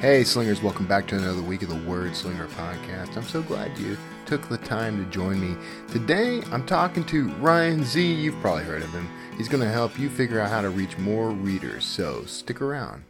Hey, 0.00 0.24
Slingers, 0.24 0.62
welcome 0.62 0.86
back 0.86 1.06
to 1.08 1.16
another 1.18 1.42
week 1.42 1.60
of 1.60 1.68
the 1.68 1.86
Word 1.86 2.16
Slinger 2.16 2.46
podcast. 2.46 3.18
I'm 3.18 3.22
so 3.22 3.42
glad 3.42 3.76
you 3.76 3.98
took 4.24 4.48
the 4.48 4.56
time 4.56 4.96
to 4.96 5.10
join 5.10 5.38
me. 5.38 5.54
Today, 5.92 6.40
I'm 6.50 6.64
talking 6.64 7.04
to 7.04 7.28
Ryan 7.32 7.84
Zee. 7.84 8.14
You've 8.14 8.40
probably 8.40 8.64
heard 8.64 8.82
of 8.82 8.88
him. 8.92 9.10
He's 9.36 9.46
going 9.46 9.62
to 9.62 9.68
help 9.68 9.98
you 9.98 10.08
figure 10.08 10.40
out 10.40 10.48
how 10.48 10.62
to 10.62 10.70
reach 10.70 10.96
more 10.96 11.28
readers, 11.28 11.84
so 11.84 12.24
stick 12.24 12.62
around. 12.62 13.04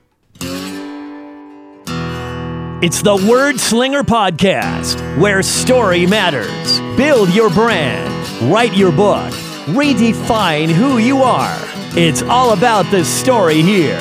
It's 2.83 3.03
the 3.03 3.25
Word 3.31 3.61
Slinger 3.61 4.03
Podcast, 4.03 5.17
where 5.17 5.45
story 5.45 6.07
matters. 6.07 6.81
Build 6.97 7.33
your 7.33 7.51
brand, 7.51 8.51
write 8.53 8.75
your 8.75 8.91
book, 8.91 9.33
redefine 9.67 10.69
who 10.69 10.99
you 10.99 11.19
are. 11.23 11.57
It's 11.97 12.23
all 12.23 12.53
about 12.53 12.91
the 12.91 13.05
story 13.05 13.63
here. 13.63 14.01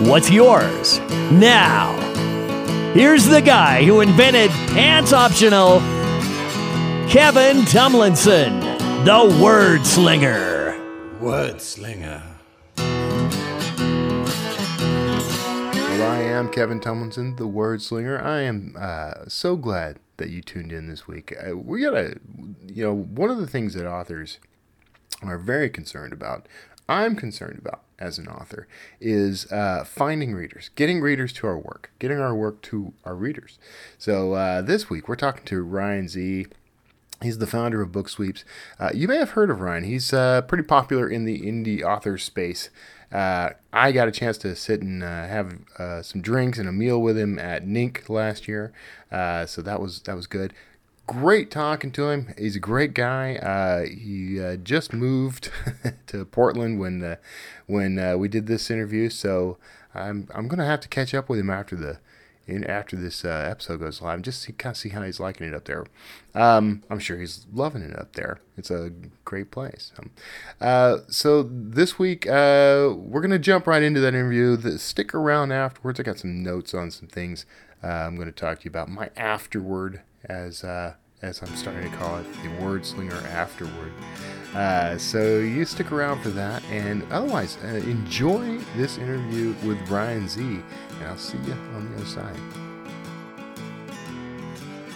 What's 0.00 0.30
yours? 0.30 1.00
Now, 1.30 2.00
here's 2.94 3.26
the 3.26 3.40
guy 3.40 3.84
who 3.84 4.00
invented 4.00 4.50
pants 4.72 5.12
optional, 5.12 5.80
Kevin 7.08 7.64
Tumlinson, 7.64 8.60
the 9.04 9.42
Word 9.42 9.86
Slinger. 9.86 10.76
Word 11.20 11.60
slinger. 11.60 12.22
Well, 15.98 16.10
I 16.10 16.20
am 16.22 16.50
Kevin 16.50 16.80
Tumlinson, 16.80 17.36
the 17.36 17.46
Word 17.46 17.82
Slinger. 17.82 18.18
I 18.18 18.40
am 18.40 18.74
uh, 18.78 19.26
so 19.28 19.56
glad 19.56 19.98
that 20.16 20.30
you 20.30 20.40
tuned 20.40 20.72
in 20.72 20.88
this 20.88 21.06
week. 21.06 21.34
Uh, 21.36 21.56
we 21.56 21.82
got 21.82 21.90
to, 21.90 22.18
you 22.66 22.84
know, 22.84 22.94
one 22.94 23.30
of 23.30 23.36
the 23.38 23.46
things 23.46 23.74
that 23.74 23.86
authors 23.86 24.38
are 25.22 25.36
very 25.36 25.68
concerned 25.68 26.12
about, 26.12 26.46
I'm 26.88 27.16
concerned 27.16 27.58
about 27.58 27.82
as 28.00 28.18
an 28.18 28.26
author, 28.26 28.66
is 29.00 29.50
uh, 29.52 29.84
finding 29.84 30.34
readers, 30.34 30.70
getting 30.74 31.00
readers 31.00 31.32
to 31.34 31.46
our 31.46 31.58
work, 31.58 31.90
getting 31.98 32.18
our 32.18 32.34
work 32.34 32.62
to 32.62 32.92
our 33.04 33.14
readers. 33.14 33.58
So 33.98 34.32
uh, 34.32 34.62
this 34.62 34.88
week 34.88 35.08
we're 35.08 35.16
talking 35.16 35.44
to 35.44 35.62
Ryan 35.62 36.08
Zee. 36.08 36.46
He's 37.22 37.36
the 37.36 37.46
founder 37.46 37.82
of 37.82 37.92
Book 37.92 38.08
Sweeps. 38.08 38.44
Uh, 38.78 38.90
you 38.94 39.06
may 39.06 39.16
have 39.16 39.30
heard 39.30 39.50
of 39.50 39.60
Ryan. 39.60 39.84
He's 39.84 40.12
uh, 40.12 40.40
pretty 40.42 40.64
popular 40.64 41.08
in 41.08 41.26
the 41.26 41.42
indie 41.42 41.82
author 41.82 42.16
space. 42.16 42.70
Uh, 43.12 43.50
I 43.72 43.92
got 43.92 44.08
a 44.08 44.12
chance 44.12 44.38
to 44.38 44.56
sit 44.56 44.80
and 44.80 45.02
uh, 45.02 45.26
have 45.26 45.58
some 46.02 46.22
drinks 46.22 46.58
and 46.58 46.68
a 46.68 46.72
meal 46.72 47.00
with 47.02 47.18
him 47.18 47.38
at 47.38 47.66
NINC 47.66 48.08
last 48.08 48.48
year, 48.48 48.72
so 49.10 49.60
that 49.60 49.80
was 49.80 50.00
that 50.02 50.16
was 50.16 50.26
good. 50.26 50.54
Great 51.10 51.50
talking 51.50 51.90
to 51.90 52.08
him. 52.08 52.32
He's 52.38 52.54
a 52.54 52.60
great 52.60 52.94
guy. 52.94 53.34
Uh, 53.34 53.86
he 53.86 54.40
uh, 54.40 54.54
just 54.54 54.92
moved 54.92 55.50
to 56.06 56.24
Portland 56.24 56.78
when 56.78 57.02
uh, 57.02 57.16
when 57.66 57.98
uh, 57.98 58.16
we 58.16 58.28
did 58.28 58.46
this 58.46 58.70
interview, 58.70 59.10
so 59.10 59.58
I'm 59.92 60.28
I'm 60.32 60.46
gonna 60.46 60.66
have 60.66 60.78
to 60.82 60.88
catch 60.88 61.12
up 61.12 61.28
with 61.28 61.40
him 61.40 61.50
after 61.50 61.74
the 61.74 61.98
in 62.46 62.62
after 62.62 62.94
this 62.94 63.24
uh, 63.24 63.48
episode 63.50 63.80
goes 63.80 64.00
live, 64.00 64.22
just 64.22 64.42
see, 64.42 64.52
kind 64.52 64.72
of 64.72 64.76
see 64.76 64.90
how 64.90 65.02
he's 65.02 65.18
liking 65.18 65.48
it 65.48 65.52
up 65.54 65.64
there. 65.64 65.84
Um, 66.32 66.84
I'm 66.88 67.00
sure 67.00 67.18
he's 67.18 67.44
loving 67.52 67.82
it 67.82 67.98
up 67.98 68.12
there. 68.12 68.40
It's 68.56 68.70
a 68.70 68.92
great 69.24 69.50
place. 69.50 69.90
Um, 69.98 70.10
uh, 70.60 70.98
so 71.08 71.42
this 71.42 71.98
week 71.98 72.26
we're 72.26 73.20
gonna 73.20 73.40
jump 73.40 73.66
right 73.66 73.82
into 73.82 73.98
that 73.98 74.14
interview. 74.14 74.56
The, 74.56 74.78
stick 74.78 75.12
around 75.12 75.50
afterwards. 75.50 75.98
I 75.98 76.04
got 76.04 76.20
some 76.20 76.44
notes 76.44 76.72
on 76.72 76.92
some 76.92 77.08
things 77.08 77.46
I'm 77.82 78.16
going 78.16 78.26
to 78.26 78.32
talk 78.32 78.60
to 78.60 78.64
you 78.64 78.68
about. 78.68 78.88
My 78.88 79.10
afterward, 79.16 80.02
as 80.24 80.64
uh, 80.64 80.94
as 81.22 81.42
I'm 81.42 81.54
starting 81.54 81.90
to 81.90 81.96
call 81.96 82.18
it, 82.18 82.26
the 82.42 82.64
word 82.64 82.84
slinger 82.84 83.16
afterward. 83.28 83.92
Uh, 84.54 84.96
so 84.98 85.38
you 85.38 85.64
stick 85.64 85.92
around 85.92 86.22
for 86.22 86.30
that, 86.30 86.62
and 86.70 87.04
otherwise 87.12 87.58
uh, 87.62 87.68
enjoy 87.68 88.58
this 88.76 88.98
interview 88.98 89.54
with 89.64 89.78
Ryan 89.88 90.28
Zee. 90.28 90.42
And 90.42 91.04
I'll 91.06 91.18
see 91.18 91.38
you 91.46 91.52
on 91.52 91.90
the 91.90 91.96
other 91.96 92.06
side. 92.06 92.36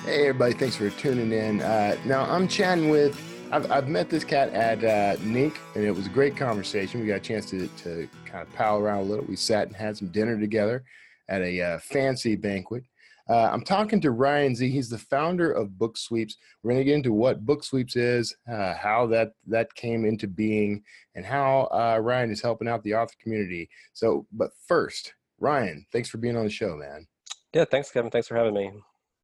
Hey 0.05 0.29
everybody, 0.29 0.55
thanks 0.55 0.77
for 0.77 0.91
tuning 0.91 1.33
in. 1.33 1.63
Uh, 1.63 1.97
now 2.05 2.25
I'm 2.25 2.49
chatting 2.49 2.89
with. 2.89 3.21
I've, 3.53 3.71
I've 3.71 3.89
met 3.89 4.11
this 4.11 4.25
cat 4.25 4.51
at 4.51 4.83
uh, 4.83 5.17
NINC, 5.23 5.57
and 5.75 5.85
it 5.85 5.93
was 5.93 6.07
a 6.07 6.11
great 6.11 6.37
conversation. 6.37 7.01
We 7.01 7.07
got 7.07 7.17
a 7.17 7.21
chance 7.21 7.49
to, 7.51 7.69
to 7.69 8.09
kind 8.25 8.47
of 8.47 8.53
pal 8.55 8.79
around 8.79 9.01
a 9.01 9.03
little. 9.05 9.25
We 9.27 9.37
sat 9.37 9.69
and 9.69 9.77
had 9.77 9.97
some 9.97 10.09
dinner 10.09 10.39
together 10.39 10.83
at 11.29 11.41
a 11.43 11.61
uh, 11.61 11.79
fancy 11.79 12.35
banquet. 12.37 12.85
Uh, 13.29 13.49
I'm 13.51 13.63
talking 13.63 14.01
to 14.03 14.11
Ryan 14.11 14.55
Zee. 14.55 14.71
He's 14.71 14.91
the 14.91 14.99
founder 14.99 15.51
of 15.51 15.79
Book 15.79 15.97
Sweeps. 15.97 16.37
We're 16.63 16.73
going 16.73 16.81
to 16.81 16.85
get 16.85 16.95
into 16.95 17.13
what 17.13 17.47
Book 17.47 17.65
Sweeps 17.65 17.97
is, 17.97 18.37
uh, 18.51 18.75
how 18.75 19.07
that 19.07 19.33
that 19.47 19.75
came 19.75 20.05
into 20.05 20.27
being, 20.27 20.83
and 21.15 21.25
how 21.25 21.69
uh, 21.73 21.99
Ryan 22.03 22.31
is 22.31 22.43
helping 22.43 22.69
out 22.69 22.83
the 22.83 22.95
author 22.95 23.15
community. 23.23 23.71
So, 23.95 24.27
but 24.33 24.51
first, 24.69 25.15
Ryan, 25.39 25.87
thanks 25.93 26.11
for 26.11 26.19
being 26.19 26.37
on 26.37 26.45
the 26.45 26.51
show, 26.51 26.77
man. 26.77 27.07
Yeah, 27.55 27.65
thanks, 27.65 27.91
Kevin. 27.91 28.11
Thanks 28.11 28.29
for 28.29 28.37
having 28.37 28.55
me. 28.55 28.71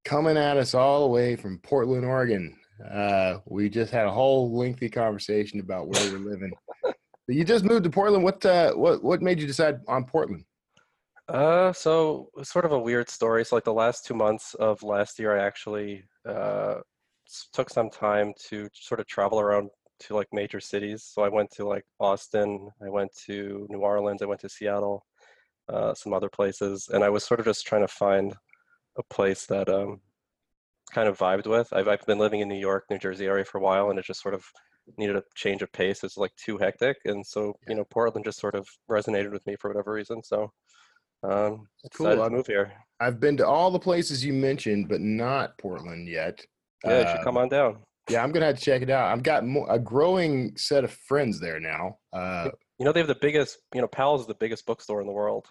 Coming 0.04 0.38
at 0.38 0.56
us 0.56 0.72
all 0.72 1.02
the 1.02 1.12
way 1.12 1.36
from 1.36 1.58
Portland, 1.58 2.06
Oregon. 2.06 2.56
Uh, 2.90 3.38
we 3.44 3.68
just 3.68 3.92
had 3.92 4.06
a 4.06 4.10
whole 4.10 4.56
lengthy 4.56 4.88
conversation 4.88 5.60
about 5.60 5.88
where 5.88 6.10
we're 6.10 6.30
living. 6.30 6.52
you 7.28 7.44
just 7.44 7.64
moved 7.64 7.84
to 7.84 7.90
Portland. 7.90 8.24
What 8.24 8.44
uh, 8.46 8.72
what 8.72 9.04
what 9.04 9.20
made 9.20 9.40
you 9.40 9.46
decide 9.46 9.80
on 9.88 10.04
Portland? 10.04 10.44
Uh, 11.30 11.72
so 11.72 12.28
it's 12.38 12.50
sort 12.52 12.64
of 12.64 12.72
a 12.72 12.78
weird 12.78 13.08
story. 13.08 13.44
So 13.44 13.54
like 13.56 13.64
the 13.64 13.72
last 13.72 14.04
two 14.04 14.14
months 14.14 14.54
of 14.54 14.82
last 14.82 15.18
year, 15.18 15.38
I 15.38 15.44
actually 15.46 16.04
uh, 16.28 16.76
took 17.52 17.70
some 17.70 17.88
time 17.88 18.32
to 18.48 18.68
sort 18.74 19.00
of 19.00 19.06
travel 19.06 19.38
around 19.38 19.70
to 20.00 20.14
like 20.16 20.26
major 20.32 20.58
cities. 20.58 21.04
So 21.04 21.22
I 21.22 21.28
went 21.28 21.50
to 21.52 21.66
like 21.66 21.84
Austin, 22.00 22.68
I 22.84 22.88
went 22.88 23.14
to 23.26 23.66
New 23.70 23.78
Orleans, 23.78 24.22
I 24.22 24.26
went 24.26 24.40
to 24.40 24.48
Seattle, 24.48 25.06
uh, 25.68 25.94
some 25.94 26.12
other 26.12 26.28
places, 26.28 26.88
and 26.92 27.04
I 27.04 27.10
was 27.10 27.24
sort 27.24 27.38
of 27.38 27.46
just 27.46 27.64
trying 27.66 27.82
to 27.82 27.88
find 27.88 28.34
a 28.98 29.02
place 29.04 29.46
that 29.46 29.68
um, 29.68 30.00
kind 30.92 31.08
of 31.08 31.18
vibed 31.18 31.46
with. 31.46 31.72
I've 31.72 31.86
I've 31.88 32.04
been 32.06 32.18
living 32.18 32.40
in 32.40 32.48
New 32.48 32.58
York, 32.58 32.86
New 32.90 32.98
Jersey 32.98 33.26
area 33.26 33.44
for 33.44 33.58
a 33.58 33.62
while, 33.62 33.90
and 33.90 33.98
it 34.00 34.04
just 34.04 34.22
sort 34.22 34.34
of 34.34 34.44
needed 34.98 35.16
a 35.16 35.22
change 35.36 35.62
of 35.62 35.70
pace. 35.72 36.02
It's 36.02 36.16
like 36.16 36.34
too 36.36 36.58
hectic, 36.58 36.96
and 37.04 37.24
so 37.24 37.54
you 37.68 37.76
know 37.76 37.84
Portland 37.84 38.24
just 38.24 38.40
sort 38.40 38.56
of 38.56 38.68
resonated 38.90 39.30
with 39.32 39.46
me 39.46 39.54
for 39.56 39.70
whatever 39.70 39.92
reason. 39.92 40.22
So 40.24 40.52
um, 41.22 41.66
Cool. 41.94 42.16
to 42.16 42.22
I'm- 42.22 42.32
move 42.32 42.46
here. 42.46 42.72
I've 43.02 43.18
been 43.18 43.36
to 43.38 43.46
all 43.46 43.70
the 43.70 43.78
places 43.78 44.22
you 44.24 44.32
mentioned, 44.34 44.88
but 44.88 45.00
not 45.00 45.56
Portland 45.58 46.06
yet. 46.08 46.44
Yeah, 46.84 47.00
you 47.00 47.08
should 47.16 47.24
come 47.24 47.36
Um, 47.38 47.44
on 47.44 47.48
down. 47.48 47.82
Yeah, 48.10 48.22
I'm 48.22 48.30
gonna 48.32 48.46
have 48.46 48.58
to 48.58 48.62
check 48.62 48.82
it 48.82 48.90
out. 48.90 49.10
I've 49.12 49.22
got 49.22 49.46
mo- 49.46 49.66
a 49.68 49.78
growing 49.78 50.54
set 50.58 50.84
of 50.84 50.92
friends 50.92 51.40
there 51.40 51.60
now. 51.60 51.98
Uh, 52.12 52.50
You 52.78 52.84
know 52.84 52.92
they 52.92 53.00
have 53.00 53.06
the 53.08 53.14
biggest. 53.14 53.58
You 53.74 53.80
know, 53.80 53.86
Powell's 53.88 54.22
is 54.22 54.26
the 54.26 54.34
biggest 54.34 54.66
bookstore 54.66 55.00
in 55.00 55.06
the 55.06 55.12
world. 55.12 55.46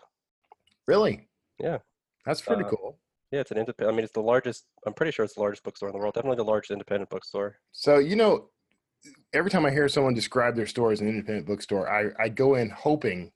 really? 0.88 1.28
Yeah. 1.60 1.80
that's 2.26 2.42
pretty 2.42 2.64
Uh, 2.64 2.70
cool. 2.70 3.00
Yeah, 3.32 3.40
it's 3.42 3.52
an 3.52 3.58
independent. 3.58 3.94
I 3.94 3.96
mean, 3.96 4.04
it's 4.04 4.14
the 4.14 4.22
largest. 4.22 4.66
I'm 4.86 4.94
pretty 4.94 5.12
sure 5.12 5.24
it's 5.26 5.36
the 5.36 5.40
largest 5.42 5.64
bookstore 5.64 5.90
in 5.90 5.94
the 5.94 6.00
world. 6.00 6.14
Definitely 6.16 6.38
the 6.38 6.44
largest 6.46 6.72
independent 6.72 7.10
bookstore. 7.10 7.58
So 7.72 7.98
you 8.00 8.16
know, 8.16 8.50
every 9.34 9.50
time 9.52 9.66
I 9.66 9.72
hear 9.72 9.88
someone 9.88 10.14
describe 10.14 10.56
their 10.56 10.66
store 10.68 10.92
as 10.92 11.00
an 11.02 11.08
independent 11.08 11.46
bookstore, 11.48 11.90
I 11.90 12.12
I 12.20 12.30
go 12.30 12.56
in 12.56 12.70
hoping 12.70 13.32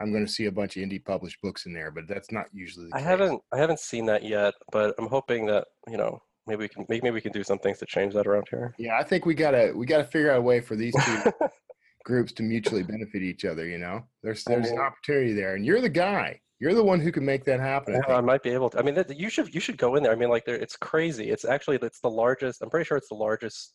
I'm 0.00 0.12
going 0.12 0.26
to 0.26 0.32
see 0.32 0.46
a 0.46 0.52
bunch 0.52 0.76
of 0.76 0.82
indie 0.82 1.04
published 1.04 1.40
books 1.42 1.66
in 1.66 1.72
there, 1.72 1.90
but 1.90 2.08
that's 2.08 2.32
not 2.32 2.46
usually. 2.52 2.86
The 2.86 2.96
I 2.96 2.98
case. 2.98 3.06
haven't. 3.06 3.40
I 3.52 3.58
haven't 3.58 3.80
seen 3.80 4.06
that 4.06 4.24
yet, 4.24 4.54
but 4.72 4.94
I'm 4.98 5.08
hoping 5.08 5.46
that 5.46 5.66
you 5.88 5.96
know 5.96 6.20
maybe 6.46 6.60
we 6.60 6.68
can 6.68 6.86
maybe, 6.88 7.10
we 7.10 7.20
can 7.20 7.32
do 7.32 7.44
some 7.44 7.58
things 7.58 7.78
to 7.78 7.86
change 7.86 8.14
that 8.14 8.26
around 8.26 8.46
here. 8.50 8.74
Yeah, 8.78 8.96
I 8.98 9.04
think 9.04 9.26
we 9.26 9.34
gotta 9.34 9.72
we 9.74 9.86
gotta 9.86 10.04
figure 10.04 10.30
out 10.30 10.38
a 10.38 10.42
way 10.42 10.60
for 10.60 10.76
these 10.76 10.94
two 11.04 11.32
groups 12.04 12.32
to 12.32 12.42
mutually 12.42 12.82
benefit 12.82 13.22
each 13.22 13.44
other. 13.44 13.66
You 13.66 13.78
know, 13.78 14.04
there's 14.22 14.44
there's 14.44 14.70
an 14.70 14.78
opportunity 14.78 15.32
there, 15.32 15.54
and 15.54 15.64
you're 15.64 15.80
the 15.80 15.88
guy. 15.88 16.40
You're 16.60 16.74
the 16.74 16.84
one 16.84 17.00
who 17.00 17.12
can 17.12 17.24
make 17.24 17.44
that 17.44 17.60
happen. 17.60 17.96
I 17.96 18.00
Yeah, 18.08 18.16
I 18.16 18.20
might 18.20 18.42
be 18.42 18.50
able 18.50 18.70
to. 18.70 18.78
I 18.78 18.82
mean, 18.82 18.94
that, 18.94 19.18
you 19.18 19.28
should 19.28 19.52
you 19.54 19.60
should 19.60 19.76
go 19.76 19.96
in 19.96 20.02
there. 20.02 20.12
I 20.12 20.14
mean, 20.14 20.30
like, 20.30 20.44
there, 20.44 20.54
it's 20.54 20.76
crazy. 20.76 21.30
It's 21.30 21.44
actually 21.44 21.78
it's 21.82 22.00
the 22.00 22.10
largest. 22.10 22.62
I'm 22.62 22.70
pretty 22.70 22.86
sure 22.86 22.96
it's 22.96 23.08
the 23.08 23.16
largest 23.16 23.74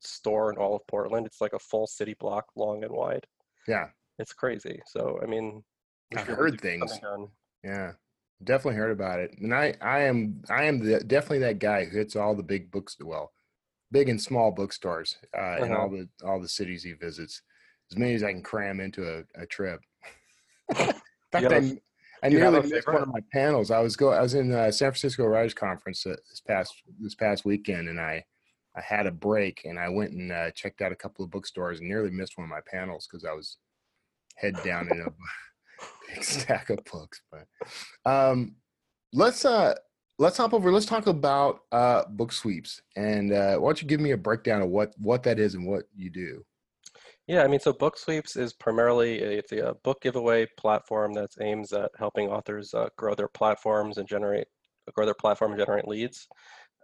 store 0.00 0.52
in 0.52 0.58
all 0.58 0.76
of 0.76 0.86
Portland. 0.86 1.26
It's 1.26 1.40
like 1.40 1.52
a 1.52 1.58
full 1.58 1.86
city 1.86 2.14
block 2.18 2.46
long 2.56 2.82
and 2.84 2.92
wide. 2.92 3.26
Yeah, 3.68 3.86
It's 4.18 4.32
crazy. 4.32 4.80
So 4.86 5.20
I 5.22 5.26
mean, 5.26 5.62
I've 6.12 6.20
should 6.20 6.26
be 6.26 6.32
able 6.32 6.44
to 6.44 6.50
heard 6.50 6.60
things. 6.60 7.00
Yeah, 7.64 7.92
definitely 8.44 8.78
heard 8.78 8.92
about 8.92 9.20
it. 9.20 9.36
And 9.38 9.54
I, 9.54 9.74
I 9.80 10.00
am, 10.02 10.42
I 10.48 10.64
am 10.64 10.78
the, 10.78 11.00
definitely 11.00 11.40
that 11.40 11.58
guy 11.58 11.84
who 11.84 11.96
hits 11.98 12.14
all 12.16 12.34
the 12.34 12.42
big 12.42 12.70
books, 12.70 12.96
well, 13.02 13.32
big 13.90 14.08
and 14.08 14.20
small 14.20 14.52
bookstores 14.52 15.16
uh, 15.36 15.56
in 15.56 15.64
Uh-huh. 15.64 15.76
all 15.76 15.88
the 15.90 16.08
all 16.24 16.40
the 16.40 16.48
cities 16.48 16.82
he 16.82 16.92
visits, 16.92 17.42
as 17.90 17.98
many 17.98 18.14
as 18.14 18.22
I 18.22 18.32
can 18.32 18.42
cram 18.42 18.80
into 18.80 19.02
a, 19.08 19.42
a 19.42 19.46
trip. 19.46 19.80
In 20.78 20.92
fact, 21.32 21.52
I, 21.52 21.80
I 22.22 22.28
nearly 22.28 22.68
missed 22.68 22.86
one 22.86 23.02
of 23.02 23.08
my 23.08 23.20
panels. 23.32 23.70
I 23.70 23.80
was 23.80 23.96
go, 23.96 24.10
I 24.10 24.22
was 24.22 24.34
in 24.34 24.52
uh, 24.52 24.70
San 24.70 24.90
Francisco 24.92 25.26
Writers 25.26 25.54
Conference 25.54 26.06
uh, 26.06 26.16
this 26.30 26.40
past 26.40 26.72
this 27.00 27.14
past 27.14 27.44
weekend, 27.44 27.88
and 27.88 28.00
I. 28.00 28.24
I 28.78 28.82
had 28.82 29.06
a 29.06 29.10
break 29.10 29.62
and 29.64 29.78
I 29.78 29.88
went 29.88 30.10
and 30.12 30.30
uh, 30.30 30.50
checked 30.50 30.82
out 30.82 30.92
a 30.92 30.96
couple 30.96 31.24
of 31.24 31.30
bookstores 31.30 31.80
and 31.80 31.88
nearly 31.88 32.10
missed 32.10 32.36
one 32.36 32.44
of 32.44 32.50
my 32.50 32.60
panels 32.70 33.08
because 33.10 33.24
I 33.24 33.32
was 33.32 33.56
head 34.36 34.56
down 34.64 34.88
in 34.90 35.00
a 35.00 35.10
big 36.14 36.24
stack 36.24 36.70
of 36.70 36.78
books. 36.90 37.20
But 37.30 38.10
um, 38.10 38.56
let's 39.12 39.44
uh, 39.44 39.74
let's 40.18 40.36
hop 40.36 40.54
over. 40.54 40.72
Let's 40.72 40.86
talk 40.86 41.06
about 41.06 41.60
uh, 41.72 42.04
book 42.08 42.32
sweeps. 42.32 42.80
And 42.96 43.32
uh, 43.32 43.56
why 43.56 43.68
don't 43.68 43.82
you 43.82 43.88
give 43.88 44.00
me 44.00 44.12
a 44.12 44.16
breakdown 44.16 44.62
of 44.62 44.68
what 44.68 44.92
what 44.98 45.22
that 45.24 45.38
is 45.38 45.54
and 45.54 45.66
what 45.66 45.84
you 45.94 46.10
do? 46.10 46.44
Yeah, 47.26 47.42
I 47.42 47.48
mean, 47.48 47.58
so 47.58 47.72
Book 47.72 47.98
Sweeps 47.98 48.36
is 48.36 48.52
primarily 48.52 49.20
a, 49.20 49.30
it's 49.38 49.50
a 49.50 49.74
book 49.82 50.00
giveaway 50.00 50.46
platform 50.56 51.12
that 51.14 51.30
aims 51.40 51.72
at 51.72 51.90
helping 51.98 52.28
authors 52.28 52.72
uh, 52.72 52.88
grow 52.96 53.16
their 53.16 53.28
platforms 53.28 53.98
and 53.98 54.06
generate 54.06 54.46
grow 54.94 55.04
their 55.04 55.14
platform 55.14 55.50
and 55.50 55.58
generate 55.58 55.88
leads. 55.88 56.28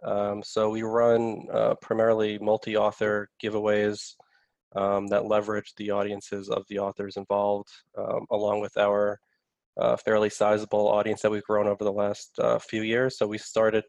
Um, 0.03 0.43
so 0.43 0.69
we 0.69 0.81
run 0.81 1.45
uh, 1.53 1.75
primarily 1.81 2.37
multi-author 2.39 3.29
giveaways 3.41 4.15
um, 4.75 5.07
that 5.07 5.25
leverage 5.25 5.73
the 5.77 5.91
audiences 5.91 6.49
of 6.49 6.63
the 6.69 6.79
authors 6.79 7.17
involved, 7.17 7.69
um, 7.97 8.25
along 8.31 8.61
with 8.61 8.75
our 8.77 9.19
uh, 9.79 9.97
fairly 9.97 10.29
sizable 10.29 10.87
audience 10.87 11.21
that 11.21 11.31
we've 11.31 11.43
grown 11.43 11.67
over 11.67 11.83
the 11.83 11.91
last 11.91 12.31
uh, 12.39 12.59
few 12.59 12.83
years. 12.83 13.17
So 13.17 13.27
we 13.27 13.37
started, 13.37 13.83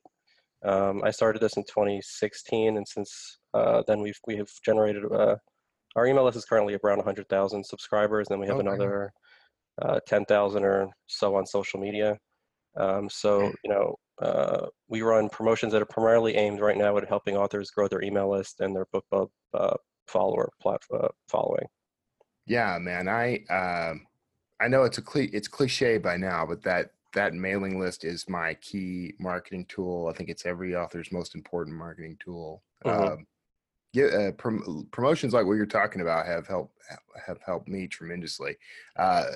um, 0.65 1.03
I 1.05 1.11
started 1.11 1.41
this 1.41 1.57
in 1.57 1.65
2016, 1.65 2.77
and 2.77 2.87
since 2.89 3.39
uh, 3.53 3.83
then 3.87 4.01
we've 4.01 4.19
we 4.27 4.37
have 4.37 4.49
generated 4.65 5.05
uh, 5.13 5.37
our 5.97 6.07
email 6.07 6.25
list 6.25 6.37
is 6.37 6.45
currently 6.45 6.77
around 6.83 6.99
100,000 6.99 7.65
subscribers, 7.65 8.29
and 8.31 8.41
we 8.41 8.47
have 8.47 8.57
Okay. 8.57 8.69
another 8.69 9.13
uh, 9.81 10.01
10,000 10.07 10.65
or 10.65 10.89
so 11.07 11.37
on 11.37 11.47
social 11.47 11.81
media. 11.81 12.17
Um, 12.77 13.09
so 13.09 13.53
you 13.63 13.71
know, 13.71 13.95
uh, 14.21 14.67
we 14.89 15.03
run 15.03 15.29
promotions 15.29 15.73
that 15.73 15.83
are 15.83 15.87
primarily 15.87 16.37
aimed 16.37 16.61
right 16.61 16.77
now 16.77 16.97
at 16.97 17.09
helping 17.09 17.37
authors 17.37 17.71
grow 17.71 17.89
their 17.89 18.03
email 18.03 18.31
list 18.31 18.61
and 18.61 18.75
their 18.75 18.87
BookBub 18.95 19.29
uh, 19.55 19.77
follower 20.07 20.51
plat- 20.61 20.83
uh, 20.93 21.09
following. 21.29 21.67
Yeah, 22.47 22.79
man. 22.79 23.09
I 23.09 23.45
um, 23.47 24.07
I 24.61 24.69
know 24.69 24.85
it's 24.85 24.99
a 24.99 25.03
cli- 25.03 25.31
it's 25.33 25.49
cliche 25.49 25.99
by 25.99 26.17
now, 26.17 26.47
but 26.47 26.63
that 26.63 26.93
that 27.15 27.35
mailing 27.35 27.79
list 27.79 28.05
is 28.05 28.29
my 28.29 28.55
key 28.55 29.15
marketing 29.19 29.67
tool. 29.67 30.09
I 30.09 30.17
think 30.17 30.29
it's 30.29 30.47
every 30.47 30.75
author's 30.77 31.13
most 31.13 31.35
important 31.35 31.77
marketing 31.77 32.17
tool. 32.19 32.63
Mhm. 32.85 33.13
Um, 33.13 33.27
yeah, 33.93 34.07
uh, 34.07 34.33
prom- 34.33 34.89
promotions 34.93 35.33
like 35.33 35.47
what 35.47 35.55
you're 35.55 35.67
talking 35.67 36.01
about 36.03 36.27
have 36.27 36.47
helped 36.49 36.77
have 37.27 37.41
helped 37.43 37.69
me 37.69 37.89
tremendously. 37.89 38.57
Uh, 38.97 39.27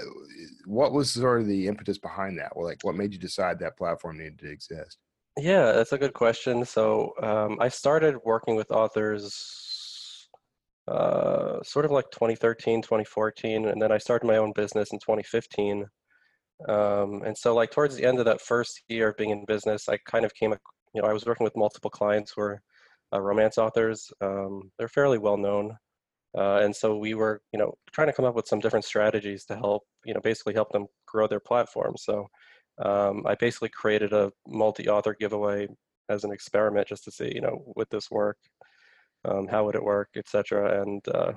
what 0.67 0.93
was 0.93 1.13
sort 1.13 1.41
of 1.43 1.47
the 1.47 1.67
impetus 1.69 1.99
behind 1.99 2.39
that? 2.39 2.57
Well, 2.57 2.67
like, 2.67 2.83
what 2.83 2.97
made 2.97 3.13
you 3.13 3.19
decide 3.19 3.59
that 3.61 3.77
platform 3.79 4.19
needed 4.19 4.39
to 4.41 4.51
exist? 4.51 4.99
Yeah, 5.39 5.73
that's 5.73 5.93
a 5.93 5.99
good 5.99 6.15
question. 6.15 6.65
So 6.65 7.15
um, 7.23 7.59
I 7.61 7.69
started 7.69 8.19
working 8.25 8.57
with 8.57 8.71
authors 8.73 9.35
uh, 10.89 11.63
sort 11.63 11.85
of 11.85 11.91
like 11.91 12.11
2013, 12.11 12.83
2014, 12.83 13.69
and 13.69 13.81
then 13.81 13.93
I 13.93 13.99
started 13.99 14.27
my 14.27 14.37
own 14.37 14.53
business 14.53 14.93
in 14.93 14.99
2015. 14.99 15.87
Um, 16.69 17.23
and 17.25 17.37
so 17.37 17.55
like 17.55 17.71
towards 17.71 17.97
the 17.97 18.05
end 18.05 18.19
of 18.19 18.25
that 18.25 18.41
first 18.41 18.83
year 18.89 19.11
of 19.11 19.17
being 19.17 19.31
in 19.31 19.45
business, 19.45 19.89
I 19.89 19.99
kind 19.99 20.25
of 20.25 20.35
came, 20.35 20.53
you 20.95 21.03
know, 21.03 21.09
I 21.09 21.13
was 21.13 21.27
working 21.27 21.45
with 21.45 21.57
multiple 21.57 21.91
clients 21.91 22.33
who 22.35 22.43
were 22.43 22.63
uh, 23.13 23.21
romance 23.21 23.59
authors. 23.59 24.11
Um, 24.21 24.71
they're 24.79 24.89
fairly 24.89 25.19
well 25.19 25.37
known. 25.37 25.77
Uh, 26.37 26.61
and 26.63 26.75
so 26.75 26.97
we 26.97 27.15
were, 27.15 27.41
you 27.53 27.59
know, 27.59 27.75
trying 27.93 28.09
to 28.09 28.13
come 28.13 28.25
up 28.25 28.35
with 28.35 28.47
some 28.47 28.61
different 28.61 28.85
strategies 28.85 29.45
to 29.47 29.57
help, 29.57 29.83
you 30.05 30.15
know, 30.15 30.21
basically 30.21 30.55
help 30.55 30.71
them 30.73 30.87
grow 31.07 31.27
their 31.27 31.41
platform. 31.41 31.95
So 31.97 32.27
um, 32.85 33.25
I 33.27 33.35
basically 33.35 33.71
created 33.71 34.13
a 34.13 34.31
multi-author 34.47 35.17
giveaway 35.19 35.69
as 36.09 36.25
an 36.25 36.33
experiment 36.33 36.89
just 36.89 37.05
to 37.05 37.11
see, 37.11 37.33
you 37.35 37.41
know, 37.41 37.63
would 37.77 37.89
this 37.91 38.11
work? 38.11 38.37
Um, 39.25 39.47
how 39.49 39.65
would 39.65 39.75
it 39.75 39.83
work, 39.83 40.11
etc. 40.17 40.83
And 40.83 41.03
uh, 41.09 41.33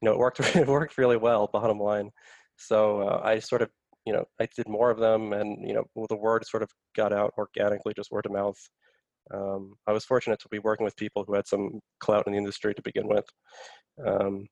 you 0.00 0.08
know, 0.08 0.12
it 0.12 0.18
worked. 0.18 0.40
It 0.56 0.68
worked 0.68 0.98
really 0.98 1.16
well. 1.16 1.48
Bottom 1.52 1.80
line. 1.80 2.10
So 2.56 3.02
uh, 3.02 3.20
I 3.24 3.38
sort 3.38 3.62
of, 3.62 3.70
you 4.04 4.12
know, 4.12 4.24
I 4.40 4.48
did 4.56 4.68
more 4.68 4.90
of 4.90 4.98
them, 4.98 5.32
and 5.32 5.66
you 5.66 5.74
know, 5.74 5.84
well, 5.94 6.06
the 6.08 6.16
word 6.16 6.46
sort 6.46 6.62
of 6.62 6.70
got 6.96 7.12
out 7.12 7.32
organically, 7.38 7.94
just 7.94 8.10
word 8.10 8.26
of 8.26 8.32
mouth. 8.32 8.58
Um, 9.32 9.74
I 9.86 9.92
was 9.92 10.04
fortunate 10.04 10.40
to 10.40 10.48
be 10.48 10.58
working 10.58 10.84
with 10.84 10.96
people 10.96 11.24
who 11.26 11.34
had 11.34 11.46
some 11.46 11.80
clout 12.00 12.26
in 12.26 12.32
the 12.32 12.38
industry 12.38 12.74
to 12.74 12.82
begin 12.82 13.08
with, 13.08 13.26
um, 14.06 14.46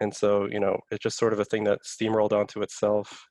and 0.00 0.14
so 0.14 0.46
you 0.50 0.60
know, 0.60 0.78
it's 0.90 1.02
just 1.02 1.18
sort 1.18 1.32
of 1.32 1.40
a 1.40 1.44
thing 1.44 1.64
that 1.64 1.80
steamrolled 1.84 2.32
onto 2.32 2.62
itself, 2.62 3.26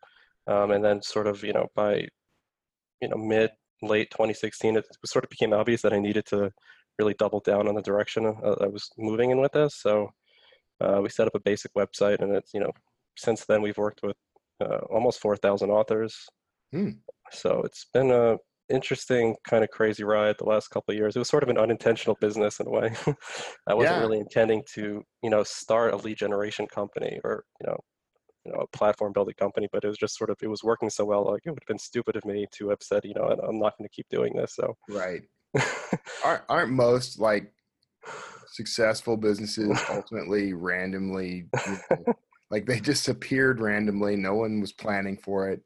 um, 0.48 0.72
and 0.72 0.84
then 0.84 1.02
sort 1.02 1.28
of, 1.28 1.44
you 1.44 1.54
know, 1.54 1.68
by 1.76 2.08
you 3.02 3.10
know 3.10 3.18
mid 3.18 3.50
late 3.82 4.12
2016 4.12 4.78
it 4.78 4.86
sort 5.06 5.24
of 5.26 5.30
became 5.30 5.54
obvious 5.54 5.82
that 5.82 5.94
i 5.94 6.00
needed 6.00 6.24
to 6.26 6.52
really 7.00 7.14
double 7.16 7.40
down 7.40 7.68
on 7.68 7.76
the 7.76 7.82
direction 7.82 8.26
uh, 8.26 8.56
i 8.62 8.68
was 8.68 8.90
moving 8.98 9.32
in 9.32 9.40
with 9.42 9.52
this 9.54 9.76
so 9.76 10.10
uh, 10.82 11.00
we 11.02 11.10
set 11.10 11.28
up 11.28 11.36
a 11.36 11.40
basic 11.42 11.74
website 11.76 12.22
and 12.22 12.34
it's 12.36 12.54
you 12.54 12.60
know 12.60 12.72
since 13.18 13.46
then 13.46 13.62
we've 13.62 13.78
worked 13.78 14.02
with 14.04 14.18
uh, 14.62 14.80
almost 14.90 15.22
4000 15.22 15.70
authors 15.72 16.28
Hmm. 16.72 17.04
so 17.32 17.62
it's 17.62 17.86
been 17.94 18.12
a 18.12 18.38
interesting 18.70 19.36
kind 19.44 19.64
of 19.64 19.70
crazy 19.70 20.04
ride 20.04 20.36
the 20.38 20.46
last 20.46 20.70
couple 20.70 20.94
of 20.94 20.98
years 20.98 21.16
it 21.16 21.20
was 21.20 21.28
sort 21.28 21.44
of 21.44 21.50
an 21.50 21.58
unintentional 21.58 22.16
business 22.22 22.60
in 22.60 22.68
a 22.68 22.70
way 22.70 22.94
i 23.68 23.74
wasn't 23.74 23.98
Yeah. 23.98 24.00
really 24.00 24.18
intending 24.20 24.64
to 24.74 25.04
you 25.24 25.30
know 25.30 25.44
start 25.44 25.94
a 25.94 25.98
lead 25.98 26.18
generation 26.18 26.68
company 26.68 27.20
or 27.24 27.44
you 27.60 27.68
know 27.68 27.78
you 28.46 28.54
know, 28.54 28.60
a 28.60 28.68
platform 28.78 29.14
building 29.14 29.36
company, 29.38 29.68
but 29.72 29.84
it 29.84 29.88
was 29.88 29.98
just 29.98 30.18
sort 30.18 30.30
of, 30.30 30.38
it 30.42 30.48
was 30.48 30.64
working 30.64 30.90
so 30.90 31.06
well. 31.06 31.26
Like 31.26 31.42
it 31.46 31.52
would 31.52 31.60
have 31.62 31.68
been 31.68 31.78
stupid 31.78 32.16
of 32.16 32.26
me 32.26 32.48
to 32.54 32.70
have 32.70 32.80
said, 32.82 33.06
you 33.06 33.14
know, 33.14 33.24
I'm 33.26 33.60
not 33.60 33.78
going 33.78 33.88
to 33.90 33.96
keep 33.96 34.08
doing 34.10 34.36
this. 34.36 34.56
So, 34.56 34.76
Right. 34.88 35.24
Aren't 36.24 36.44
aren't 36.50 36.72
most 36.72 37.20
like 37.20 37.52
successful 38.48 39.18
businesses 39.18 39.80
ultimately 39.90 40.54
randomly 40.54 41.46
you 41.68 41.78
know, 41.90 42.14
like 42.50 42.66
they 42.66 42.80
just 42.80 43.08
appeared 43.08 43.62
randomly 43.62 44.18
no 44.18 44.36
one 44.36 44.60
was 44.60 44.74
planning 44.74 45.18
for 45.18 45.50
it 45.50 45.62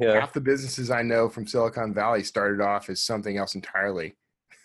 yeah, 0.00 0.18
half 0.18 0.32
the 0.32 0.40
businesses 0.40 0.90
i 0.90 1.00
know 1.00 1.28
from 1.28 1.46
silicon 1.46 1.94
valley 1.94 2.24
started 2.24 2.60
off 2.60 2.90
as 2.90 3.00
something 3.00 3.36
else 3.36 3.54
entirely 3.54 4.16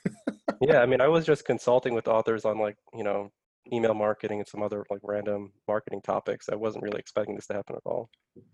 yeah. 0.62 0.80
I 0.80 0.86
mean, 0.86 1.02
I 1.02 1.08
was 1.08 1.26
just 1.26 1.46
consulting 1.46 1.94
with 1.94 2.08
authors 2.08 2.46
on 2.46 2.58
like, 2.58 2.78
you 2.94 3.04
know, 3.04 3.32
email 3.72 3.94
marketing 3.94 4.40
and 4.40 4.48
some 4.48 4.64
other 4.64 4.86
like 4.90 5.02
random 5.04 5.52
marketing 5.68 6.02
topics. 6.02 6.50
I 6.50 6.56
wasn't 6.56 6.84
really 6.84 7.00
expecting 7.00 7.36
this 7.36 7.48
to 7.48 7.54
happen 7.54 7.76
at 7.76 7.82
all. 7.86 8.10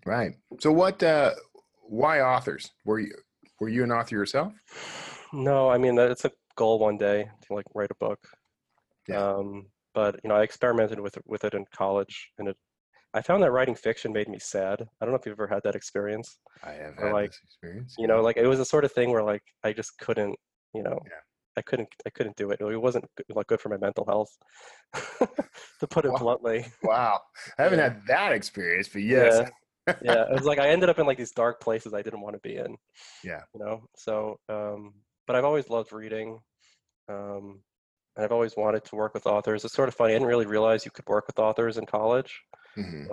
right 0.05 0.31
so 0.59 0.71
what 0.71 1.01
uh 1.03 1.31
why 1.83 2.19
authors 2.19 2.71
were 2.85 2.99
you 2.99 3.13
were 3.59 3.69
you 3.69 3.83
an 3.83 3.91
author 3.91 4.15
yourself 4.15 4.51
No, 5.35 5.69
I 5.69 5.77
mean, 5.77 5.97
it's 5.99 6.25
a 6.25 6.31
goal 6.55 6.79
one 6.79 6.97
day 6.97 7.29
to 7.47 7.53
like 7.53 7.65
write 7.73 7.91
a 7.91 7.95
book. 7.95 8.19
Yeah. 9.07 9.21
Um, 9.33 9.67
but 9.93 10.19
you 10.23 10.29
know, 10.29 10.35
I 10.35 10.43
experimented 10.43 10.99
with 10.99 11.17
it, 11.17 11.23
with 11.25 11.43
it 11.43 11.53
in 11.53 11.65
college, 11.73 12.31
and 12.37 12.47
it. 12.47 12.57
I 13.13 13.21
found 13.21 13.41
that 13.43 13.51
writing 13.51 13.75
fiction 13.75 14.11
made 14.11 14.27
me 14.27 14.39
sad. 14.39 14.81
I 14.81 15.05
don't 15.05 15.11
know 15.13 15.17
if 15.17 15.25
you've 15.25 15.39
ever 15.39 15.47
had 15.47 15.63
that 15.63 15.75
experience. 15.75 16.37
i 16.63 16.71
have 16.71 16.95
Or 16.97 17.07
had 17.07 17.13
like, 17.13 17.29
this 17.31 17.39
experience 17.45 17.95
You 17.97 18.07
know, 18.07 18.21
like 18.21 18.35
it 18.35 18.45
was 18.47 18.59
a 18.59 18.65
sort 18.65 18.83
of 18.83 18.91
thing 18.91 19.09
where 19.11 19.23
like 19.23 19.43
I 19.63 19.71
just 19.73 19.97
couldn't. 19.99 20.35
You 20.73 20.83
know, 20.83 20.99
Yeah. 21.05 21.21
I 21.57 21.61
couldn't. 21.61 21.87
I 22.05 22.09
couldn't 22.09 22.35
do 22.35 22.51
it. 22.51 22.59
It 22.59 22.81
wasn't 22.81 23.05
good, 23.15 23.25
like 23.35 23.47
good 23.47 23.61
for 23.61 23.69
my 23.69 23.77
mental 23.77 24.05
health, 24.05 24.31
to 25.79 25.87
put 25.87 26.05
it 26.05 26.11
Wow. 26.11 26.17
bluntly. 26.17 26.65
wow 26.83 27.19
i 27.57 27.63
haven't 27.63 27.79
Yeah. 27.79 27.83
had 27.89 28.01
that 28.07 28.31
experience 28.33 28.87
but 28.89 29.01
yes 29.01 29.49
yeah 30.01 30.23
it 30.23 30.31
was 30.33 30.43
like 30.45 30.59
i 30.59 30.67
ended 30.75 30.89
up 30.89 30.99
in 30.99 31.05
like 31.05 31.17
these 31.17 31.31
dark 31.31 31.61
places 31.61 31.93
i 31.93 32.01
didn't 32.01 32.21
want 32.21 32.35
to 32.35 32.39
be 32.39 32.55
in 32.57 32.75
Yeah. 33.23 33.41
you 33.53 33.59
know 33.63 33.87
so 33.95 34.39
um 34.49 34.93
but 35.27 35.35
i've 35.35 35.45
always 35.45 35.69
loved 35.69 35.91
reading 35.91 36.39
um 37.09 37.59
and 38.15 38.23
i've 38.25 38.31
always 38.31 38.55
wanted 38.55 38.83
to 38.85 38.95
work 38.95 39.13
with 39.13 39.27
authors. 39.27 39.65
It's 39.65 39.73
sort 39.73 39.89
of 39.89 39.95
funny 39.95 40.13
i 40.13 40.15
didn't 40.15 40.27
really 40.27 40.45
realize 40.45 40.85
you 40.85 40.91
could 40.91 41.07
work 41.07 41.27
with 41.27 41.39
authors 41.39 41.77
in 41.77 41.85
college. 41.85 42.41
Mhm. 42.77 43.07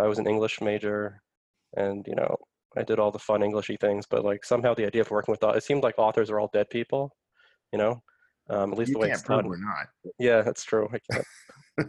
i 0.00 0.06
was 0.06 0.18
an 0.18 0.26
english 0.26 0.60
major 0.60 1.20
and 1.76 2.04
you 2.08 2.14
know 2.16 2.34
i 2.76 2.82
did 2.82 2.98
all 2.98 3.10
the 3.12 3.18
fun 3.18 3.42
englishy 3.42 3.76
things 3.76 4.06
but 4.08 4.24
like 4.24 4.44
somehow 4.44 4.74
the 4.74 4.86
idea 4.86 5.02
of 5.02 5.10
working 5.10 5.32
with 5.32 5.44
au- 5.44 5.50
it 5.50 5.62
seemed 5.62 5.82
like 5.84 5.94
authors 5.98 6.30
are 6.30 6.40
all 6.40 6.50
dead 6.52 6.68
people 6.70 7.14
you 7.72 7.78
know? 7.78 8.02
Um 8.50 8.72
at 8.72 8.78
least 8.78 8.88
you 8.90 8.94
the 8.94 9.00
way 9.00 9.10
it's 9.10 9.22
done. 9.22 9.46
we're 9.48 9.56
not. 9.56 9.86
Yeah 10.18 10.42
that's 10.42 10.64
true 10.64 10.88
I 10.92 10.98
can't. 11.08 11.26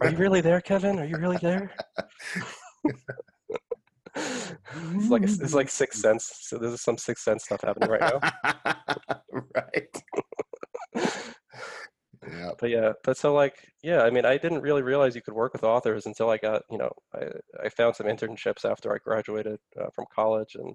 are 0.00 0.08
you 0.10 0.16
really 0.16 0.40
there 0.40 0.60
kevin? 0.60 0.98
Are 0.98 1.04
you 1.04 1.16
really 1.16 1.38
there 1.38 1.70
it's 4.16 5.10
like 5.10 5.22
it's 5.22 5.54
like 5.54 5.68
six 5.68 6.00
sense 6.00 6.30
so 6.40 6.58
there's 6.58 6.80
some 6.80 6.98
six 6.98 7.24
sense 7.24 7.44
stuff 7.44 7.60
happening 7.62 7.90
right 7.90 8.00
now. 8.00 8.20
Right. 9.54 10.02
Yeah 12.26 12.50
but 12.58 12.70
yeah 12.70 12.92
but 13.04 13.16
so 13.16 13.34
like 13.34 13.54
yeah 13.82 14.02
i 14.02 14.10
mean 14.10 14.24
i 14.24 14.36
didn't 14.36 14.62
really 14.62 14.82
realize 14.82 15.14
you 15.14 15.22
could 15.22 15.34
work 15.34 15.52
with 15.52 15.64
authors 15.64 16.06
until 16.06 16.30
i 16.30 16.36
got 16.36 16.62
you 16.70 16.78
know 16.78 16.90
i, 17.14 17.26
I 17.64 17.68
found 17.68 17.94
some 17.94 18.06
internships 18.06 18.68
after 18.68 18.92
i 18.92 18.98
graduated 18.98 19.58
uh, 19.80 19.88
from 19.94 20.06
college 20.14 20.56
and 20.56 20.74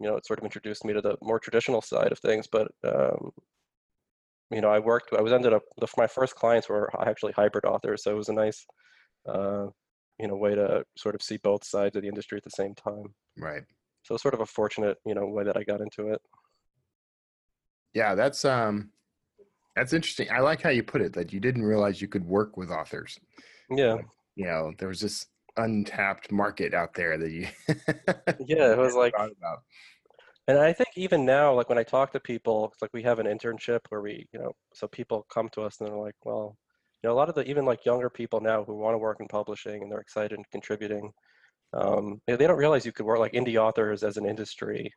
you 0.00 0.08
know 0.08 0.16
it 0.16 0.26
sort 0.26 0.38
of 0.38 0.44
introduced 0.44 0.84
me 0.84 0.92
to 0.94 1.00
the 1.00 1.16
more 1.22 1.38
traditional 1.38 1.82
side 1.82 2.12
of 2.12 2.18
things 2.18 2.46
but 2.50 2.68
um, 2.84 3.30
you 4.50 4.60
know 4.60 4.70
i 4.70 4.78
worked 4.78 5.12
i 5.16 5.20
was 5.20 5.32
ended 5.32 5.52
up 5.52 5.62
the, 5.78 5.86
my 5.96 6.06
first 6.06 6.34
clients 6.34 6.68
were 6.68 6.90
actually 7.06 7.32
hybrid 7.32 7.64
authors 7.64 8.02
so 8.02 8.10
it 8.10 8.16
was 8.16 8.28
a 8.28 8.32
nice 8.32 8.64
uh, 9.28 9.66
you 10.18 10.28
know 10.28 10.36
way 10.36 10.54
to 10.54 10.84
sort 10.96 11.14
of 11.14 11.22
see 11.22 11.36
both 11.38 11.64
sides 11.64 11.96
of 11.96 12.02
the 12.02 12.08
industry 12.08 12.36
at 12.36 12.44
the 12.44 12.50
same 12.50 12.74
time 12.74 13.14
right 13.38 13.62
so 14.02 14.16
sort 14.16 14.34
of 14.34 14.40
a 14.40 14.46
fortunate 14.46 14.98
you 15.04 15.14
know 15.14 15.26
way 15.26 15.44
that 15.44 15.56
i 15.56 15.64
got 15.64 15.80
into 15.80 16.08
it 16.12 16.20
Yeah, 17.94 18.14
that's 18.16 18.44
um 18.44 18.90
that's 19.76 19.92
interesting. 19.92 20.28
I 20.30 20.40
like 20.40 20.62
how 20.62 20.70
you 20.70 20.82
put 20.82 21.00
it 21.00 21.12
that 21.14 21.32
you 21.32 21.40
didn't 21.40 21.64
realize 21.64 22.00
you 22.00 22.08
could 22.08 22.24
work 22.24 22.56
with 22.56 22.70
authors. 22.70 23.18
yeah 23.70 23.98
You 24.36 24.46
know, 24.46 24.72
there 24.78 24.88
was 24.88 25.00
this 25.00 25.26
untapped 25.56 26.32
market 26.32 26.74
out 26.74 26.94
there 26.94 27.16
that 27.16 27.30
you 27.30 27.46
yeah 28.46 28.72
it 28.72 28.78
was 28.78 28.94
like. 28.94 29.14
And 30.46 30.58
I 30.58 30.74
think 30.74 30.90
even 30.96 31.24
now, 31.24 31.54
like 31.54 31.70
when 31.70 31.78
I 31.78 31.84
talk 31.84 32.12
to 32.12 32.20
people, 32.20 32.74
like 32.82 32.90
we 32.92 33.02
have 33.02 33.18
an 33.18 33.26
internship 33.26 33.80
where 33.88 34.02
we, 34.02 34.26
you 34.30 34.38
know, 34.38 34.52
so 34.74 34.86
people 34.86 35.24
come 35.32 35.48
to 35.50 35.62
us 35.62 35.80
and 35.80 35.88
they're 35.88 35.96
like, 35.96 36.16
well, 36.22 36.58
know 37.04 37.12
a 37.12 37.14
lot 37.20 37.28
of 37.28 37.34
the 37.34 37.48
even 37.48 37.64
like 37.64 37.84
younger 37.84 38.10
people 38.10 38.40
now 38.40 38.64
who 38.64 38.74
want 38.76 38.94
to 38.94 38.98
work 38.98 39.20
in 39.20 39.28
publishing 39.28 39.82
and 39.82 39.90
they're 39.92 40.00
excited 40.00 40.32
and 40.38 40.48
contributing 40.50 41.12
um, 41.74 42.20
they 42.26 42.36
don't 42.36 42.58
realize 42.58 42.86
you 42.86 42.92
could 42.92 43.06
work 43.06 43.18
like 43.20 43.32
indie 43.34 43.56
authors 43.60 44.02
as 44.04 44.16
an 44.16 44.26
industry 44.26 44.92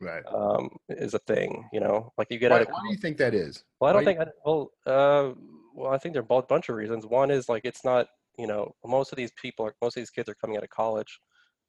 Right. 0.00 0.24
um, 0.34 0.68
is 0.90 1.14
a 1.14 1.18
thing 1.20 1.68
you 1.72 1.80
know 1.80 2.10
like 2.18 2.28
you 2.30 2.38
get 2.38 2.52
Why, 2.52 2.58
out 2.58 2.62
of 2.62 2.68
why 2.68 2.80
do 2.82 2.88
you 2.90 2.96
think 2.96 3.16
that 3.18 3.34
is? 3.34 3.64
well 3.80 3.90
i 3.90 3.92
don't 3.92 4.04
why- 4.04 4.04
think 4.04 4.20
I, 4.20 4.26
well 4.44 4.70
uh, 4.86 5.32
well 5.74 5.92
i 5.92 5.98
think 5.98 6.14
there 6.14 6.22
are 6.28 6.38
a 6.38 6.42
bunch 6.42 6.68
of 6.68 6.76
reasons 6.76 7.06
one 7.06 7.30
is 7.30 7.48
like 7.48 7.62
it's 7.64 7.84
not 7.84 8.06
you 8.38 8.46
know 8.46 8.72
most 8.84 9.12
of 9.12 9.16
these 9.16 9.32
people 9.40 9.66
are 9.66 9.74
most 9.82 9.96
of 9.96 10.00
these 10.00 10.10
kids 10.10 10.28
are 10.28 10.34
coming 10.34 10.56
out 10.56 10.62
of 10.64 10.70
college 10.70 11.18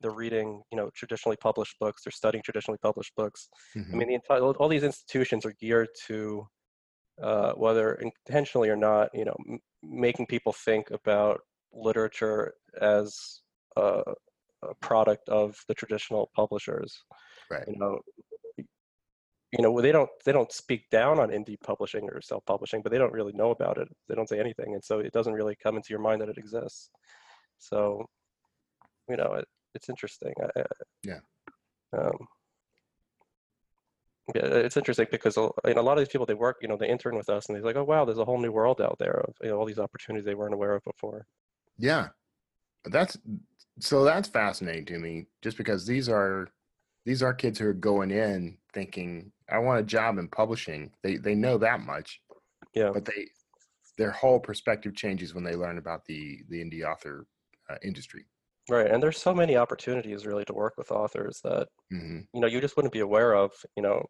they're 0.01 0.12
reading 0.12 0.62
you 0.71 0.77
know 0.77 0.89
traditionally 0.95 1.38
published 1.38 1.75
books 1.79 2.03
they're 2.03 2.12
studying 2.12 2.43
traditionally 2.43 2.79
published 2.81 3.13
books 3.15 3.50
Mhm. 3.75 3.93
I 3.93 3.97
mean, 3.97 4.07
the 4.07 4.15
entire 4.15 4.41
all 4.41 4.67
these 4.69 4.83
institutions 4.83 5.45
are 5.45 5.53
geared 5.62 5.89
to, 6.07 6.47
uh, 7.22 7.53
whether 7.53 7.96
intentionally 7.96 8.70
or 8.70 8.75
not, 8.75 9.10
you 9.13 9.25
know, 9.25 9.36
m- 9.48 9.60
making 9.82 10.25
people 10.25 10.53
think 10.53 10.89
about 10.91 11.41
literature 11.72 12.53
as 12.82 13.41
a, 13.75 14.01
a 14.63 14.74
product 14.82 15.27
of 15.29 15.55
the 15.67 15.74
traditional 15.74 16.29
publishers. 16.36 17.03
Right. 17.51 17.67
You 17.67 17.77
know, 17.77 18.00
you 18.58 19.62
know, 19.62 19.79
they 19.82 19.91
don't 19.91 20.10
they 20.25 20.32
don't 20.32 20.51
speak 20.51 20.89
down 20.89 21.20
on 21.20 21.29
indie 21.29 21.60
publishing 21.63 22.10
or 22.10 22.22
self-publishing, 22.22 22.82
but 22.82 22.91
they 22.91 22.98
don't 22.98 23.13
really 23.13 23.34
know 23.34 23.51
about 23.51 23.77
it. 23.77 23.88
They 24.10 24.15
don't 24.15 24.27
say 24.27 24.39
anything, 24.39 24.74
and 24.74 24.84
so 24.84 25.00
it 25.00 25.13
doesn't 25.13 25.34
really 25.34 25.55
come 25.62 25.75
into 25.75 25.91
your 25.91 26.00
mind 26.00 26.22
that 26.22 26.29
it 26.29 26.39
exists. 26.39 26.89
So, 27.60 28.03
you 29.08 29.15
know, 29.17 29.34
it, 29.34 29.46
it's 29.75 29.89
interesting. 29.89 30.34
I- 30.58 30.63
Yeah. 31.03 31.20
Um, 31.96 32.17
yeah, 34.35 34.45
it's 34.45 34.77
interesting 34.77 35.07
because 35.11 35.37
a 35.37 35.49
you 35.65 35.73
know, 35.73 35.81
a 35.81 35.83
lot 35.83 35.97
of 35.97 35.99
these 35.99 36.09
people 36.11 36.25
they 36.25 36.33
work, 36.33 36.57
you 36.61 36.67
know, 36.67 36.77
they 36.77 36.87
intern 36.89 37.15
with 37.17 37.29
us, 37.29 37.47
and 37.47 37.55
they're 37.55 37.63
like, 37.63 37.75
"Oh 37.75 37.83
wow, 37.83 38.05
there's 38.05 38.17
a 38.19 38.25
whole 38.25 38.39
new 38.39 38.51
world 38.51 38.81
out 38.81 38.97
there 38.99 39.19
of 39.21 39.35
you 39.41 39.49
know, 39.49 39.57
all 39.57 39.65
these 39.65 39.79
opportunities 39.79 40.25
they 40.25 40.35
weren't 40.35 40.53
aware 40.53 40.75
of 40.75 40.83
before." 40.83 41.27
Yeah, 41.77 42.09
that's 42.85 43.17
so 43.79 44.05
that's 44.05 44.29
fascinating 44.29 44.85
to 44.87 44.99
me. 44.99 45.27
Just 45.41 45.57
because 45.57 45.87
these 45.87 46.09
are 46.09 46.49
these 47.05 47.23
are 47.23 47.33
kids 47.35 47.59
who 47.59 47.67
are 47.67 47.73
going 47.73 48.11
in 48.11 48.59
thinking, 48.73 49.33
"I 49.49 49.59
want 49.59 49.81
a 49.81 49.85
job 49.85 50.19
in 50.19 50.29
publishing." 50.29 50.95
They 51.03 51.17
they 51.17 51.35
know 51.35 51.57
that 51.59 51.81
much, 51.81 52.21
Yeah, 52.73 52.93
but 52.93 53.05
they 53.05 53.29
their 53.97 54.11
whole 54.11 54.39
perspective 54.41 54.95
changes 54.95 55.33
when 55.35 55.45
they 55.45 55.55
learn 55.55 55.77
about 55.79 56.05
the 56.05 56.43
the 56.49 56.63
indie 56.63 56.83
author 56.89 57.27
uh, 57.69 57.77
industry. 57.83 58.27
Right. 58.70 58.89
And 58.89 59.01
there's 59.01 59.17
so 59.22 59.34
many 59.34 59.55
opportunities 59.58 60.25
really 60.25 60.46
to 60.46 60.53
work 60.53 60.74
with 60.77 60.91
authors 60.91 61.39
that 61.43 61.67
hmm 61.91 62.25
you 62.34 62.41
know 62.41 62.48
you 62.48 62.62
just 62.62 62.75
wouldn't 62.77 62.93
be 62.93 63.01
aware 63.01 63.36
of, 63.36 63.51
you 63.77 63.84
know, 63.84 64.05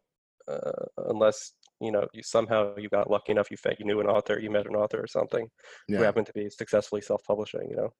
uh, 0.48 0.86
unless 1.08 1.54
you 1.80 1.92
know 1.92 2.06
you 2.14 2.22
somehow 2.22 2.76
you 2.76 2.88
got 2.88 3.10
lucky 3.10 3.32
enough 3.32 3.50
you 3.50 3.56
you 3.78 3.86
knew 3.86 4.00
an 4.00 4.06
author, 4.08 4.38
you 4.40 4.50
met 4.50 4.66
an 4.66 4.76
author 4.76 5.00
or 5.02 5.06
something 5.08 5.48
who 5.96 6.02
Yeah. 6.02 6.04
happened 6.04 6.26
to 6.26 6.32
be 6.34 6.48
successfully 6.50 7.02
self-publishing. 7.02 7.68
You 7.70 7.76
know. 7.76 7.90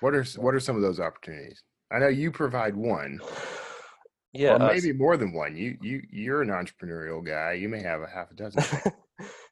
What 0.00 0.14
are 0.14 0.24
what 0.40 0.54
are 0.54 0.60
some 0.60 0.76
of 0.76 0.82
those 0.82 1.00
opportunities? 1.00 1.62
I 1.90 1.98
know 1.98 2.08
you 2.08 2.30
provide 2.30 2.76
one, 2.76 3.20
Yeah. 4.32 4.52
or 4.52 4.58
uh, 4.60 4.74
maybe 4.74 4.92
more 4.92 5.16
than 5.16 5.32
one. 5.32 5.56
You 5.56 5.76
you 5.80 6.02
you're 6.10 6.42
an 6.42 6.48
entrepreneurial 6.48 7.24
guy. 7.24 7.52
You 7.54 7.68
may 7.68 7.82
have 7.82 8.00
a 8.02 8.08
half 8.08 8.30
a 8.30 8.34
dozen. 8.34 8.62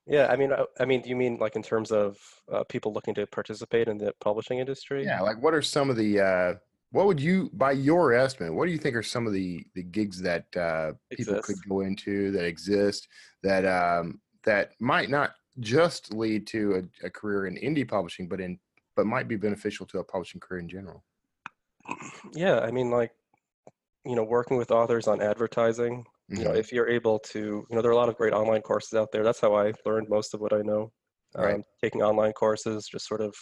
Yeah. 0.06 0.26
I 0.28 0.36
mean, 0.36 0.52
I, 0.52 0.64
I 0.80 0.84
mean, 0.84 1.02
do 1.02 1.08
you 1.08 1.16
mean 1.16 1.38
like 1.38 1.56
in 1.56 1.62
terms 1.62 1.92
of 1.92 2.18
uh, 2.52 2.64
people 2.64 2.92
looking 2.92 3.14
to 3.14 3.26
participate 3.26 3.88
in 3.88 3.98
the 3.98 4.14
publishing 4.20 4.58
industry? 4.58 5.04
Yeah, 5.04 5.20
like 5.20 5.42
what 5.42 5.54
are 5.54 5.62
some 5.62 5.90
of 5.90 5.96
the 5.96 6.20
uh 6.20 6.54
what 6.90 7.06
would 7.06 7.20
you 7.20 7.50
by 7.54 7.72
your 7.72 8.12
estimate, 8.12 8.54
what 8.54 8.66
do 8.66 8.72
you 8.72 8.78
think 8.78 8.96
are 8.96 9.02
some 9.02 9.26
of 9.26 9.32
the 9.32 9.66
the 9.74 9.82
gigs 9.82 10.20
that 10.22 10.44
uh 10.56 10.92
people 11.10 11.40
could 11.42 11.56
go 11.68 11.80
into 11.80 12.30
that 12.32 12.44
exist 12.44 13.08
that 13.42 13.64
um 13.64 14.20
that 14.44 14.72
might 14.78 15.10
not 15.10 15.32
just 15.60 16.12
lead 16.12 16.46
to 16.48 16.82
a, 17.02 17.06
a 17.06 17.10
career 17.10 17.46
in 17.46 17.56
indie 17.56 17.88
publishing 17.88 18.28
but 18.28 18.40
in 18.40 18.58
but 18.96 19.06
might 19.06 19.28
be 19.28 19.36
beneficial 19.36 19.86
to 19.86 19.98
a 19.98 20.04
publishing 20.04 20.40
career 20.40 20.60
in 20.60 20.68
general? 20.68 21.02
Yeah. 22.32 22.60
I 22.60 22.70
mean, 22.70 22.90
like, 22.90 23.12
you 24.04 24.14
know, 24.14 24.24
working 24.24 24.56
with 24.56 24.70
authors 24.70 25.08
on 25.08 25.20
advertising. 25.20 26.06
You 26.28 26.44
know, 26.44 26.54
if 26.54 26.72
you're 26.72 26.88
able 26.88 27.18
to, 27.20 27.38
you 27.38 27.76
know, 27.76 27.82
there 27.82 27.90
are 27.90 27.94
a 27.94 27.96
lot 27.96 28.08
of 28.08 28.16
great 28.16 28.32
online 28.32 28.62
courses 28.62 28.94
out 28.98 29.12
there. 29.12 29.22
That's 29.24 29.40
how 29.40 29.54
I 29.54 29.72
learned 29.84 30.08
most 30.08 30.34
of 30.34 30.40
what 30.40 30.52
I 30.52 30.62
know. 30.62 30.92
Right. 31.36 31.56
Um, 31.56 31.64
taking 31.82 32.02
online 32.02 32.32
courses, 32.32 32.88
just 32.88 33.06
sort 33.08 33.20
of, 33.20 33.34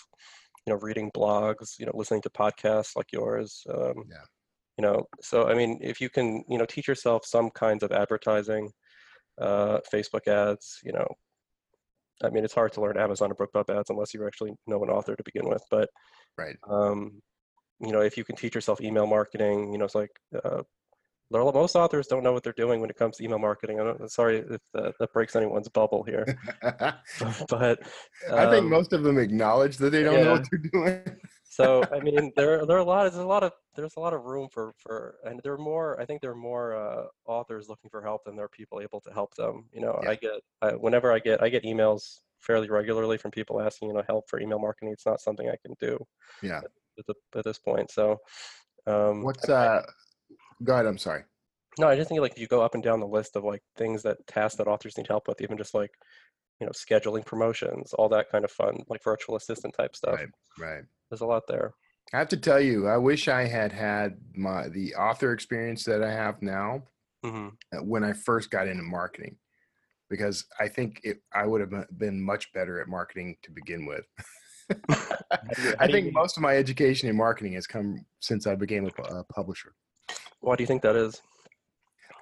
you 0.67 0.73
know, 0.73 0.79
reading 0.81 1.11
blogs, 1.17 1.79
you 1.79 1.87
know, 1.87 1.93
listening 1.95 2.23
to 2.23 2.31
podcasts 2.31 2.97
like 2.97 3.13
yours. 3.13 3.63
Um, 3.71 4.05
Yeah. 4.05 4.27
You 4.79 4.83
know, 4.83 5.07
so 5.23 5.49
I 5.49 5.55
mean, 5.55 5.79
if 5.83 6.01
you 6.01 6.11
can, 6.11 6.45
you 6.49 6.59
know, 6.59 6.67
teach 6.67 6.89
yourself 6.89 7.27
some 7.27 7.51
kinds 7.51 7.83
of 7.85 7.93
advertising, 7.93 8.73
uh, 9.41 9.81
Facebook 9.93 10.29
ads, 10.29 10.81
you 10.85 10.93
know, 10.93 11.09
I 12.23 12.31
mean, 12.31 12.45
it's 12.45 12.55
hard 12.55 12.73
to 12.75 12.81
learn 12.81 12.99
Amazon 12.99 13.33
or 13.33 13.35
BookBub 13.35 13.75
ads 13.75 13.91
unless 13.91 14.15
you 14.15 14.27
actually 14.27 14.53
know 14.67 14.83
an 14.85 14.91
author 14.91 15.17
to 15.17 15.23
begin 15.25 15.49
with. 15.49 15.63
But 15.71 15.89
Right. 16.39 16.59
um, 16.69 17.23
you 17.81 17.93
know, 17.93 18.03
if 18.03 18.17
you 18.19 18.25
can 18.25 18.37
teach 18.37 18.55
yourself 18.55 18.81
email 18.83 19.07
marketing, 19.07 19.73
you 19.73 19.79
know, 19.79 19.87
it's 19.87 19.95
like 19.97 20.11
uh, 20.45 20.63
most 21.33 21.77
authors 21.77 22.07
don't 22.07 22.23
know 22.23 22.33
what 22.33 22.43
they're 22.43 22.53
doing 22.53 22.81
when 22.81 22.91
it 22.91 22.97
comes 22.97 23.17
to 23.17 23.25
email 23.25 23.39
marketing. 23.39 23.81
I'm 23.81 24.09
sorry 24.09 24.39
if 24.39 24.61
that, 24.75 24.95
that 24.99 25.13
breaks 25.13 25.37
anyone's 25.37 25.69
bubble 25.69 26.03
here, 26.03 26.39
but 26.63 27.81
I 28.31 28.51
think 28.51 28.65
um, 28.65 28.71
most 28.71 28.93
of 28.93 29.03
them 29.03 29.19
acknowledge 29.19 29.77
that 29.79 29.91
they 29.91 30.03
don't 30.03 30.23
know 30.23 30.33
what 30.33 30.47
they're 30.51 30.71
doing. 30.71 31.17
so 31.45 31.85
I 31.93 32.01
mean, 32.01 32.33
there 32.37 32.67
there 32.67 32.77
are 32.77 32.81
a 32.81 32.85
lot. 32.85 33.05
There's 33.05 33.17
a 33.17 33.27
lot 33.27 33.43
of 33.43 33.53
there's 33.75 33.97
a 33.97 34.01
lot 34.01 34.13
of 34.13 34.25
room 34.25 34.49
for 34.51 34.75
for, 34.79 35.17
and 35.25 35.41
there 35.43 35.53
are 35.53 35.59
more. 35.59 36.01
I 36.01 36.05
think 36.05 36.21
there 36.21 36.33
are 36.33 36.37
more 36.37 36.75
uh, 36.77 37.05
authors 37.27 37.69
looking 37.69 37.91
for 37.91 38.03
help 38.03 38.25
than 38.25 38.37
there 38.37 38.45
are 38.45 38.51
people 38.51 38.81
able 38.81 39.01
to 39.01 39.13
help 39.13 39.35
them. 39.35 39.65
You 39.73 39.81
know, 39.81 40.01
Yeah. 40.03 40.11
I 40.11 40.15
get 40.17 40.41
I, 40.61 40.69
whenever 40.73 41.13
I 41.13 41.19
get 41.19 41.43
I 41.43 41.49
get 41.49 41.65
emails 41.65 42.21
fairly 42.41 42.69
regularly 42.69 43.19
from 43.19 43.31
people 43.31 43.61
asking 43.61 43.89
you 43.89 43.95
know 43.95 44.03
help 44.07 44.29
for 44.29 44.41
email 44.41 44.59
marketing. 44.59 44.93
It's 44.93 45.07
not 45.07 45.21
something 45.21 45.49
I 45.49 45.57
can 45.65 45.75
do 45.81 46.05
yeah. 46.43 46.61
at, 46.99 47.07
the, 47.07 47.15
at 47.37 47.45
this 47.45 47.59
point. 47.59 47.91
So. 47.91 48.19
Um, 48.85 49.23
What's 49.23 49.49
I- 49.49 49.77
uh 49.77 49.83
go 50.65 50.75
ahead, 50.75 50.87
I'm 50.87 50.99
sorry. 50.99 51.25
No, 51.79 51.89
I 51.89 51.97
just 51.97 52.09
think 52.09 52.21
like 52.21 52.33
if 52.33 52.39
you 52.39 52.47
go 52.47 52.63
up 52.63 52.75
and 52.75 52.83
down 52.83 53.01
the 53.01 53.07
list 53.07 53.35
of 53.37 53.45
like 53.45 53.63
things 53.77 54.03
that 54.03 54.27
tasks 54.27 54.57
that 54.59 54.67
authors 54.69 54.97
need 54.99 55.07
help 55.07 55.27
with, 55.29 55.41
even 55.41 55.57
just 55.57 55.75
like 55.75 55.91
you 56.61 56.67
know 56.67 56.73
scheduling 56.73 57.25
promotions, 57.25 57.93
all 57.95 58.09
that 58.11 58.31
kind 58.31 58.45
of 58.45 58.51
fun, 58.51 58.83
like 58.89 59.03
virtual 59.03 59.37
assistant 59.37 59.75
type 59.75 59.97
stuff. 59.97 60.15
Right, 60.15 60.29
right. 60.59 60.85
There's 61.11 61.23
a 61.23 61.27
lot 61.27 61.45
there. 61.49 61.75
I 62.13 62.19
have 62.19 62.29
to 62.29 62.37
tell 62.37 62.61
you, 62.61 62.89
I 62.89 62.99
wish 62.99 63.27
I 63.29 63.47
had 63.47 63.73
had 63.73 64.19
my 64.35 64.69
the 64.69 64.95
author 64.95 65.33
experience 65.33 65.85
that 65.85 66.03
I 66.03 66.13
have 66.13 66.43
now 66.43 66.83
hmm 67.25 67.49
uh, 67.75 67.83
when 67.83 68.05
I 68.05 68.13
first 68.13 68.51
got 68.51 68.69
into 68.69 68.83
marketing, 68.83 69.37
because 70.11 70.45
I 70.61 70.69
think 70.69 71.01
it 71.05 71.23
I 71.33 71.47
would 71.47 71.61
have 71.63 71.99
been- 71.99 72.21
much 72.23 72.53
better 72.53 72.81
at 72.83 72.89
marketing 72.89 73.37
to 73.45 73.51
begin 73.51 73.87
with. 73.87 74.05
do 74.69 74.77
you- 75.63 75.71
how 75.79 75.87
I 75.87 75.87
think 75.89 76.13
most 76.13 76.37
of 76.37 76.43
my 76.43 76.55
education 76.57 77.09
in 77.09 77.17
marketing 77.17 77.55
has 77.55 77.67
come 77.67 78.05
since 78.21 78.47
I 78.47 78.57
became 78.57 78.85
a, 78.87 79.03
a 79.15 79.25
publisher. 79.25 79.75
Why 80.43 80.57
do 80.57 80.63
you 80.63 80.67
think 80.67 80.83
that 80.83 80.97
is? 80.97 81.23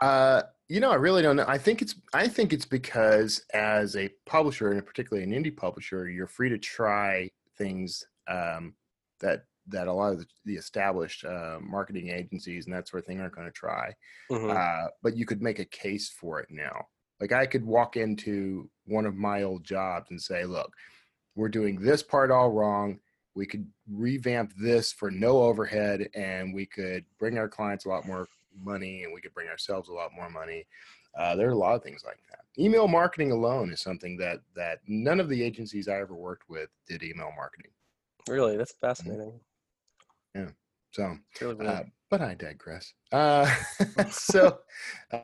Uh, 0.01 0.43
you 0.69 0.79
know, 0.79 0.91
I 0.91 0.97
really 0.97 1.23
don't 1.23 1.37
know. 1.37 1.45
I 1.49 1.59
think 1.59 1.83
it's 1.83 1.95
I 2.15 2.29
think 2.29 2.53
it's 2.53 2.67
because 2.67 3.45
as 3.53 3.97
a 3.97 4.09
publisher, 4.27 4.71
and 4.71 4.87
particularly 4.87 5.25
an 5.25 5.33
indie 5.33 5.55
publisher, 5.57 6.09
you're 6.09 6.27
free 6.27 6.49
to 6.51 6.59
try 6.59 7.29
things 7.59 8.05
um, 8.29 8.75
that 9.21 9.45
that 9.67 9.89
a 9.89 9.93
lot 9.93 10.13
of 10.13 10.19
the, 10.19 10.27
the 10.45 10.55
established 10.55 11.25
uh, 11.25 11.59
marketing 11.61 12.09
agencies 12.09 12.67
and 12.67 12.75
that 12.75 12.89
sort 12.89 13.03
of 13.03 13.07
thing 13.07 13.21
aren't 13.21 13.35
going 13.35 13.47
to 13.47 13.53
try. 13.53 13.93
Mhm. 14.31 14.55
Uh, 14.55 14.89
but 15.03 15.17
you 15.17 15.27
could 15.27 15.43
make 15.43 15.59
a 15.59 15.65
case 15.65 16.09
for 16.09 16.41
it 16.41 16.49
now. 16.51 16.87
Like 17.21 17.33
I 17.33 17.47
could 17.47 17.65
walk 17.65 17.97
into 17.97 18.71
one 18.87 19.07
of 19.07 19.15
my 19.15 19.43
old 19.43 19.65
jobs 19.65 20.11
and 20.11 20.21
say, 20.21 20.45
"Look, 20.45 20.73
we're 21.35 21.49
doing 21.49 21.81
this 21.81 22.03
part 22.03 22.31
all 22.31 22.51
wrong. 22.51 23.01
We 23.35 23.47
could 23.47 23.67
revamp 23.91 24.53
this 24.57 24.93
for 24.93 25.11
no 25.11 25.43
overhead, 25.43 26.09
and 26.15 26.55
we 26.55 26.67
could 26.67 27.05
bring 27.19 27.39
our 27.39 27.49
clients 27.49 27.85
a 27.85 27.89
lot 27.89 28.07
more 28.07 28.29
money, 28.63 29.05
and 29.05 29.13
we 29.13 29.21
could 29.21 29.35
bring 29.35 29.49
ourselves 29.49 29.89
a 29.89 29.93
lot 29.93 30.13
more 30.15 30.31
money." 30.31 30.67
Uh, 31.17 31.35
there 31.35 31.49
are 31.49 31.53
a 31.53 31.57
lot 31.57 31.75
of 31.75 31.83
things 31.83 32.05
like 32.05 32.21
that. 32.31 32.45
Email 32.63 32.87
marketing 32.87 33.33
alone 33.33 33.73
is 33.73 33.81
something 33.81 34.17
that 34.19 34.41
that 34.55 34.81
none 34.87 35.21
of 35.21 35.29
the 35.29 35.43
agencies 35.43 35.89
I 35.89 36.01
ever 36.01 36.15
worked 36.15 36.49
with 36.49 36.71
did 36.89 37.03
email 37.03 37.33
marketing. 37.37 37.73
Really, 38.29 38.57
that's 38.57 38.75
fascinating. 38.81 39.41
Yeah 40.35 40.51
so 40.93 41.19
really. 41.41 41.67
Uh, 41.67 41.83
but 42.11 42.21
I 42.21 42.35
digress. 42.35 42.93
Uh, 43.13 43.53
so, 44.11 44.59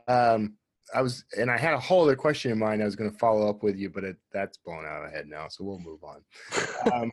um, 0.07 0.57
I 0.95 1.03
was, 1.03 1.25
and 1.37 1.51
I 1.51 1.59
had 1.59 1.75
a 1.75 1.81
whole 1.81 2.05
other 2.05 2.15
question 2.15 2.53
in 2.53 2.59
mind. 2.59 2.81
I 2.81 2.85
was 2.85 2.95
going 2.95 3.11
to 3.11 3.19
follow 3.19 3.49
up 3.49 3.63
with 3.65 3.77
you, 3.77 3.91
but 3.91 4.05
it, 4.05 4.17
that's 4.33 4.59
blown 4.59 4.85
out 4.85 5.03
of 5.03 5.11
my 5.11 5.17
head 5.17 5.27
now. 5.27 5.49
So 5.49 5.65
we'll 5.65 5.81
move 5.81 6.05
on. 6.05 6.23
Um, 6.93 7.11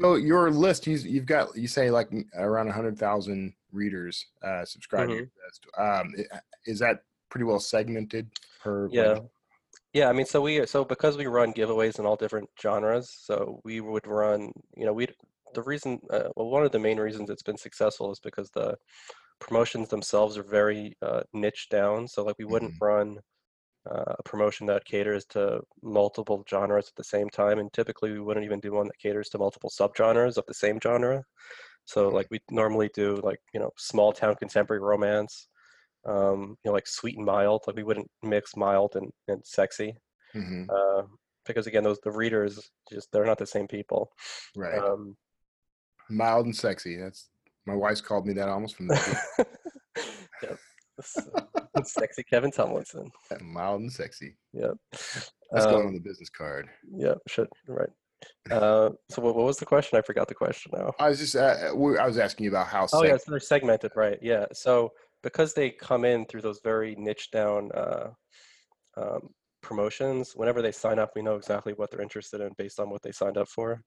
so 0.00 0.16
your 0.16 0.50
list, 0.50 0.86
you, 0.86 0.96
you've 0.96 1.26
got, 1.26 1.56
you 1.56 1.68
say 1.68 1.90
like 1.90 2.10
around 2.36 2.68
a 2.68 2.72
hundred 2.72 2.98
thousand 2.98 3.54
readers 3.72 4.26
uh, 4.42 4.64
subscribe 4.64 5.08
to 5.08 5.14
your 5.14 5.30
list. 5.46 5.66
Um, 5.76 6.14
is 6.66 6.78
that 6.78 7.02
pretty 7.30 7.44
well 7.44 7.60
segmented 7.60 8.30
per? 8.62 8.88
yeah. 8.90 9.18
Yeah, 9.92 10.08
I 10.08 10.12
mean, 10.12 10.26
so 10.26 10.40
we 10.40 10.66
so 10.66 10.84
because 10.84 11.16
we 11.16 11.26
run 11.26 11.52
giveaways 11.52 12.00
in 12.00 12.04
all 12.04 12.16
different 12.16 12.50
genres, 12.60 13.16
so 13.16 13.60
we 13.62 13.80
would 13.80 14.08
run, 14.08 14.50
you 14.76 14.86
know, 14.86 14.92
we 14.92 15.06
the 15.54 15.62
reason, 15.62 16.00
uh, 16.10 16.30
well, 16.34 16.50
one 16.50 16.64
of 16.64 16.72
the 16.72 16.80
main 16.80 16.98
reasons 16.98 17.30
it's 17.30 17.44
been 17.44 17.56
successful 17.56 18.10
is 18.10 18.18
because 18.18 18.50
the 18.50 18.76
promotions 19.38 19.88
themselves 19.88 20.36
are 20.36 20.42
very 20.42 20.96
uh, 21.00 21.22
niche 21.32 21.68
down. 21.70 22.08
So 22.08 22.24
like 22.24 22.34
we 22.40 22.44
wouldn't 22.44 22.74
run 22.80 23.18
uh, 23.90 24.14
a 24.18 24.22
promotion 24.22 24.66
that 24.66 24.84
caters 24.84 25.24
to 25.26 25.60
multiple 25.82 26.44
genres 26.48 26.88
at 26.88 26.94
the 26.96 27.04
same 27.04 27.28
time, 27.28 27.58
and 27.58 27.72
typically 27.72 28.12
we 28.12 28.20
wouldn't 28.20 28.46
even 28.46 28.60
do 28.60 28.72
one 28.72 28.86
that 28.86 28.98
caters 28.98 29.28
to 29.30 29.38
multiple 29.38 29.70
subgenres 29.70 30.36
of 30.36 30.44
the 30.46 30.54
same 30.54 30.78
genre. 30.82 31.24
So 31.84 32.08
like 32.08 32.26
we 32.30 32.40
normally 32.50 32.90
do 32.94 33.16
like 33.16 33.40
you 33.52 33.60
know 33.60 33.70
small 33.76 34.12
town 34.12 34.34
contemporary 34.36 34.80
romance, 34.80 35.48
um, 36.06 36.56
you 36.64 36.70
know 36.70 36.72
like 36.72 36.86
sweet 36.86 37.16
and 37.16 37.26
mild. 37.26 37.62
Like 37.66 37.76
we 37.76 37.82
wouldn't 37.82 38.10
mix 38.22 38.56
mild 38.56 38.96
and, 38.96 39.10
and 39.28 39.44
sexy 39.44 39.96
hmm 40.34 40.64
uh, 40.68 41.02
because 41.46 41.66
again 41.66 41.84
those 41.84 42.00
the 42.02 42.10
readers 42.10 42.70
just 42.90 43.10
they're 43.12 43.24
not 43.24 43.38
the 43.38 43.46
same 43.46 43.68
people. 43.68 44.10
Right. 44.56 44.78
Um, 44.78 45.16
Mild 46.10 46.46
and 46.46 46.56
sexy. 46.56 46.96
That's 46.96 47.28
my 47.66 47.74
wife's 47.74 48.00
called 48.00 48.26
me 48.26 48.34
that 48.34 48.48
almost 48.48 48.76
from 48.76 48.88
the 48.88 49.26
yep. 50.42 50.58
S- 50.98 51.28
sexy 51.84 52.22
Kevin 52.22 52.50
Tumlinson. 52.50 53.08
mild 53.40 53.80
and 53.82 53.92
sexy. 53.92 54.36
Yep. 54.52 54.74
That's 54.92 55.66
going 55.66 55.80
Um, 55.82 55.86
on 55.88 55.94
the 55.94 56.00
business 56.00 56.30
card. 56.30 56.68
Yeah, 56.96 57.14
should 57.28 57.48
right. 57.68 57.88
Uh, 58.50 58.90
so 59.10 59.20
what, 59.20 59.34
what 59.36 59.44
was 59.44 59.58
the 59.58 59.66
question? 59.66 59.98
I 59.98 60.02
forgot 60.02 60.28
the 60.28 60.34
question 60.34 60.72
now. 60.74 60.92
I 60.98 61.08
was 61.10 61.18
just 61.18 61.36
uh, 61.36 61.56
I 61.70 62.06
was 62.06 62.18
asking 62.18 62.44
you 62.44 62.50
about 62.50 62.68
how. 62.68 62.84
Oh 62.92 63.02
sec- 63.02 63.08
yeah, 63.08 63.16
so 63.16 63.30
they're 63.30 63.40
segmented, 63.40 63.92
right? 63.96 64.18
Yeah. 64.22 64.46
So 64.52 64.92
because 65.22 65.52
they 65.54 65.70
come 65.70 66.04
in 66.04 66.26
through 66.26 66.42
those 66.42 66.60
very 66.64 66.94
niche 66.96 67.30
down 67.32 67.70
uh, 67.74 68.10
um, 68.96 69.28
promotions, 69.62 70.32
whenever 70.34 70.62
they 70.62 70.72
sign 70.72 70.98
up, 70.98 71.12
we 71.16 71.22
know 71.22 71.34
exactly 71.36 71.72
what 71.74 71.90
they're 71.90 72.02
interested 72.02 72.40
in 72.40 72.50
based 72.56 72.78
on 72.80 72.88
what 72.90 73.02
they 73.02 73.12
signed 73.12 73.36
up 73.38 73.48
for. 73.48 73.82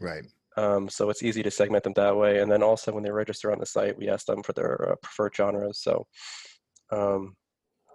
Right. 0.00 0.24
Um, 0.56 0.88
so 0.88 1.08
it's 1.10 1.22
easy 1.22 1.42
to 1.44 1.50
segment 1.50 1.84
them 1.84 1.92
that 1.94 2.16
way. 2.16 2.40
And 2.40 2.50
then 2.50 2.62
also 2.62 2.92
when 2.92 3.04
they 3.04 3.10
register 3.10 3.52
on 3.52 3.58
the 3.60 3.66
site, 3.66 3.96
we 3.96 4.08
ask 4.08 4.26
them 4.26 4.42
for 4.42 4.52
their 4.52 4.90
uh, 4.92 4.96
preferred 5.02 5.34
genres. 5.34 5.80
So 5.80 6.06
um, 6.92 7.36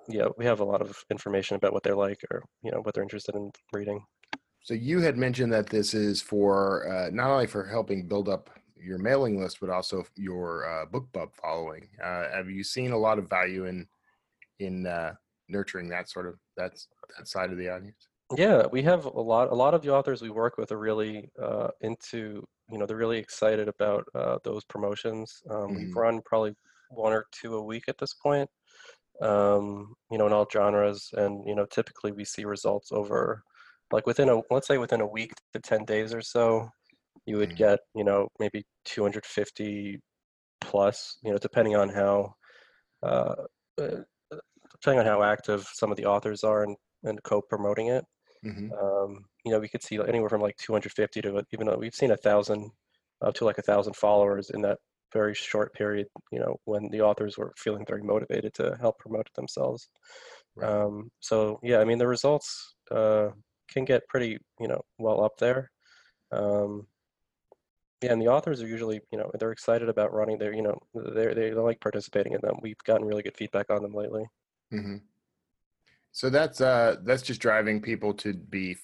yeah, 0.09 0.27
we 0.37 0.45
have 0.45 0.61
a 0.61 0.65
lot 0.65 0.81
of 0.81 1.03
information 1.11 1.57
about 1.57 1.73
what 1.73 1.83
they're 1.83 1.95
like 1.95 2.23
or 2.31 2.43
you 2.63 2.71
know 2.71 2.81
what 2.81 2.93
they're 2.95 3.03
interested 3.03 3.35
in 3.35 3.51
reading. 3.73 4.05
So 4.61 4.73
you 4.73 4.99
had 5.01 5.17
mentioned 5.17 5.53
that 5.53 5.67
this 5.67 5.93
is 5.93 6.21
for 6.21 6.87
uh, 6.87 7.09
not 7.11 7.29
only 7.29 7.47
for 7.47 7.65
helping 7.65 8.07
build 8.07 8.27
up 8.27 8.49
your 8.75 8.97
mailing 8.97 9.39
list, 9.39 9.59
but 9.59 9.69
also 9.69 10.03
your 10.15 10.67
uh, 10.67 10.85
BookBub 10.87 11.33
following. 11.35 11.89
Uh, 12.01 12.29
have 12.31 12.49
you 12.49 12.63
seen 12.63 12.91
a 12.91 12.97
lot 12.97 13.19
of 13.19 13.29
value 13.29 13.65
in 13.65 13.87
in 14.59 14.87
uh, 14.87 15.15
nurturing 15.49 15.89
that 15.89 16.09
sort 16.09 16.27
of 16.27 16.39
that's 16.57 16.89
that 17.17 17.27
side 17.27 17.51
of 17.51 17.57
the 17.59 17.69
audience? 17.69 18.09
Yeah, 18.35 18.65
we 18.71 18.81
have 18.83 19.05
a 19.05 19.09
lot. 19.21 19.51
A 19.51 19.55
lot 19.55 19.73
of 19.75 19.81
the 19.83 19.93
authors 19.93 20.21
we 20.21 20.29
work 20.31 20.57
with 20.57 20.71
are 20.71 20.79
really 20.79 21.29
uh, 21.39 21.69
into, 21.81 22.43
you 22.71 22.77
know, 22.77 22.85
they're 22.87 22.97
really 22.97 23.19
excited 23.19 23.67
about 23.67 24.07
uh, 24.15 24.39
those 24.43 24.65
promotions. 24.65 25.41
Um, 25.49 25.73
We've 25.75 25.87
Mhm. 25.87 25.95
run 25.95 26.21
probably 26.25 26.55
one 26.89 27.13
or 27.13 27.27
two 27.31 27.55
a 27.55 27.63
week 27.63 27.83
at 27.87 27.97
this 27.99 28.13
point, 28.15 28.49
um, 29.21 29.95
you 30.11 30.17
know, 30.17 30.27
in 30.27 30.33
all 30.33 30.47
genres, 30.51 31.09
and 31.13 31.47
you 31.47 31.55
know, 31.55 31.65
typically 31.65 32.11
we 32.11 32.25
see 32.25 32.45
results 32.45 32.91
over, 32.91 33.43
like 33.91 34.05
within 34.07 34.29
a, 34.29 34.41
let's 34.51 34.67
say 34.67 34.77
within 34.77 35.01
a 35.01 35.07
week 35.07 35.33
to 35.53 35.59
ten 35.59 35.85
days 35.85 36.13
or 36.13 36.21
so, 36.21 36.69
you 37.25 37.37
would 37.37 37.55
Mhm. 37.55 37.55
get, 37.55 37.79
you 37.95 38.03
know, 38.05 38.29
maybe 38.39 38.65
250 38.85 39.99
plus, 40.61 41.17
you 41.23 41.31
know, 41.31 41.37
depending 41.39 41.75
on 41.75 41.89
how, 41.89 42.33
uh, 43.03 43.35
uh, 43.79 44.01
depending 44.71 44.99
on 44.99 45.05
how 45.05 45.23
active 45.23 45.63
some 45.73 45.91
of 45.91 45.97
the 45.97 46.05
authors 46.05 46.43
are 46.43 46.63
and 46.63 46.77
and 47.03 47.21
co-promoting 47.23 47.87
it 47.87 48.05
hmm 48.43 48.69
um, 48.81 49.25
you 49.45 49.51
know, 49.51 49.59
we 49.59 49.69
could 49.69 49.83
see 49.83 49.99
anywhere 49.99 50.29
from 50.29 50.41
like 50.41 50.57
250 50.57 51.21
to 51.21 51.43
even 51.53 51.67
though 51.67 51.77
we've 51.77 51.95
seen 51.95 52.11
a 52.11 52.17
thousand 52.17 52.71
up 53.21 53.35
to 53.35 53.45
like 53.45 53.57
a 53.59 53.61
thousand 53.63 53.95
followers 53.95 54.49
in 54.49 54.61
that 54.61 54.79
very 55.15 55.33
short 55.33 55.73
period, 55.73 56.07
you 56.31 56.39
know, 56.39 56.57
when 56.65 56.89
the 56.91 57.01
authors 57.01 57.37
were 57.37 57.53
feeling 57.57 57.85
very 57.87 58.03
motivated 58.03 58.53
to 58.55 58.77
help 58.81 58.99
promote 58.99 59.27
themselves. 59.33 59.87
Right. 60.55 60.69
Um, 60.69 61.09
so 61.21 61.59
yeah, 61.63 61.79
I 61.79 61.85
mean, 61.85 61.97
the 61.97 62.07
results 62.07 62.75
uh, 62.91 63.29
can 63.73 63.85
get 63.85 64.07
pretty, 64.09 64.37
you 64.59 64.67
know, 64.67 64.81
well 64.97 65.23
up 65.23 65.37
there. 65.37 65.71
Um, 66.31 66.87
yeah, 68.01 68.11
and 68.11 68.21
the 68.21 68.27
authors 68.27 68.61
are 68.61 68.67
usually, 68.67 68.99
you 69.11 69.17
know, 69.17 69.31
they're 69.39 69.53
excited 69.53 69.87
about 69.87 70.13
running 70.13 70.37
their, 70.37 70.53
you 70.53 70.61
know, 70.61 70.77
they 70.93 71.33
they 71.33 71.53
like 71.53 71.79
participating 71.79 72.33
in 72.33 72.41
them. 72.41 72.57
We've 72.61 72.83
gotten 72.85 73.07
really 73.07 73.23
good 73.23 73.37
feedback 73.37 73.67
on 73.69 73.81
them 73.81 73.93
lately. 73.93 74.25
Mm-hmm. 74.73 74.97
So 76.11 76.29
that's 76.29 76.59
uh 76.59 76.97
that's 77.03 77.23
just 77.23 77.41
driving 77.41 77.81
people 77.81 78.13
to 78.15 78.33
be 78.33 78.71
f- 78.71 78.77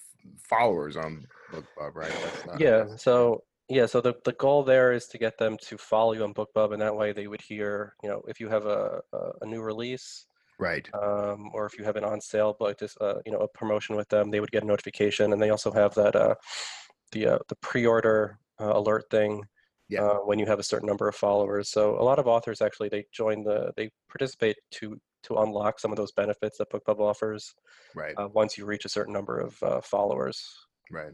followers 0.48 0.96
on 0.96 1.26
BookBub, 1.52 1.94
right? 1.94 2.16
That's 2.22 2.46
not, 2.46 2.60
Yeah. 2.60 2.96
So 2.96 3.44
yeah. 3.68 3.86
So 3.86 4.00
the 4.00 4.14
the 4.24 4.32
goal 4.32 4.62
there 4.62 4.92
is 4.92 5.06
to 5.08 5.18
get 5.18 5.38
them 5.38 5.56
to 5.62 5.78
follow 5.78 6.12
you 6.12 6.24
on 6.24 6.34
BookBub, 6.34 6.72
and 6.72 6.82
that 6.82 6.96
way 6.96 7.12
they 7.12 7.26
would 7.26 7.40
hear, 7.40 7.94
you 8.02 8.08
know, 8.08 8.22
if 8.28 8.40
you 8.40 8.48
have 8.48 8.66
a 8.66 9.00
a, 9.12 9.18
a 9.42 9.46
new 9.46 9.62
release, 9.62 10.26
right. 10.58 10.88
um, 10.94 11.50
or 11.54 11.66
if 11.66 11.78
you 11.78 11.84
have 11.84 11.96
an 11.96 12.04
on 12.04 12.20
sale, 12.20 12.56
but 12.58 12.78
just 12.78 13.00
uh, 13.00 13.16
you 13.26 13.32
know, 13.32 13.38
a 13.38 13.48
promotion 13.48 13.96
with 13.96 14.08
them, 14.08 14.30
they 14.30 14.40
would 14.40 14.52
get 14.52 14.62
a 14.62 14.66
notification, 14.66 15.32
and 15.32 15.40
they 15.40 15.50
also 15.50 15.70
have 15.70 15.94
that 15.94 16.16
uh, 16.16 16.34
the 17.12 17.26
uh, 17.26 17.38
the 17.48 17.56
pre-order 17.56 18.38
uh, 18.60 18.72
alert 18.74 19.04
thing. 19.10 19.44
Yeah. 19.88 20.04
Uh, 20.04 20.18
when 20.20 20.38
you 20.38 20.46
have 20.46 20.58
a 20.58 20.62
certain 20.62 20.86
number 20.86 21.06
of 21.06 21.14
followers, 21.14 21.68
so 21.68 22.00
a 22.00 22.04
lot 22.04 22.18
of 22.18 22.26
authors 22.26 22.62
actually 22.62 22.88
they 22.88 23.04
join 23.12 23.42
the 23.42 23.72
they 23.76 23.90
participate 24.08 24.56
to 24.70 24.96
to 25.24 25.36
unlock 25.36 25.78
some 25.78 25.90
of 25.90 25.96
those 25.96 26.12
benefits 26.12 26.58
that 26.58 26.70
BookBub 26.70 26.98
offers 26.98 27.54
Right. 27.94 28.14
uh, 28.16 28.28
once 28.32 28.56
you 28.56 28.64
reach 28.64 28.84
a 28.84 28.88
certain 28.88 29.12
number 29.12 29.38
of 29.38 29.62
uh, 29.62 29.80
followers. 29.80 30.44
Right. 30.90 31.12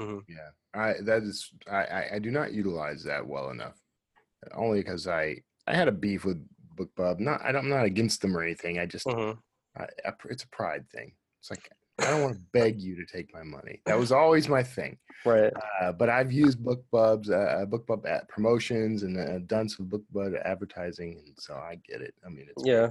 Mhm. 0.00 0.22
Yeah. 0.28 0.50
I 0.74 0.94
that 1.02 1.22
is 1.22 1.50
I, 1.70 1.84
I 1.84 2.14
I 2.14 2.18
do 2.18 2.30
not 2.30 2.52
utilize 2.52 3.02
that 3.04 3.26
well 3.26 3.50
enough. 3.50 3.80
Only 4.54 4.80
because 4.80 5.06
I 5.06 5.42
I 5.66 5.74
had 5.74 5.88
a 5.88 5.92
beef 5.92 6.24
with 6.24 6.46
BookBub. 6.76 7.18
Not 7.20 7.42
I 7.42 7.52
don't, 7.52 7.64
I'm 7.64 7.70
not 7.70 7.84
against 7.84 8.20
them 8.22 8.36
or 8.36 8.42
anything. 8.42 8.78
I 8.78 8.86
just 8.86 9.06
Mhm. 9.06 9.38
I, 9.76 9.84
I, 10.04 10.12
it's 10.30 10.44
a 10.44 10.48
pride 10.48 10.88
thing. 10.90 11.12
It's 11.40 11.50
like 11.50 11.70
I 12.00 12.10
don't 12.10 12.22
want 12.22 12.34
to 12.38 12.40
beg 12.52 12.80
you 12.80 12.94
to 12.96 13.04
take 13.06 13.32
my 13.34 13.42
money. 13.42 13.82
That 13.86 13.98
was 13.98 14.12
always 14.12 14.48
my 14.48 14.62
thing. 14.62 14.98
Right. 15.24 15.52
Uh, 15.80 15.92
but 15.92 16.08
I've 16.08 16.30
used 16.30 16.62
BookBub's 16.62 17.28
uh, 17.30 17.64
BookBub 17.68 18.08
at 18.08 18.28
promotions 18.28 19.02
and 19.02 19.18
uh, 19.18 19.40
done 19.40 19.68
some 19.68 19.86
BookBub 19.88 20.40
advertising, 20.44 21.20
and 21.26 21.36
so 21.38 21.54
I 21.54 21.76
get 21.84 22.00
it. 22.00 22.14
I 22.24 22.28
mean, 22.28 22.46
it's 22.48 22.64
Yeah. 22.64 22.90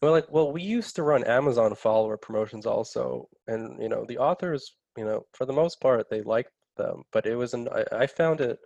Well, 0.00 0.12
like, 0.12 0.30
well, 0.30 0.52
we 0.52 0.62
used 0.62 0.94
to 0.96 1.02
run 1.02 1.24
Amazon 1.24 1.74
follower 1.74 2.16
promotions 2.16 2.64
also, 2.64 3.28
and 3.48 3.82
you 3.82 3.88
know, 3.88 4.04
the 4.06 4.18
authors, 4.18 4.76
you 4.98 5.04
know, 5.04 5.24
for 5.32 5.46
the 5.46 5.52
most 5.52 5.80
part, 5.80 6.10
they 6.10 6.22
liked 6.22 6.50
them, 6.76 7.04
but 7.12 7.24
it 7.24 7.36
was 7.36 7.54
an, 7.54 7.68
I, 7.68 8.02
I 8.02 8.06
found 8.06 8.40
it 8.40 8.58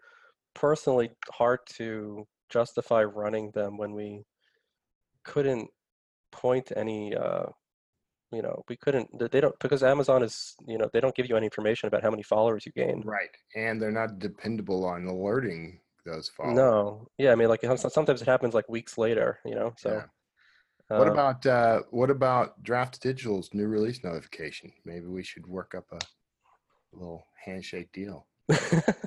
personally 0.55 1.11
hard 1.31 1.61
to 1.75 2.27
justify 2.51 3.03
running 3.03 3.51
them 3.53 3.77
when 3.77 3.93
we 3.93 4.25
couldn't 5.25 5.69
point 6.31 6.73
any, 6.75 7.15
uh, 7.15 7.47
you 8.33 8.41
know, 8.41 8.63
we 8.69 8.77
couldn't, 8.77 9.09
they- 9.19 9.41
don't, 9.41 9.59
because 9.61 9.83
Amazon 9.83 10.23
is, 10.23 10.55
you 10.67 10.79
know, 10.79 10.89
they 10.93 11.01
don't 11.01 11.15
give 11.15 11.29
you 11.29 11.37
any 11.37 11.47
information 11.47 11.87
about 11.87 12.03
how 12.03 12.11
many 12.11 12.23
followers 12.23 12.65
you 12.65 12.73
gained. 12.73 13.05
right, 13.05 13.31
and 13.55 13.81
they're 13.81 13.93
not 13.93 14.19
dependable 14.19 14.87
on 14.87 15.05
alerting 15.05 15.79
those 16.07 16.31
followers. 16.31 16.57
No, 16.57 17.07
yeah, 17.19 17.33
I 17.33 17.35
mean, 17.35 17.49
like, 17.49 17.61
sometimes 17.89 18.23
it 18.23 18.29
happens 18.29 18.55
like 18.55 18.69
weeks 18.71 18.97
later, 18.97 19.39
you 19.45 19.55
know, 19.55 19.75
so. 19.77 19.91
Yeah. 19.91 20.03
What 20.89 21.09
uh, 21.09 21.13
about 21.13 21.47
uh, 21.47 21.81
what 21.91 22.11
about 22.11 22.63
Draft2Digital's 22.63 23.55
new 23.55 23.67
release 23.67 24.05
notification? 24.05 24.73
Maybe 24.85 25.07
we 25.07 25.23
should 25.23 25.47
work 25.47 25.75
up 25.75 25.87
a 25.91 25.99
little 26.93 27.27
handshake 27.45 27.93
deal. 27.93 28.27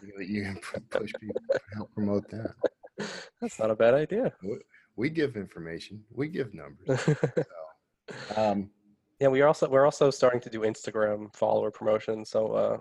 You, 0.01 0.23
you 0.23 0.43
can 0.43 0.59
push 0.89 1.11
people 1.19 1.41
help 1.73 1.91
promote 1.93 2.29
that. 2.29 2.53
That's 3.41 3.59
not 3.59 3.71
a 3.71 3.75
bad 3.75 3.93
idea. 3.95 4.31
We 4.95 5.09
give 5.09 5.35
information. 5.35 6.03
We 6.11 6.27
give 6.27 6.53
numbers. 6.53 6.99
Um, 8.35 8.69
yeah, 9.19 9.29
we 9.29 9.41
are 9.41 9.47
also 9.47 9.69
we're 9.69 9.85
also 9.85 10.11
starting 10.11 10.41
to 10.41 10.49
do 10.49 10.61
Instagram 10.61 11.35
follower 11.35 11.71
promotion. 11.71 12.25
So 12.25 12.53
uh, 12.53 12.77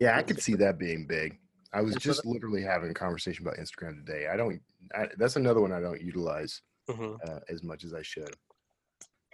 yeah, 0.00 0.16
I 0.16 0.22
could 0.22 0.40
see 0.40 0.54
that 0.54 0.78
being 0.78 1.06
big. 1.06 1.38
I 1.72 1.82
was 1.82 1.96
just 1.96 2.24
literally 2.24 2.62
having 2.62 2.90
a 2.90 2.94
conversation 2.94 3.46
about 3.46 3.58
Instagram 3.58 4.04
today. 4.04 4.26
I 4.32 4.36
don't. 4.36 4.60
I, 4.94 5.08
that's 5.18 5.36
another 5.36 5.60
one 5.60 5.72
I 5.72 5.80
don't 5.80 6.00
utilize 6.00 6.62
mhm. 6.88 7.18
uh, 7.28 7.40
as 7.50 7.62
much 7.62 7.84
as 7.84 7.92
I 7.92 8.02
should. 8.02 8.34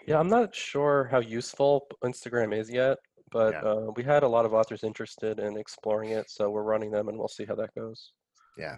yeah, 0.07 0.18
I'm 0.18 0.28
not 0.28 0.54
sure 0.54 1.09
how 1.11 1.20
useful 1.20 1.87
Instagram 2.02 2.59
is 2.59 2.70
yet, 2.70 2.98
but 3.35 3.53
Yeah. 3.53 3.62
uh, 3.62 3.92
we 3.97 4.05
had 4.05 4.23
a 4.23 4.29
lot 4.29 4.47
of 4.47 4.55
authors 4.55 4.85
interested 4.85 5.40
in 5.40 5.59
exploring 5.59 6.12
it, 6.12 6.31
so 6.31 6.51
we're 6.51 6.62
running 6.62 6.90
them, 6.92 7.09
and 7.09 7.18
we'll 7.18 7.29
see 7.29 7.44
how 7.44 7.57
that 7.57 7.75
goes. 7.75 8.12
Yeah, 8.57 8.77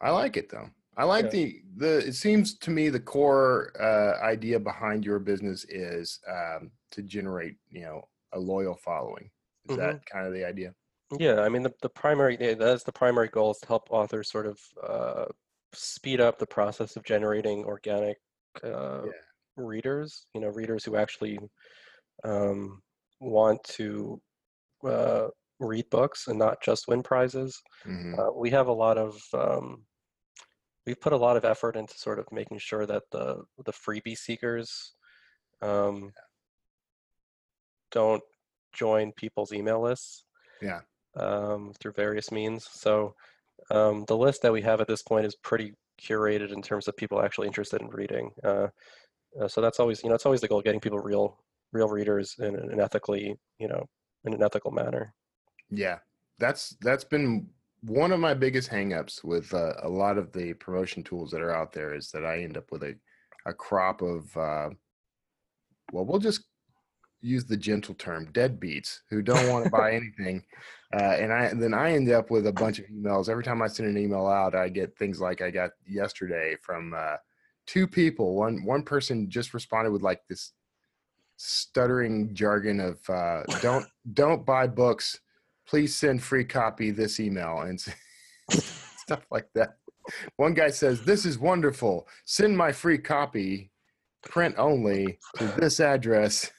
I 0.00 0.10
like 0.10 0.36
it 0.36 0.50
though. 0.50 0.68
I 0.96 1.04
like 1.04 1.26
Yeah. 1.26 1.30
the 1.30 1.62
the. 1.76 1.98
It 2.08 2.14
seems 2.14 2.58
to 2.58 2.70
me 2.70 2.90
the 2.90 3.00
core 3.00 3.72
uh, 3.80 4.22
idea 4.24 4.60
behind 4.60 5.04
your 5.04 5.18
business 5.18 5.64
is 5.68 6.20
um, 6.28 6.72
to 6.92 7.02
generate, 7.02 7.56
you 7.70 7.82
know, 7.82 8.02
a 8.32 8.38
loyal 8.38 8.76
following. 8.76 9.30
Is 9.66 9.76
that 9.76 10.04
kind 10.06 10.26
of 10.26 10.32
the 10.32 10.44
idea? 10.44 10.74
Yeah, 11.18 11.40
I 11.40 11.48
mean 11.48 11.62
the 11.62 11.72
the 11.82 11.88
primary 11.88 12.36
yeah, 12.40 12.54
that's 12.54 12.82
the 12.84 12.92
primary 12.92 13.28
goal 13.28 13.52
is 13.52 13.58
to 13.58 13.66
help 13.68 13.88
authors 13.90 14.30
sort 14.30 14.46
of 14.46 14.58
uh, 14.82 15.26
speed 15.72 16.20
up 16.20 16.38
the 16.38 16.46
process 16.46 16.96
of 16.96 17.04
generating 17.04 17.64
organic 17.64 18.18
uh, 18.62 19.06
Yeah. 19.06 19.12
readers. 19.56 20.26
You 20.34 20.40
know, 20.40 20.48
readers 20.48 20.84
who 20.84 20.96
actually 20.96 21.38
um, 22.24 22.82
want 23.20 23.62
to 23.64 24.20
uh, 24.84 25.28
read 25.58 25.88
books 25.90 26.28
and 26.28 26.38
not 26.38 26.62
just 26.62 26.88
win 26.88 27.02
prizes. 27.02 27.60
hmm 27.84 28.14
Uh, 28.18 28.30
we 28.32 28.50
have 28.50 28.68
a 28.68 28.72
lot 28.72 28.98
of 28.98 29.20
um, 29.34 29.84
we've 30.86 31.00
put 31.00 31.12
a 31.12 31.16
lot 31.16 31.36
of 31.36 31.44
effort 31.44 31.76
into 31.76 31.98
sort 31.98 32.18
of 32.18 32.26
making 32.32 32.58
sure 32.58 32.86
that 32.86 33.02
the 33.10 33.42
the 33.64 33.72
freebie 33.72 34.16
seekers 34.16 34.94
um, 35.62 36.12
don't 37.90 38.22
join 38.72 39.12
people's 39.12 39.52
email 39.52 39.80
lists. 39.82 40.24
Yeah. 40.60 40.80
Um, 41.14 41.72
through 41.80 41.92
various 41.92 42.30
means. 42.30 42.68
So 42.70 43.14
um, 43.70 44.04
the 44.06 44.16
list 44.16 44.42
that 44.42 44.52
we 44.52 44.60
have 44.62 44.80
at 44.80 44.88
this 44.88 45.02
point 45.02 45.24
is 45.24 45.34
pretty 45.36 45.72
curated 46.00 46.52
in 46.52 46.60
terms 46.60 46.88
of 46.88 46.96
people 46.96 47.22
actually 47.22 47.46
interested 47.46 47.80
in 47.80 47.88
reading. 47.88 48.30
Uh, 48.44 48.68
uh, 49.40 49.48
so 49.48 49.60
that's 49.60 49.80
always, 49.80 50.02
you 50.02 50.10
know, 50.10 50.14
it's 50.14 50.26
always 50.26 50.42
the 50.42 50.48
goal, 50.48 50.60
getting 50.60 50.80
people 50.80 50.98
real, 50.98 51.38
real 51.76 51.88
readers 51.88 52.34
in 52.38 52.56
an 52.56 52.80
ethically, 52.80 53.36
you 53.58 53.68
know, 53.68 53.84
in 54.24 54.34
an 54.34 54.42
ethical 54.42 54.70
manner. 54.70 55.14
Yeah, 55.70 55.98
that's 56.38 56.76
that's 56.80 57.04
been 57.04 57.48
one 57.82 58.12
of 58.12 58.20
my 58.20 58.34
biggest 58.34 58.70
hangups 58.70 59.22
with 59.22 59.52
uh, 59.52 59.74
a 59.82 59.88
lot 59.88 60.18
of 60.18 60.32
the 60.32 60.54
promotion 60.54 61.02
tools 61.02 61.30
that 61.30 61.42
are 61.42 61.54
out 61.54 61.72
there 61.72 61.94
is 61.94 62.10
that 62.10 62.24
I 62.24 62.38
end 62.38 62.56
up 62.56 62.70
with 62.72 62.82
a 62.82 62.94
a 63.46 63.52
crop 63.52 64.02
of 64.02 64.36
uh, 64.36 64.70
well, 65.92 66.04
we'll 66.04 66.18
just 66.18 66.44
use 67.20 67.44
the 67.44 67.56
gentle 67.56 67.94
term 67.94 68.30
deadbeats 68.32 69.00
who 69.10 69.22
don't 69.22 69.50
want 69.50 69.64
to 69.64 69.70
buy 69.70 69.92
anything 70.00 70.42
uh, 70.94 71.16
and 71.18 71.32
i 71.32 71.52
then 71.54 71.74
i 71.74 71.92
end 71.92 72.10
up 72.10 72.30
with 72.30 72.46
a 72.46 72.52
bunch 72.52 72.78
of 72.78 72.84
emails 72.86 73.28
every 73.28 73.42
time 73.42 73.62
i 73.62 73.66
send 73.66 73.88
an 73.88 73.98
email 73.98 74.26
out 74.26 74.54
i 74.54 74.68
get 74.68 74.96
things 74.96 75.20
like 75.20 75.40
i 75.40 75.50
got 75.50 75.70
yesterday 75.86 76.56
from 76.62 76.94
uh, 76.96 77.16
two 77.66 77.86
people 77.86 78.36
one 78.36 78.64
one 78.64 78.82
person 78.82 79.28
just 79.30 79.54
responded 79.54 79.90
with 79.90 80.02
like 80.02 80.20
this 80.28 80.52
stuttering 81.36 82.34
jargon 82.34 82.80
of 82.80 82.98
uh, 83.10 83.42
don't 83.60 83.86
don't 84.14 84.46
buy 84.46 84.66
books 84.66 85.20
please 85.66 85.94
send 85.94 86.22
free 86.22 86.44
copy 86.44 86.90
this 86.90 87.20
email 87.20 87.60
and 87.60 87.80
stuff 88.50 89.26
like 89.30 89.48
that 89.54 89.76
one 90.36 90.54
guy 90.54 90.70
says 90.70 91.02
this 91.02 91.26
is 91.26 91.38
wonderful 91.38 92.06
send 92.24 92.56
my 92.56 92.72
free 92.72 92.98
copy 92.98 93.70
print 94.22 94.54
only 94.58 95.18
to 95.36 95.44
this 95.58 95.78
address 95.80 96.50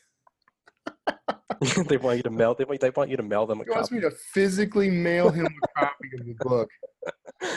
they 1.87 1.97
want 1.97 2.17
you 2.17 2.23
to 2.23 2.29
mail. 2.29 2.55
They 2.55 2.63
want, 2.63 2.79
they 2.79 2.89
want 2.91 3.09
you 3.09 3.17
to 3.17 3.23
mail 3.23 3.45
them 3.45 3.61
a 3.61 3.63
he 3.63 3.69
wants 3.69 3.89
copy. 3.89 4.01
me 4.01 4.09
to 4.09 4.11
physically 4.11 4.89
mail 4.89 5.29
him 5.29 5.45
a 5.47 5.79
copy 5.79 6.09
of 6.19 6.25
the 6.25 6.35
book 6.39 6.69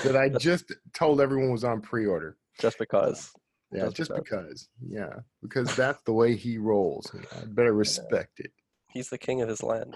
that 0.05 0.17
I 0.17 0.29
just 0.39 0.73
told 0.95 1.21
everyone 1.21 1.51
was 1.51 1.65
on 1.65 1.81
pre-order. 1.81 2.37
just 2.59 2.79
because. 2.79 3.33
Yeah, 3.73 3.85
Just 3.85 3.97
just 3.97 4.15
because. 4.15 4.69
Yeah, 4.85 5.15
because 5.43 5.75
that's 5.77 6.03
the 6.03 6.13
way 6.13 6.35
he 6.35 6.59
rolls. 6.59 7.11
I 7.33 7.45
better 7.47 7.73
respect 7.73 8.41
it. 8.41 8.51
He's 8.93 9.09
the 9.09 9.19
king 9.19 9.43
of 9.43 9.49
his 9.49 9.63
land. 9.63 9.95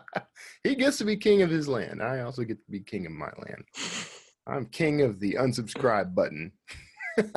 he 0.64 0.74
gets 0.74 0.98
to 0.98 1.04
be 1.04 1.16
king 1.16 1.42
of 1.42 1.50
his 1.50 1.68
land. 1.68 2.02
I 2.02 2.20
also 2.20 2.42
get 2.42 2.58
to 2.64 2.70
be 2.70 2.80
king 2.80 3.06
of 3.06 3.12
my 3.12 3.30
land. 3.38 3.64
I'm 4.48 4.66
king 4.66 5.02
of 5.02 5.20
the 5.20 5.34
unsubscribe 5.34 6.14
button. 6.14 6.52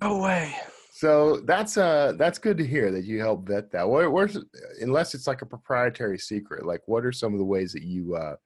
Go 0.00 0.18
away. 0.18 0.54
So 0.92 1.40
that's 1.46 1.78
uh 1.78 2.14
that's 2.18 2.38
good 2.38 2.58
to 2.58 2.66
hear 2.66 2.90
that 2.90 3.04
you 3.04 3.20
help 3.20 3.46
vet 3.46 3.70
that. 3.72 3.88
What 3.88 4.10
where's 4.12 4.36
unless 4.80 5.14
it's 5.14 5.26
like 5.26 5.42
a 5.42 5.46
proprietary 5.46 6.18
secret, 6.18 6.66
like 6.66 6.82
what 6.86 7.06
are 7.06 7.12
some 7.12 7.32
of 7.32 7.38
the 7.38 7.44
ways 7.44 7.72
that 7.72 7.84
you 7.84 8.16
uh 8.16 8.36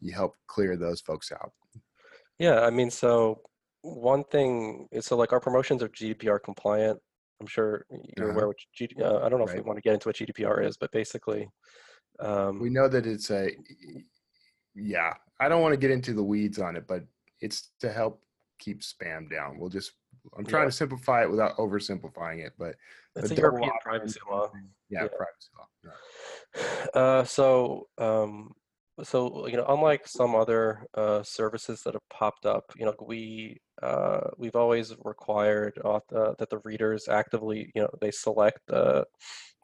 you 0.00 0.12
help 0.12 0.34
clear 0.46 0.76
those 0.76 1.00
folks 1.00 1.32
out? 1.32 1.52
Yeah, 2.38 2.60
I 2.60 2.70
mean, 2.70 2.90
so 2.90 3.40
one 3.94 4.24
thing 4.24 4.88
is 4.92 5.06
so 5.06 5.16
like 5.16 5.32
our 5.32 5.40
promotions 5.40 5.82
are 5.82 5.88
GDPR 5.88 6.38
compliant. 6.42 7.00
I'm 7.40 7.46
sure 7.46 7.86
you're 7.90 8.26
Uh-huh. 8.26 8.32
aware 8.34 8.48
Which 8.48 8.66
G, 8.74 8.88
uh, 9.00 9.18
I 9.18 9.28
don't 9.28 9.38
know 9.38 9.46
if 9.46 9.54
we 9.54 9.60
want 9.60 9.76
to 9.76 9.82
get 9.82 9.94
into 9.94 10.08
what 10.08 10.16
GDPR 10.16 10.64
is, 10.64 10.76
but 10.76 10.90
basically, 10.92 11.48
um, 12.20 12.58
We 12.58 12.70
know 12.70 12.88
that 12.88 13.06
it's 13.06 13.30
a 13.30 13.50
yeah. 14.74 15.14
I 15.40 15.48
don't 15.48 15.62
want 15.62 15.72
to 15.72 15.76
get 15.78 15.90
into 15.90 16.12
the 16.14 16.22
weeds 16.22 16.58
on 16.58 16.74
it, 16.76 16.86
but 16.86 17.04
it's 17.40 17.70
to 17.80 17.92
help 17.92 18.22
keep 18.58 18.80
spam 18.80 19.30
down. 19.30 19.58
We'll 19.58 19.68
just 19.70 19.92
I'm 20.36 20.44
trying 20.44 20.62
Yeah. 20.64 20.70
to 20.70 20.72
simplify 20.72 21.22
it 21.22 21.30
without 21.30 21.56
oversimplifying 21.56 22.44
it, 22.44 22.52
but 22.58 22.74
it's 23.16 23.28
the 23.28 23.34
a 23.36 23.38
European 23.38 23.70
privacy 23.82 24.20
law. 24.28 24.50
Yeah, 24.90 25.02
Yeah. 25.02 25.08
privacy 25.08 25.50
law. 25.56 25.68
Yeah. 25.84 25.90
Uh, 26.94 27.22
so, 27.24 27.88
um, 27.98 28.52
so 29.02 29.46
you 29.46 29.56
know, 29.56 29.66
unlike 29.68 30.06
some 30.08 30.34
other 30.34 30.86
uh, 30.94 31.22
services 31.22 31.82
that 31.82 31.94
have 31.94 32.08
popped 32.10 32.46
up, 32.46 32.72
you 32.76 32.84
know, 32.86 32.94
we 33.00 33.58
uh, 33.82 34.30
we've 34.38 34.56
always 34.56 34.94
required 35.04 35.74
auth- 35.84 36.12
uh, 36.14 36.34
that 36.38 36.50
the 36.50 36.58
readers 36.64 37.08
actively, 37.08 37.70
you 37.74 37.82
know, 37.82 37.90
they 38.00 38.10
select 38.10 38.60
the 38.66 39.06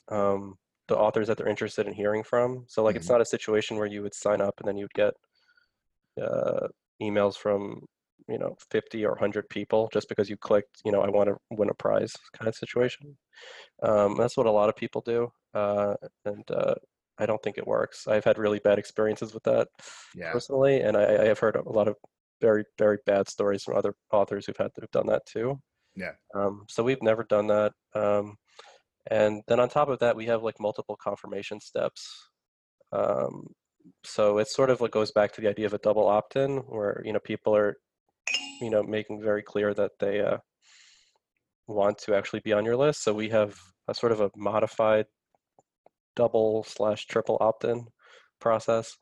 um, 0.09 0.57
the 0.89 0.97
authors 0.97 1.29
that 1.29 1.39
they're 1.39 1.49
interested 1.49 1.87
in 1.87 1.95
hearing 1.95 2.23
from. 2.23 2.65
So, 2.69 2.83
like, 2.85 2.97
it's 2.97 3.09
Mhm. 3.09 3.11
not 3.11 3.21
a 3.23 3.27
situation 3.27 3.77
where 3.79 3.87
you 3.87 4.03
would 4.03 4.15
sign 4.15 4.41
up 4.41 4.55
and 4.61 4.69
then 4.69 4.77
you 4.77 4.85
would 4.85 4.95
get 4.95 5.15
uh, 6.21 6.69
emails 7.03 7.37
from 7.37 7.85
you 8.29 8.39
know 8.39 8.57
50 8.71 9.05
or 9.05 9.11
100 9.11 9.49
people 9.51 9.89
just 9.93 10.09
because 10.09 10.31
you 10.31 10.37
clicked 10.37 10.81
you 10.85 10.93
know 10.93 11.03
i 11.03 11.09
want 11.11 11.29
to 11.29 11.37
win 11.51 11.69
a 11.69 11.75
prize 11.75 12.13
kind 12.33 12.49
of 12.49 12.55
situation 12.55 13.17
um, 13.83 14.17
that's 14.17 14.37
what 14.37 14.47
a 14.47 14.51
lot 14.51 14.69
of 14.69 14.77
people 14.77 15.01
do 15.03 15.31
uh, 15.55 15.95
and 16.25 16.51
uh, 16.51 16.75
i 17.19 17.27
don't 17.27 17.43
think 17.43 17.59
it 17.59 17.67
works 17.67 18.07
i've 18.09 18.25
had 18.25 18.39
really 18.39 18.59
bad 18.61 18.79
experiences 18.79 19.35
with 19.35 19.43
that 19.45 19.69
Yeah. 20.15 20.33
personally 20.33 20.81
and 20.81 20.97
I, 20.97 21.23
I 21.23 21.25
have 21.27 21.39
heard 21.39 21.57
a 21.57 21.69
lot 21.69 21.89
of 21.89 21.97
very 22.41 22.65
very 22.79 22.99
bad 23.07 23.29
stories 23.29 23.63
from 23.65 23.77
other 23.77 23.95
authors 24.13 24.47
who've 24.47 24.57
had 24.57 24.71
who've 24.79 24.91
done 24.91 25.07
that 25.07 25.25
too 25.27 25.61
Yeah. 25.97 26.13
um, 26.35 26.65
so 26.69 26.83
we've 26.83 27.03
never 27.03 27.25
done 27.25 27.47
that 27.49 27.73
um, 27.95 28.37
and 29.11 29.43
then 29.49 29.61
on 29.61 29.69
top 29.69 29.89
of 29.89 29.99
that 30.01 30.17
we 30.17 30.27
have 30.27 30.43
like 30.43 30.59
multiple 30.61 30.97
confirmation 31.03 31.61
steps 31.61 32.31
um, 32.93 33.47
so 34.05 34.39
it 34.39 34.49
sort 34.49 34.71
of 34.71 34.81
like 34.81 34.91
goes 34.93 35.13
back 35.13 35.33
to 35.33 35.41
the 35.41 35.49
idea 35.49 35.67
of 35.67 35.75
a 35.75 35.79
double 35.79 36.07
opt-in 36.07 36.59
where 36.59 37.03
you 37.05 37.13
know 37.13 37.21
people 37.21 37.55
are 37.55 37.77
you 38.61 38.71
know 38.71 38.83
making 38.83 39.21
very 39.23 39.43
clear 39.43 39.75
that 39.75 39.93
they 40.01 40.21
uh, 40.21 40.39
want 41.67 41.99
to 41.99 42.15
actually 42.15 42.41
be 42.41 42.53
on 42.53 42.65
your 42.65 42.77
list 42.77 43.03
so 43.03 43.13
we 43.13 43.29
have 43.29 43.59
a 43.89 43.95
sort 43.95 44.13
of 44.13 44.21
a 44.21 44.31
modified 44.37 45.07
double 46.17 46.65
slash 46.65 47.07
triple 47.07 47.39
opt-in 47.41 47.87
process 48.41 48.95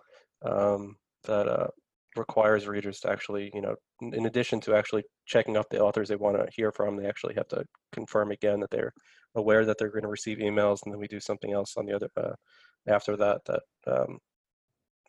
um, 0.44 0.96
that 1.24 1.48
uh, 1.48 1.68
requires 2.16 2.66
readers 2.66 3.00
to 3.00 3.10
actually 3.10 3.50
you 3.54 3.62
know 3.62 3.74
in 4.00 4.26
addition 4.26 4.60
to 4.60 4.74
actually 4.74 5.02
checking 5.26 5.56
off 5.56 5.68
the 5.70 5.80
authors 5.80 6.08
they 6.08 6.16
want 6.16 6.36
to 6.36 6.46
hear 6.54 6.70
from 6.72 6.96
they 6.96 7.08
actually 7.08 7.34
have 7.34 7.48
to 7.48 7.64
confirm 7.92 8.30
again 8.30 8.60
that 8.60 8.70
they're 8.70 8.92
aware 9.34 9.64
that 9.64 9.78
they're 9.78 9.90
going 9.90 10.02
to 10.02 10.08
receive 10.08 10.38
emails 10.38 10.80
and 10.84 10.92
then 10.92 11.00
we 11.00 11.08
do 11.08 11.20
something 11.20 11.52
else 11.52 11.74
on 11.76 11.86
the 11.86 11.94
other 11.94 12.08
uh, 12.16 12.32
after 12.86 13.16
that 13.16 13.40
that 13.46 13.62
um, 13.86 14.18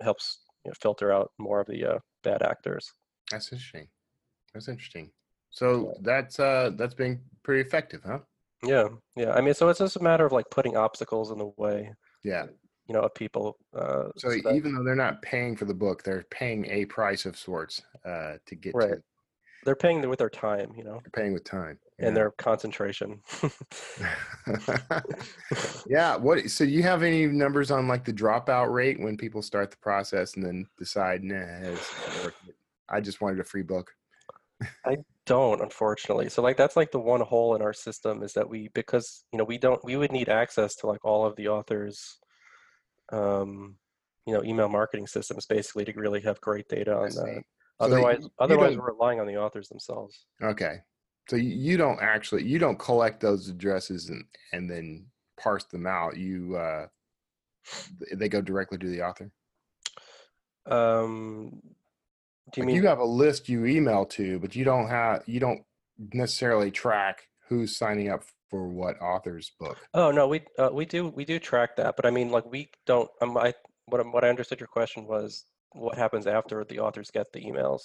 helps 0.02 0.40
you 0.64 0.70
know, 0.70 0.76
filter 0.82 1.12
out 1.12 1.32
more 1.40 1.60
of 1.60 1.68
the 1.68 1.84
uh, 1.86 2.00
bad 2.24 2.42
actors 2.42 2.90
That's 3.32 3.52
interesting. 3.52 3.88
That's 4.54 4.68
interesting. 4.68 5.12
So 5.50 5.94
that's 6.02 6.40
uh 6.40 6.72
that's 6.76 6.96
been 6.96 7.22
pretty 7.44 7.62
effective, 7.68 8.02
huh? 8.06 8.20
Yeah 8.66 8.88
yeah 9.16 9.32
i 9.34 9.42
mean 9.42 9.54
so 9.54 9.70
it's 9.70 9.80
just 9.80 9.96
a 9.98 10.04
matter 10.04 10.26
of 10.26 10.32
like 10.32 10.46
putting 10.52 10.76
obstacles 10.78 11.32
in 11.32 11.38
the 11.38 11.52
way 11.58 11.92
Yeah. 12.24 12.46
you 12.88 12.94
know 12.94 13.02
of 13.02 13.14
people 13.14 13.58
uh, 13.78 14.10
So 14.18 14.30
that- 14.30 14.54
even 14.56 14.74
though 14.76 14.84
they're 14.84 14.96
not 14.96 15.22
paying 15.22 15.56
for 15.56 15.66
the 15.66 15.74
book, 15.74 16.04
they're 16.04 16.26
paying 16.30 16.66
a 16.70 16.86
price 16.86 17.26
of 17.26 17.38
sorts 17.38 17.82
uh 18.06 18.38
to 18.46 18.56
get 18.56 18.74
Right. 18.76 18.90
to 18.92 19.04
they're 19.66 19.76
paying 19.78 20.08
with 20.10 20.20
their 20.20 20.30
time 20.30 20.74
you 20.76 20.84
know 20.84 21.00
they're 21.04 21.12
paying 21.24 21.34
with 21.34 21.44
time. 21.46 21.80
and 22.00 22.16
their 22.18 22.32
concentration 22.32 23.22
Yeah, 25.88 26.16
what 26.18 26.50
so 26.50 26.64
you 26.64 26.84
have 26.84 27.04
any 27.04 27.28
numbers 27.28 27.72
on 27.72 27.88
like 27.88 28.04
the 28.06 28.14
dropout 28.14 28.72
rate 28.74 29.00
when 29.00 29.18
people 29.18 29.42
start 29.42 29.72
the 29.72 29.78
process 29.78 30.36
and 30.36 30.46
then 30.46 30.68
decide, 30.78 31.24
nah, 31.24 31.36
it's 31.36 31.92
not 32.08 32.24
worth 32.26 32.36
it. 32.48 32.56
I 32.90 33.00
just 33.02 33.22
wanted 33.22 33.40
a 33.40 33.44
free 33.44 33.64
book. 33.64 33.94
Don't 35.26 35.62
unfortunately 35.62 36.28
so 36.30 36.42
like 36.42 36.58
that's 36.58 36.76
like 36.76 36.92
the 36.92 37.00
one 37.00 37.22
hole 37.22 37.56
in 37.56 37.62
our 37.62 37.74
system 37.74 38.22
is 38.24 38.34
that 38.34 38.50
we 38.50 38.68
because 38.74 39.24
you 39.32 39.38
know 39.38 39.46
we 39.46 39.58
don't 39.58 39.84
we 39.84 39.96
would 39.96 40.12
need 40.12 40.28
access 40.30 40.76
to 40.76 40.88
like 40.88 41.04
all 41.06 41.26
of 41.26 41.36
the 41.38 41.48
authors 41.48 42.20
um 43.12 43.78
you 44.26 44.34
know 44.34 44.44
email 44.44 44.68
marketing 44.70 45.08
systems 45.08 45.46
basically 45.46 45.86
to 45.86 45.94
really 45.94 46.22
have 46.22 46.40
great 46.42 46.68
data 46.68 46.94
on 46.94 47.04
that 47.04 47.14
So 47.14 47.42
otherwise 47.80 48.20
you- 48.20 48.26
you 48.26 48.32
otherwise 48.40 48.76
we're 48.78 48.92
relying 48.92 49.20
on 49.20 49.28
the 49.28 49.38
authors 49.38 49.70
themselves 49.70 50.26
Okay. 50.42 50.82
So 51.30 51.38
you, 51.38 51.52
you 51.52 51.78
don't 51.78 52.02
actually 52.02 52.44
you 52.44 52.60
don't 52.60 52.78
collect 52.78 53.22
those 53.22 53.48
addresses 53.48 54.10
and 54.10 54.26
and 54.52 54.70
then 54.70 55.06
parse 55.40 55.64
them 55.66 55.88
out. 55.88 56.18
You 56.18 56.58
uh 56.58 56.88
they 58.14 58.28
go 58.28 58.42
directly 58.42 58.78
to 58.78 58.90
the 58.90 59.02
author. 59.04 59.32
um 60.66 61.62
do 62.52 62.62
you 62.62 62.64
Like, 62.64 62.68
mean 62.68 62.76
you 62.76 62.88
have 62.88 63.00
a 63.00 63.06
list 63.06 63.48
you 63.50 63.66
email 63.66 64.06
to, 64.08 64.40
but 64.40 64.56
you 64.56 64.66
don't 64.66 64.88
have 64.88 65.24
you 65.28 65.40
don't 65.40 65.64
necessarily 66.14 66.72
track 66.72 67.28
who's 67.48 67.76
signing 67.78 68.10
up 68.10 68.24
for 68.50 68.68
what 68.68 69.00
author's 69.02 69.52
book. 69.60 69.78
oh 69.94 70.12
no 70.12 70.28
we 70.28 70.42
uh, 70.60 70.70
we 70.72 70.86
do 70.86 71.10
we 71.10 71.26
do 71.26 71.40
track 71.40 71.76
that 71.76 71.96
but 71.96 72.06
i 72.06 72.12
mean 72.12 72.30
like 72.30 72.46
we 72.52 72.70
don't 72.86 73.10
um, 73.22 73.38
i 73.38 73.54
what, 73.86 74.06
what 74.12 74.24
i 74.24 74.30
understood 74.30 74.60
your 74.60 74.68
question 74.68 75.06
was 75.08 75.46
what 75.72 75.98
happens 75.98 76.28
after 76.28 76.64
the 76.66 76.80
authors 76.80 77.10
get 77.12 77.32
the 77.34 77.42
emails 77.42 77.82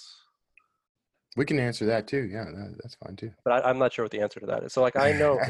We 1.37 1.45
can 1.45 1.59
answer 1.59 1.85
that 1.85 2.07
too. 2.07 2.27
Yeah, 2.31 2.45
that, 2.45 2.75
that's 2.81 2.95
fine 2.95 3.15
too. 3.15 3.31
but 3.45 3.53
I, 3.63 3.69
i'm 3.69 3.77
not 3.77 3.93
sure 3.93 4.03
what 4.03 4.11
the 4.11 4.19
answer 4.21 4.39
to 4.39 4.45
that 4.47 4.63
is 4.63 4.73
so 4.73 4.81
like 4.81 4.95
i 4.95 5.11
know 5.11 5.35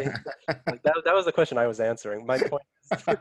like 0.67 0.83
that, 0.83 0.95
that 1.05 1.15
was 1.15 1.25
the 1.25 1.31
question 1.31 1.57
I 1.57 1.67
was 1.67 1.79
answering. 1.79 2.25
My 2.25 2.37
point 2.37 2.63
is, 2.91 3.15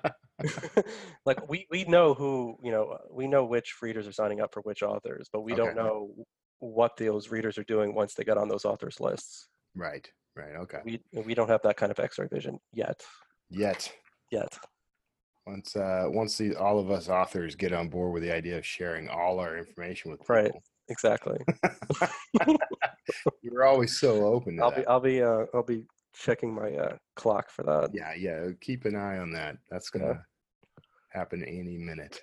like 1.27 1.49
we, 1.49 1.67
we 1.71 1.85
know 1.85 2.15
who, 2.15 2.57
you 2.63 2.71
know, 2.71 2.99
we 3.11 3.27
know 3.27 3.45
which 3.45 3.75
readers 3.83 4.07
are 4.07 4.13
signing 4.13 4.41
up 4.41 4.53
for 4.55 4.61
which 4.63 4.83
authors, 4.83 5.29
but 5.33 5.43
we 5.43 5.55
don't 5.55 5.77
know 5.77 6.15
what 6.61 6.97
those 6.97 7.31
readers 7.31 7.59
are 7.59 7.65
doing 7.65 7.95
once 7.95 8.15
they 8.15 8.25
get 8.25 8.39
on 8.39 8.49
those 8.49 8.65
authors 8.65 9.01
lists. 9.01 9.49
right. 9.75 10.09
Right. 10.37 10.55
Okay. 10.57 10.79
We, 10.85 11.01
we 11.25 11.35
don't 11.35 11.49
have 11.49 11.63
that 11.63 11.77
kind 11.77 11.91
of 11.91 11.99
x-ray 11.99 12.29
vision 12.29 12.59
yet, 12.73 13.01
Yet. 13.51 13.93
yet. 14.31 14.57
Once 15.47 15.75
uh 15.75 16.05
once 16.09 16.37
the 16.39 16.55
all 16.55 16.79
of 16.79 16.91
us 16.93 17.09
authors 17.09 17.57
get 17.57 17.73
on 17.73 17.89
board 17.89 18.13
with 18.13 18.23
the 18.23 18.33
idea 18.33 18.57
of 18.59 18.65
sharing 18.65 19.09
all 19.09 19.41
our 19.41 19.57
information 19.59 20.11
with 20.13 20.21
people. 20.21 20.37
Right. 20.37 20.53
Exactly. 20.89 21.39
You're 23.43 23.65
always 23.65 23.99
so 23.99 24.27
open 24.27 24.57
to 24.57 24.63
I'll 24.63 24.71
that. 24.71 24.81
be 24.81 24.87
I'll 24.87 25.01
be 25.01 25.23
uh 25.23 25.45
I'll 25.55 25.63
be 25.63 25.87
checking 26.15 26.55
my 26.55 26.73
uh 26.75 26.97
clock 27.17 27.51
for 27.51 27.63
that. 27.65 27.91
yeah, 27.93 28.15
yeah. 28.15 28.49
Keep 28.61 28.85
an 28.87 28.97
eye 28.97 29.19
on 29.19 29.33
that. 29.33 29.57
That's 29.71 29.91
gonna 29.91 30.25
happen 31.11 31.45
any 31.45 31.79
minute. 31.79 32.21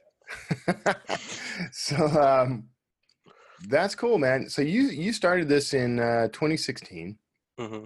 so 1.71 1.95
um 2.21 2.65
that's 3.67 3.95
cool, 3.95 4.17
man. 4.17 4.49
So 4.49 4.62
you 4.62 4.84
you 4.84 5.13
started 5.13 5.47
this 5.47 5.73
in 5.73 5.99
uh 5.99 6.28
2016, 6.30 7.17
mm-hmm. 7.60 7.86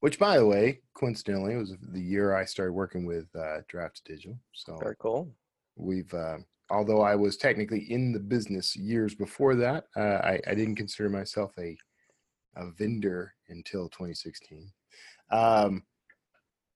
which 0.00 0.18
by 0.18 0.38
the 0.38 0.46
way, 0.46 0.80
coincidentally, 0.94 1.56
was 1.56 1.74
the 1.92 2.00
year 2.00 2.34
I 2.34 2.44
started 2.44 2.72
working 2.72 3.04
with 3.04 3.26
uh 3.34 3.62
Draft2Digital. 3.72 4.38
So 4.54 4.76
Very 4.80 4.96
cool. 4.98 5.32
we've 5.76 6.12
uh, 6.14 6.38
although 6.70 7.02
I 7.02 7.16
was 7.16 7.36
technically 7.36 7.90
in 7.90 8.12
the 8.12 8.20
business 8.20 8.76
years 8.76 9.14
before 9.14 9.54
that, 9.56 9.84
uh, 9.96 10.20
I, 10.22 10.40
I 10.46 10.54
didn't 10.54 10.76
consider 10.76 11.08
myself 11.08 11.52
a 11.58 11.76
a 12.56 12.70
vendor 12.72 13.32
until 13.48 13.88
2016. 13.88 14.70
Um, 15.30 15.84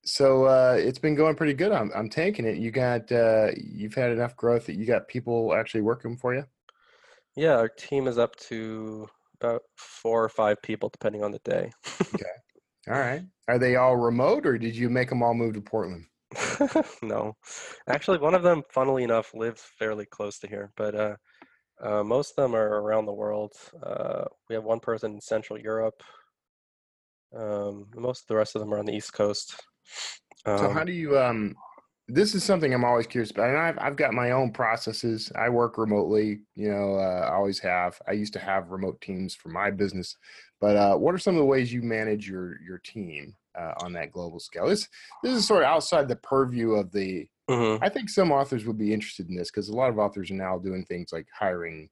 so 0.05 0.45
uh, 0.45 0.77
it's 0.79 0.99
been 0.99 1.15
going 1.15 1.35
pretty 1.35 1.55
good. 1.55 1.73
I'm 1.73 1.91
I'm 1.95 2.09
taking 2.09 2.45
it. 2.45 2.59
You 2.59 2.71
got 2.71 3.11
uh, 3.11 3.49
you've 3.57 3.95
had 3.95 4.11
enough 4.11 4.37
growth 4.37 4.67
that 4.67 4.77
you 4.77 4.85
got 4.85 5.09
people 5.09 5.55
actually 5.55 5.81
working 5.81 6.17
for 6.17 6.35
you. 6.35 6.45
Yeah, 7.37 7.57
our 7.57 7.69
team 7.69 8.07
is 8.07 8.19
up 8.19 8.37
to 8.37 9.09
about 9.41 9.63
four 9.77 10.23
or 10.23 10.29
five 10.29 10.63
people 10.63 10.89
depending 10.89 11.25
on 11.25 11.31
the 11.31 11.41
day. 11.45 11.73
Okay. 12.15 12.25
All 12.89 12.99
right. 12.99 13.23
Are 13.49 13.59
they 13.59 13.77
all 13.77 13.97
remote, 13.97 14.47
or 14.47 14.59
did 14.59 14.77
you 14.77 14.91
make 14.91 15.09
them 15.09 15.23
all 15.23 15.35
move 15.35 15.55
to 15.55 15.61
Portland? 15.61 16.05
no, 17.03 17.37
actually, 17.89 18.19
one 18.19 18.35
of 18.35 18.43
them, 18.43 18.63
funnily 18.71 19.05
enough, 19.05 19.35
lives 19.35 19.63
fairly 19.79 20.07
close 20.07 20.39
to 20.41 20.49
here, 20.49 20.73
but 20.77 20.95
uh, 20.95 21.17
uh, 21.83 22.03
most 22.05 22.31
of 22.37 22.43
them 22.43 22.55
are 22.55 22.81
around 22.81 23.07
the 23.07 23.13
world. 23.13 23.53
Uh, 23.83 24.25
we 24.49 24.55
have 24.55 24.65
one 24.65 24.81
person 24.81 25.13
in 25.15 25.21
Central 25.21 25.59
Europe. 25.59 26.03
Um, 27.37 27.87
most 27.97 28.23
of 28.23 28.27
the 28.29 28.37
rest 28.37 28.55
of 28.55 28.61
them 28.61 28.73
are 28.73 28.79
on 28.79 28.87
the 28.87 28.95
East 28.95 29.13
Coast. 29.13 29.57
So 30.47 30.53
Um, 30.53 30.73
how 30.73 30.85
do 30.85 30.93
you 30.93 31.19
um 31.19 31.55
this 32.09 32.35
is 32.35 32.45
something 32.45 32.73
I'm 32.75 32.85
always 32.85 33.07
curious 33.07 33.31
about. 33.31 33.49
And 33.51 33.59
I've 33.59 33.79
I've 33.79 33.97
got 33.97 34.13
my 34.13 34.33
own 34.33 34.53
processes. 34.53 35.33
I 35.35 35.49
work 35.49 35.79
remotely, 35.79 36.41
you 36.55 36.71
know, 36.71 36.97
uh, 36.97 37.29
I 37.31 37.35
always 37.35 37.59
have. 37.61 38.01
I 38.07 38.13
used 38.13 38.35
to 38.35 38.39
have 38.39 38.71
remote 38.71 39.01
teams 39.01 39.35
for 39.35 39.49
my 39.49 39.71
business. 39.71 40.17
But 40.61 40.77
uh, 40.77 40.97
what 40.97 41.15
are 41.15 41.19
some 41.19 41.35
of 41.35 41.39
the 41.39 41.47
ways 41.47 41.73
you 41.73 41.83
manage 41.83 42.29
your 42.29 42.61
your 42.63 42.79
team 42.79 43.35
uh, 43.59 43.73
on 43.83 43.93
that 43.95 44.13
global 44.13 44.39
scale? 44.39 44.69
This 44.69 44.89
this 45.23 45.33
is 45.33 45.47
sort 45.47 45.63
of 45.63 45.69
outside 45.69 46.09
the 46.09 46.17
purview 46.17 46.73
of 46.73 46.93
the 46.93 47.27
mhm. 47.49 47.79
I 47.81 47.89
think 47.89 48.11
some 48.11 48.33
authors 48.33 48.67
would 48.67 48.79
be 48.79 48.93
interested 48.93 49.29
in 49.29 49.37
this 49.37 49.51
because 49.51 49.69
a 49.69 49.77
lot 49.77 49.91
of 49.91 49.99
authors 49.99 50.31
are 50.31 50.35
now 50.35 50.59
doing 50.59 50.85
things 50.85 51.13
like 51.13 51.27
hiring 51.33 51.89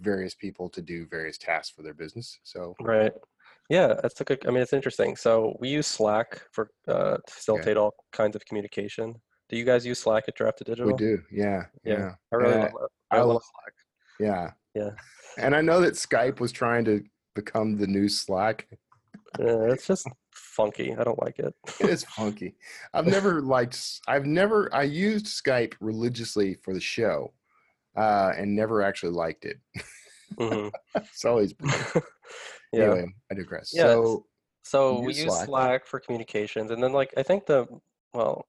various 0.00 0.34
people 0.34 0.68
to 0.70 0.80
do 0.80 1.06
various 1.06 1.38
tasks 1.38 1.74
for 1.74 1.82
their 1.82 1.94
business. 1.94 2.38
So 2.44 2.74
Right. 2.80 3.12
Yeah, 3.68 3.94
that's 4.02 4.20
a 4.20 4.24
good. 4.24 4.44
I 4.46 4.50
mean, 4.50 4.62
it's 4.62 4.72
interesting. 4.72 5.14
So 5.14 5.56
we 5.60 5.68
use 5.68 5.86
Slack 5.86 6.42
for 6.50 6.70
uh, 6.88 7.18
to 7.18 7.22
facilitate 7.28 7.76
all 7.76 7.94
kinds 8.12 8.34
of 8.34 8.44
communication. 8.44 9.14
Do 9.50 9.56
you 9.56 9.64
guys 9.64 9.84
use 9.84 9.98
Slack 9.98 10.24
at 10.28 10.38
Draft2Digital? 10.38 10.86
we 10.86 10.92
do, 10.94 11.20
yeah, 11.30 11.64
Yeah, 11.84 11.98
yeah. 11.98 12.14
I 12.32 12.36
really 12.36 12.54
Uh, 12.54 12.58
love. 12.72 12.90
I, 13.10 13.16
I 13.18 13.20
love 13.22 13.42
Slack. 13.42 13.74
Yeah. 14.20 14.50
Yeah. 14.74 14.90
And 15.38 15.56
I 15.56 15.60
know 15.60 15.80
that 15.80 15.94
Skype 15.94 16.38
was 16.38 16.52
trying 16.52 16.84
to 16.84 17.02
become 17.34 17.76
the 17.76 17.86
new 17.88 18.08
Slack. 18.08 18.68
Yeah, 19.40 19.64
it's 19.72 19.86
just 19.88 20.06
funky. 20.32 20.94
I 20.96 21.02
don't 21.02 21.20
like 21.20 21.40
it. 21.40 21.52
It 21.80 21.90
is 21.90 22.04
funky. 22.04 22.54
I've 22.94 23.06
never 23.16 23.40
liked 23.42 24.00
I've 24.06 24.26
never 24.26 24.72
I 24.74 24.84
used 24.84 25.26
Skype 25.26 25.74
religiously 25.80 26.54
for 26.62 26.72
the 26.72 26.80
show. 26.80 27.32
Uh 27.96 28.32
and 28.36 28.54
never 28.54 28.82
actually 28.82 29.12
liked 29.12 29.44
it. 29.44 29.58
Mhm. 30.38 30.70
It's 30.94 31.24
always 31.24 31.54
Yeah. 32.72 32.82
anyway, 32.92 33.06
I 33.30 33.34
digress. 33.34 33.70
Yeah, 33.72 33.82
So 33.94 34.26
So 34.62 35.00
we 35.00 35.08
use 35.08 35.24
use 35.24 35.34
Slack. 35.34 35.46
Slack. 35.46 35.86
for 35.86 35.98
communications, 35.98 36.70
and 36.70 36.80
then 36.82 36.92
like 36.92 37.12
I 37.16 37.24
think 37.24 37.46
the 37.46 37.66
well, 38.14 38.46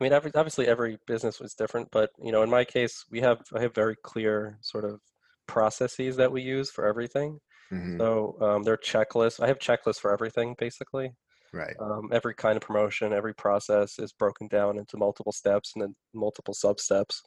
I 0.00 0.04
mean, 0.04 0.12
every, 0.12 0.32
obviously 0.34 0.66
every 0.66 0.98
business 1.06 1.40
was 1.40 1.54
different, 1.54 1.88
but 1.90 2.10
you 2.18 2.32
know, 2.32 2.42
in 2.42 2.50
my 2.50 2.64
case, 2.64 3.04
we 3.10 3.20
have 3.20 3.42
I 3.54 3.62
have 3.62 3.74
very 3.74 3.96
clear 4.04 4.58
sort 4.62 4.84
of 4.84 5.00
processes 5.46 6.16
that 6.16 6.32
we 6.32 6.42
use 6.42 6.70
for 6.70 6.86
everything. 6.86 7.40
mhm, 7.70 8.00
So 8.00 8.40
um, 8.42 8.64
they're 8.64 8.78
checklists. 8.78 9.40
I 9.42 9.48
have 9.48 9.58
checklists 9.58 10.00
for 10.00 10.12
everything 10.12 10.56
basically. 10.58 11.12
right. 11.52 11.76
Um, 11.80 12.10
every 12.12 12.34
kind 12.34 12.56
of 12.56 12.62
promotion, 12.62 13.12
every 13.12 13.34
process 13.34 13.98
is 13.98 14.12
broken 14.12 14.48
down 14.48 14.78
into 14.78 14.96
multiple 14.96 15.32
steps 15.32 15.72
and 15.74 15.82
then 15.82 15.96
multiple 16.14 16.54
sub 16.54 16.80
steps. 16.80 17.22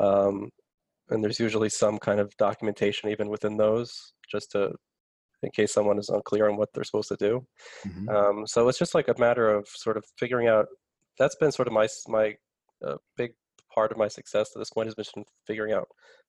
Um, 0.00 0.50
and 1.10 1.24
there's 1.24 1.40
usually 1.40 1.70
some 1.70 1.98
kind 1.98 2.20
of 2.20 2.36
documentation 2.38 3.10
even 3.10 3.28
within 3.30 3.56
those, 3.58 3.92
just 4.30 4.52
to 4.52 4.72
in 5.42 5.50
case 5.50 5.72
someone 5.72 5.98
is 5.98 6.08
unclear 6.08 6.48
on 6.48 6.56
what 6.56 6.68
they're 6.72 6.84
supposed 6.84 7.08
to 7.08 7.16
do. 7.16 7.46
mhm, 7.84 8.14
Um, 8.14 8.46
so 8.46 8.68
it's 8.68 8.78
just 8.78 8.94
like 8.94 9.08
a 9.08 9.14
matter 9.18 9.50
of 9.50 9.66
sort 9.68 9.96
of 9.96 10.04
figuring 10.18 10.48
out. 10.48 10.66
That's 11.18 11.36
been 11.36 11.52
sort 11.52 11.68
of 11.68 11.74
my 11.74 11.88
my 12.08 12.36
uh, 12.84 12.96
big 13.16 13.32
part 13.74 13.92
of 13.92 13.98
my 13.98 14.08
success 14.08 14.50
to 14.50 14.58
this 14.58 14.70
point 14.70 14.86
has 14.86 14.94
been 14.94 15.24
figuring 15.46 15.72
out 15.72 15.88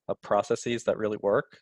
uh, 0.09 0.13
processes 0.21 0.83
that 0.83 0.97
really 0.97 1.17
work, 1.21 1.57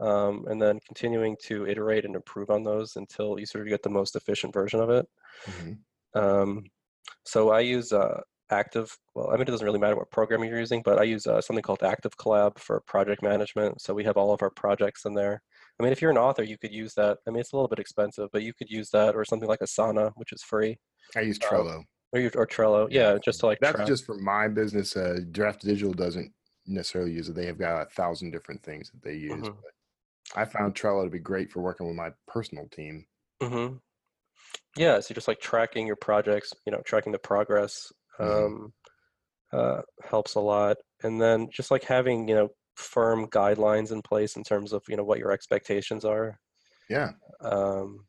um, 0.00 0.46
and 0.48 0.60
then 0.60 0.80
continuing 0.86 1.36
to 1.44 1.66
iterate 1.66 2.04
and 2.04 2.14
improve 2.14 2.50
on 2.50 2.62
those 2.62 2.96
until 2.96 3.38
you 3.38 3.46
sort 3.46 3.62
of 3.62 3.70
get 3.70 3.82
the 3.82 3.90
most 3.90 4.16
efficient 4.16 4.52
version 4.52 4.80
of 4.80 4.90
it. 4.90 5.06
mhm. 5.46 5.78
Um, 6.14 6.64
so 7.24 7.50
I 7.50 7.60
use 7.60 7.92
uh, 7.92 8.20
Active. 8.52 8.94
Well, 9.14 9.30
I 9.30 9.32
mean, 9.32 9.42
it 9.42 9.50
doesn't 9.50 9.64
really 9.64 9.78
matter 9.78 9.96
what 9.96 10.10
program 10.10 10.44
you're 10.44 10.58
using, 10.58 10.82
but 10.84 10.98
I 10.98 11.04
use 11.04 11.26
uh, 11.26 11.40
something 11.40 11.62
called 11.62 11.82
Active 11.82 12.16
Collab 12.18 12.58
for 12.58 12.80
project 12.80 13.22
management. 13.22 13.80
So 13.80 13.94
we 13.94 14.04
have 14.04 14.18
all 14.18 14.32
of 14.32 14.42
our 14.42 14.50
projects 14.50 15.06
in 15.06 15.14
there. 15.14 15.42
I 15.80 15.82
mean, 15.82 15.90
if 15.90 16.02
you're 16.02 16.10
an 16.10 16.18
author, 16.18 16.42
you 16.42 16.58
could 16.58 16.72
use 16.72 16.92
that. 16.94 17.18
I 17.26 17.30
mean, 17.30 17.40
it's 17.40 17.52
a 17.52 17.56
little 17.56 17.68
bit 17.68 17.78
expensive, 17.78 18.28
but 18.30 18.42
you 18.42 18.52
could 18.52 18.68
use 18.68 18.90
that 18.90 19.16
or 19.16 19.24
something 19.24 19.48
like 19.48 19.60
Asana, 19.60 20.12
which 20.16 20.32
is 20.32 20.42
free, 20.42 20.76
I 21.16 21.20
use 21.20 21.38
uh, 21.42 21.48
Trello. 21.48 21.84
Or, 22.12 22.20
you, 22.20 22.30
or 22.34 22.46
Trello. 22.46 22.88
Yeah, 22.90 23.18
just 23.24 23.40
to 23.40 23.46
like 23.46 23.60
That's 23.60 23.80
track. 23.80 23.86
just 23.86 24.04
for 24.04 24.16
my 24.18 24.48
business. 24.48 24.96
Uh 24.96 25.20
Draft2Digital 25.30 25.94
doesn't 25.96 26.34
necessarily 26.66 27.12
use 27.12 27.28
it. 27.28 27.34
They 27.34 27.46
have 27.46 27.58
got 27.58 27.82
a 27.86 27.90
thousand 27.90 28.30
different 28.30 28.62
things 28.62 28.90
that 28.90 29.02
they 29.02 29.14
use. 29.14 29.48
Mhm. 29.48 29.62
But 29.62 29.72
I 30.42 30.44
found 30.46 30.74
Trello 30.76 31.04
to 31.04 31.10
be 31.10 31.20
great 31.20 31.52
for 31.52 31.62
working 31.62 31.86
with 31.88 31.96
my 31.96 32.12
personal 32.28 32.68
team. 32.68 33.06
hmm 33.40 33.76
Yeah, 34.76 35.00
so 35.00 35.14
just 35.14 35.28
like 35.28 35.40
tracking 35.40 35.86
your 35.86 35.96
projects, 35.96 36.52
you 36.66 36.72
know, 36.72 36.82
tracking 36.84 37.12
the 37.12 37.18
progress 37.18 37.92
Mhm. 38.22 38.46
um, 38.46 38.72
uh, 39.52 39.82
helps 40.04 40.34
a 40.36 40.40
lot. 40.40 40.78
And 41.02 41.20
then 41.20 41.50
just 41.50 41.70
like 41.70 41.84
having, 41.84 42.28
you 42.28 42.34
know, 42.36 42.50
firm 42.76 43.26
guidelines 43.28 43.92
in 43.92 44.02
place 44.02 44.36
in 44.36 44.44
terms 44.44 44.72
of, 44.72 44.84
you 44.88 44.96
know, 44.96 45.04
what 45.04 45.18
your 45.20 45.32
expectations 45.32 46.04
are. 46.04 46.40
Yeah. 46.88 47.14
Um, 47.40 48.06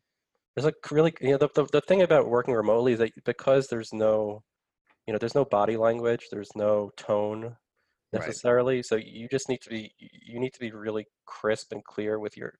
there's 0.55 0.65
like 0.65 0.91
really, 0.91 1.13
you 1.21 1.31
know, 1.31 1.37
the, 1.37 1.49
the, 1.55 1.65
the 1.71 1.81
thing 1.81 2.01
about 2.01 2.29
working 2.29 2.53
remotely 2.53 2.93
is 2.93 2.99
that 2.99 3.11
because 3.25 3.67
there's 3.67 3.93
no, 3.93 4.43
you 5.07 5.13
know, 5.13 5.19
there's 5.19 5.35
no 5.35 5.45
body 5.45 5.77
language, 5.77 6.27
there's 6.31 6.55
no 6.55 6.91
tone 6.97 7.57
Right. 8.13 8.37
necessarily. 8.37 8.83
So 8.83 8.95
you 8.97 9.27
just 9.29 9.49
need 9.49 9.61
to 9.63 9.69
be, 9.69 9.93
you 9.99 10.39
need 10.39 10.53
to 10.53 10.59
be 10.59 10.71
really 10.71 11.07
crisp 11.25 11.71
and 11.73 11.83
clear 11.85 12.19
with 12.19 12.37
your, 12.37 12.55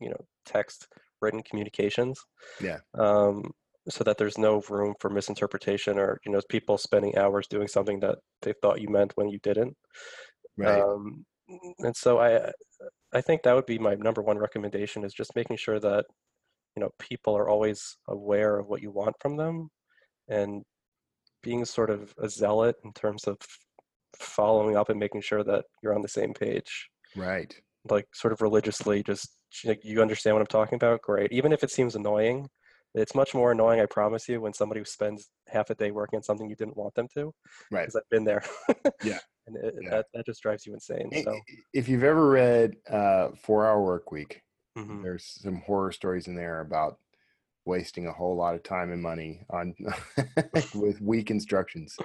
you 0.00 0.10
know, 0.10 0.26
text 0.46 0.88
written 1.22 1.42
communications 1.42 2.20
Yeah. 2.58 2.80
um, 2.94 3.52
so 3.88 4.04
that 4.04 4.18
there's 4.18 4.38
no 4.38 4.62
room 4.70 4.94
for 5.00 5.10
misinterpretation 5.10 5.98
or 5.98 6.18
you 6.24 6.32
know 6.32 6.40
people 6.48 6.78
spending 6.78 7.16
hours 7.18 7.46
doing 7.48 7.68
something 7.68 8.00
that 8.00 8.18
they 8.42 8.54
thought 8.62 8.80
you 8.80 8.88
meant 8.88 9.12
when 9.16 9.28
you 9.28 9.38
didn't. 9.42 9.76
Right. 10.56 10.88
Um, 10.88 11.24
and 11.80 11.96
so 11.96 12.18
I 12.20 12.52
I 13.12 13.20
think 13.20 13.42
that 13.42 13.54
would 13.54 13.66
be 13.66 13.78
my 13.78 13.94
number 13.96 14.22
one 14.22 14.38
recommendation 14.38 15.04
is 15.04 15.14
just 15.14 15.36
making 15.36 15.58
sure 15.58 15.80
that 15.80 16.06
you 16.76 16.80
know 16.82 16.90
people 16.98 17.36
are 17.36 17.48
always 17.48 17.96
aware 18.08 18.58
of 18.58 18.68
what 18.68 18.82
you 18.82 18.90
want 18.90 19.14
from 19.20 19.36
them 19.36 19.68
and 20.28 20.62
being 21.42 21.64
sort 21.64 21.90
of 21.90 22.14
a 22.22 22.28
zealot 22.28 22.76
in 22.84 22.92
terms 22.92 23.24
of 23.24 23.36
following 24.18 24.76
up 24.76 24.88
and 24.88 24.98
making 24.98 25.20
sure 25.20 25.44
that 25.44 25.64
you're 25.82 25.94
on 25.94 26.02
the 26.02 26.08
same 26.08 26.32
page 26.32 26.88
right. 27.16 27.54
like 27.90 28.06
sort 28.14 28.32
of 28.32 28.40
religiously 28.40 29.02
just 29.02 29.28
like 29.64 29.80
you 29.84 30.00
understand 30.00 30.34
what 30.34 30.40
i'm 30.40 30.46
talking 30.46 30.76
about 30.76 31.02
great 31.02 31.30
even 31.32 31.52
if 31.52 31.62
it 31.62 31.70
seems 31.70 31.94
annoying 31.96 32.48
it's 32.94 33.14
much 33.14 33.34
more 33.34 33.52
annoying 33.52 33.80
i 33.80 33.86
promise 33.86 34.28
you 34.28 34.40
when 34.40 34.52
somebody 34.52 34.82
spends 34.84 35.28
half 35.48 35.68
a 35.70 35.74
day 35.74 35.90
working 35.90 36.16
on 36.16 36.22
something 36.22 36.48
you 36.48 36.56
didn't 36.56 36.76
want 36.76 36.94
them 36.94 37.08
to 37.12 37.32
Right. 37.70 37.82
because 37.82 37.96
i've 37.96 38.08
been 38.10 38.24
there 38.24 38.42
Yeah. 39.02 39.18
and 39.46 39.56
it, 39.56 39.74
Yeah. 39.82 39.90
That, 39.90 40.06
that 40.14 40.26
just 40.26 40.42
drives 40.42 40.64
you 40.64 40.72
insane 40.74 41.10
so 41.24 41.38
If 41.72 41.88
you've 41.88 42.04
ever 42.04 42.28
read 42.30 42.76
uh, 42.88 43.28
Four 43.42 43.66
Hour 43.66 43.82
Work 43.82 44.10
Week, 44.12 44.40
mhm. 44.76 45.02
there's 45.02 45.24
some 45.24 45.62
horror 45.66 45.92
stories 45.92 46.26
in 46.26 46.34
there 46.34 46.60
about 46.60 46.98
wasting 47.64 48.06
a 48.06 48.12
whole 48.12 48.36
lot 48.36 48.54
of 48.54 48.62
time 48.62 48.92
and 48.92 49.02
money 49.02 49.44
on 49.50 49.74
with 50.74 51.00
weak 51.00 51.30
instructions. 51.30 51.96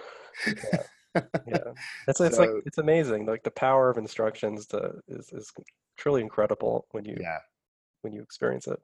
yeah 1.47 1.57
it's, 2.07 2.21
it's 2.21 2.37
like 2.37 2.49
it's 2.65 2.77
amazing 2.77 3.25
like 3.25 3.43
the 3.43 3.51
power 3.51 3.89
of 3.89 3.97
instructions 3.97 4.67
to, 4.67 4.91
is, 5.07 5.31
is 5.33 5.51
truly 5.97 6.21
incredible 6.21 6.85
when 6.91 7.03
you 7.03 7.17
yeah. 7.19 7.39
when 8.01 8.13
you 8.13 8.21
experience 8.21 8.67
it 8.67 8.79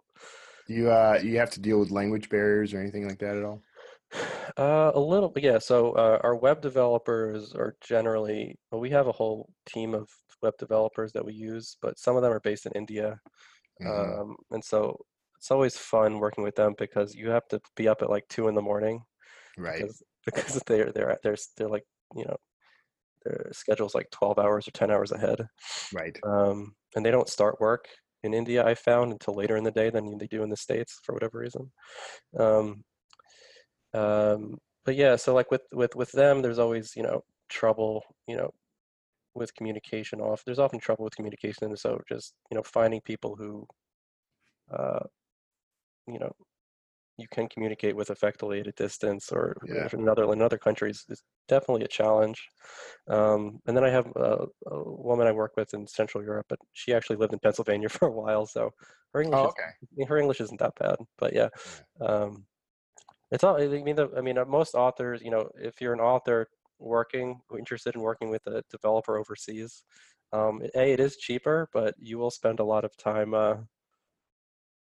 Do 0.67 0.73
you 0.73 0.89
uh 0.89 1.19
you 1.23 1.37
have 1.37 1.51
to 1.51 1.59
deal 1.59 1.79
with 1.79 1.91
language 1.91 2.29
barriers 2.29 2.73
or 2.73 2.81
anything 2.81 3.07
like 3.07 3.19
that 3.19 3.37
at 3.37 3.43
all? 3.43 3.61
Uh, 4.57 4.91
a 4.93 4.99
little, 4.99 5.33
yeah. 5.35 5.59
So 5.59 5.91
uh, 5.93 6.19
our 6.23 6.35
web 6.35 6.61
developers 6.61 7.53
are 7.53 7.75
generally, 7.81 8.57
well, 8.71 8.79
we 8.79 8.89
have 8.91 9.07
a 9.07 9.11
whole 9.11 9.49
team 9.65 9.93
of 9.93 10.07
web 10.41 10.53
developers 10.57 11.11
that 11.11 11.25
we 11.25 11.33
use, 11.33 11.75
but 11.81 11.99
some 11.99 12.15
of 12.15 12.21
them 12.21 12.31
are 12.31 12.39
based 12.39 12.65
in 12.65 12.71
India. 12.71 13.19
Mhm. 13.79 14.19
Um, 14.19 14.37
and 14.51 14.63
so 14.63 15.05
it's 15.37 15.51
always 15.51 15.77
fun 15.77 16.19
working 16.19 16.43
with 16.43 16.55
them 16.55 16.75
because 16.77 17.15
you 17.15 17.29
have 17.29 17.47
to 17.49 17.61
be 17.75 17.87
up 17.87 18.01
at 18.01 18.09
like 18.09 18.27
two 18.29 18.47
in 18.47 18.55
the 18.55 18.61
morning 18.61 19.03
Right. 19.57 19.87
because 19.87 20.03
because 20.25 20.63
they're 20.67 20.91
they're 20.93 21.19
they're 21.23 21.37
they're 21.57 21.69
like 21.69 21.85
you 22.15 22.25
know 22.25 22.37
their 23.25 23.49
schedule's 23.53 23.95
like 23.95 24.09
12 24.11 24.39
hours 24.39 24.67
or 24.67 24.71
10 24.71 24.91
hours 24.91 25.11
ahead. 25.11 25.47
Right. 25.91 26.23
Um, 26.23 26.75
and 26.95 27.05
they 27.05 27.11
don't 27.11 27.29
start 27.29 27.59
work 27.61 27.89
in 28.23 28.33
India, 28.33 28.65
I 28.65 28.75
found, 28.75 29.11
until 29.11 29.35
later 29.35 29.57
in 29.57 29.63
the 29.63 29.71
day 29.71 29.89
than 29.89 30.17
they 30.17 30.27
do 30.27 30.43
in 30.43 30.49
the 30.49 30.57
States 30.57 30.99
for 31.03 31.13
whatever 31.13 31.39
reason. 31.39 31.71
Um, 32.39 32.83
um, 33.93 34.57
but 34.83 34.95
yeah, 34.95 35.15
so 35.15 35.33
like 35.33 35.51
with 35.51 35.63
with 35.71 35.95
with 35.95 36.11
them, 36.11 36.41
there's 36.41 36.59
always 36.59 36.95
you 36.95 37.03
know 37.03 37.23
trouble, 37.49 38.03
you 38.27 38.35
know, 38.37 38.51
with 39.35 39.53
communication. 39.55 40.21
Off 40.21 40.43
there's 40.45 40.59
often 40.59 40.79
trouble 40.79 41.03
with 41.05 41.15
communication, 41.15 41.65
and 41.67 41.79
so 41.79 41.99
just 42.09 42.35
you 42.51 42.55
know 42.57 42.63
finding 42.63 43.01
people 43.01 43.35
who, 43.35 43.67
uh, 44.71 45.05
you 46.07 46.19
know, 46.19 46.31
you 47.17 47.27
can 47.31 47.47
communicate 47.49 47.95
with 47.95 48.09
effectively 48.11 48.59
at 48.61 48.67
a 48.67 48.73
distance 48.73 49.31
or 49.31 49.55
Yeah. 49.67 49.87
if 49.87 49.93
in 49.93 50.09
other 50.09 50.31
in 50.33 50.41
other 50.41 50.57
countries 50.57 51.05
is 51.09 51.23
definitely 51.47 51.85
a 51.85 51.89
challenge. 51.89 52.47
Um, 53.09 53.59
and 53.67 53.77
then 53.77 53.83
I 53.85 53.89
have 53.89 54.07
a, 54.15 54.47
a 54.67 54.83
woman 54.83 55.27
I 55.27 55.33
work 55.33 55.53
with 55.57 55.73
in 55.73 55.87
Central 55.87 56.23
Europe, 56.23 56.47
but 56.49 56.59
she 56.73 56.93
actually 56.93 57.17
lived 57.17 57.33
in 57.33 57.39
Pennsylvania 57.39 57.89
for 57.91 58.07
a 58.09 58.11
while, 58.11 58.45
so 58.47 58.71
her 59.13 59.21
English 59.21 59.43
Oh, 59.43 59.45
is 59.45 59.55
okay. 59.57 59.75
her 60.07 60.17
English 60.17 60.41
isn't 60.41 60.59
that 60.61 60.75
bad. 60.79 60.97
But 61.17 61.33
yeah, 61.33 61.49
um, 62.01 62.45
it's 63.31 63.43
all. 63.43 63.61
I 63.61 63.67
mean, 63.67 63.95
the, 63.95 64.09
I 64.17 64.21
mean, 64.21 64.37
uh, 64.37 64.45
most 64.45 64.75
authors, 64.75 65.21
you 65.21 65.31
know, 65.31 65.49
if 65.55 65.81
you're 65.81 65.93
an 65.93 65.99
author 65.99 66.47
working 66.79 67.41
interested 67.57 67.95
in 67.95 68.01
working 68.01 68.29
with 68.29 68.45
a 68.47 68.63
developer 68.69 69.17
overseas, 69.17 69.83
um, 70.33 70.61
a 70.75 70.93
it 70.93 70.99
is 70.99 71.17
cheaper, 71.17 71.69
but 71.73 71.95
you 71.97 72.17
will 72.17 72.31
spend 72.31 72.59
a 72.59 72.63
lot 72.65 72.85
of 72.85 72.95
time 72.97 73.33
uh, 73.33 73.57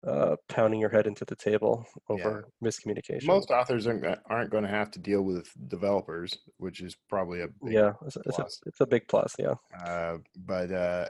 uh, 0.07 0.37
pounding 0.49 0.81
your 0.81 0.91
head 0.91 1.07
into 1.07 1.25
the 1.25 1.37
table 1.37 1.87
Yeah. 2.11 2.11
over 2.15 2.49
miscommunication. 2.63 3.27
Most 3.27 3.51
authors 3.51 3.87
aren't, 3.87 4.05
aren't 4.27 4.51
going 4.51 4.65
to 4.65 4.71
have 4.71 4.91
to 4.93 4.99
deal 4.99 5.23
with 5.23 5.53
developers, 5.69 6.39
which 6.59 6.81
is 6.83 6.97
probably 7.09 7.41
a 7.41 7.49
big 7.49 7.73
yeah, 7.73 7.95
it's, 8.07 8.17
a- 8.17 8.23
it's 8.27 8.39
a 8.39 8.47
it's 8.67 8.81
a 8.81 8.87
big 8.87 9.09
plus. 9.09 9.35
Yeah. 9.39 9.55
Uh, 9.77 10.19
but 10.37 10.71
uh, 10.71 11.07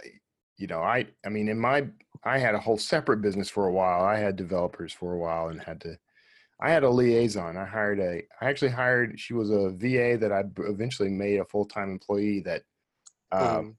you 0.57 0.67
know, 0.67 0.81
I 0.83 1.07
I 1.25 1.29
mean, 1.29 1.49
in 1.49 1.59
my 1.59 1.89
I 2.23 2.39
had 2.39 2.55
a 2.55 2.61
whole 2.61 2.79
separate 2.79 3.21
business 3.21 3.51
for 3.51 3.67
a 3.67 3.73
while. 3.73 4.03
I 4.03 4.17
had 4.17 4.37
developers 4.37 4.93
for 4.93 5.13
a 5.13 5.19
while 5.19 5.49
and 5.49 5.61
had 5.61 5.81
to. 5.83 5.99
I 6.61 6.71
had 6.71 6.85
a 6.85 6.91
liaison. 6.91 7.57
I 7.57 7.65
hired 7.65 7.99
a. 8.01 8.23
I 8.41 8.49
actually 8.49 8.71
hired. 8.71 9.19
She 9.19 9.35
was 9.35 9.51
a 9.51 9.71
VA 9.71 10.17
that 10.19 10.33
I 10.33 10.45
eventually 10.59 11.11
made 11.11 11.41
a 11.41 11.45
full 11.45 11.65
time 11.65 11.91
employee. 11.91 12.41
That, 12.41 12.63
um, 13.33 13.67
Mhm. 13.67 13.77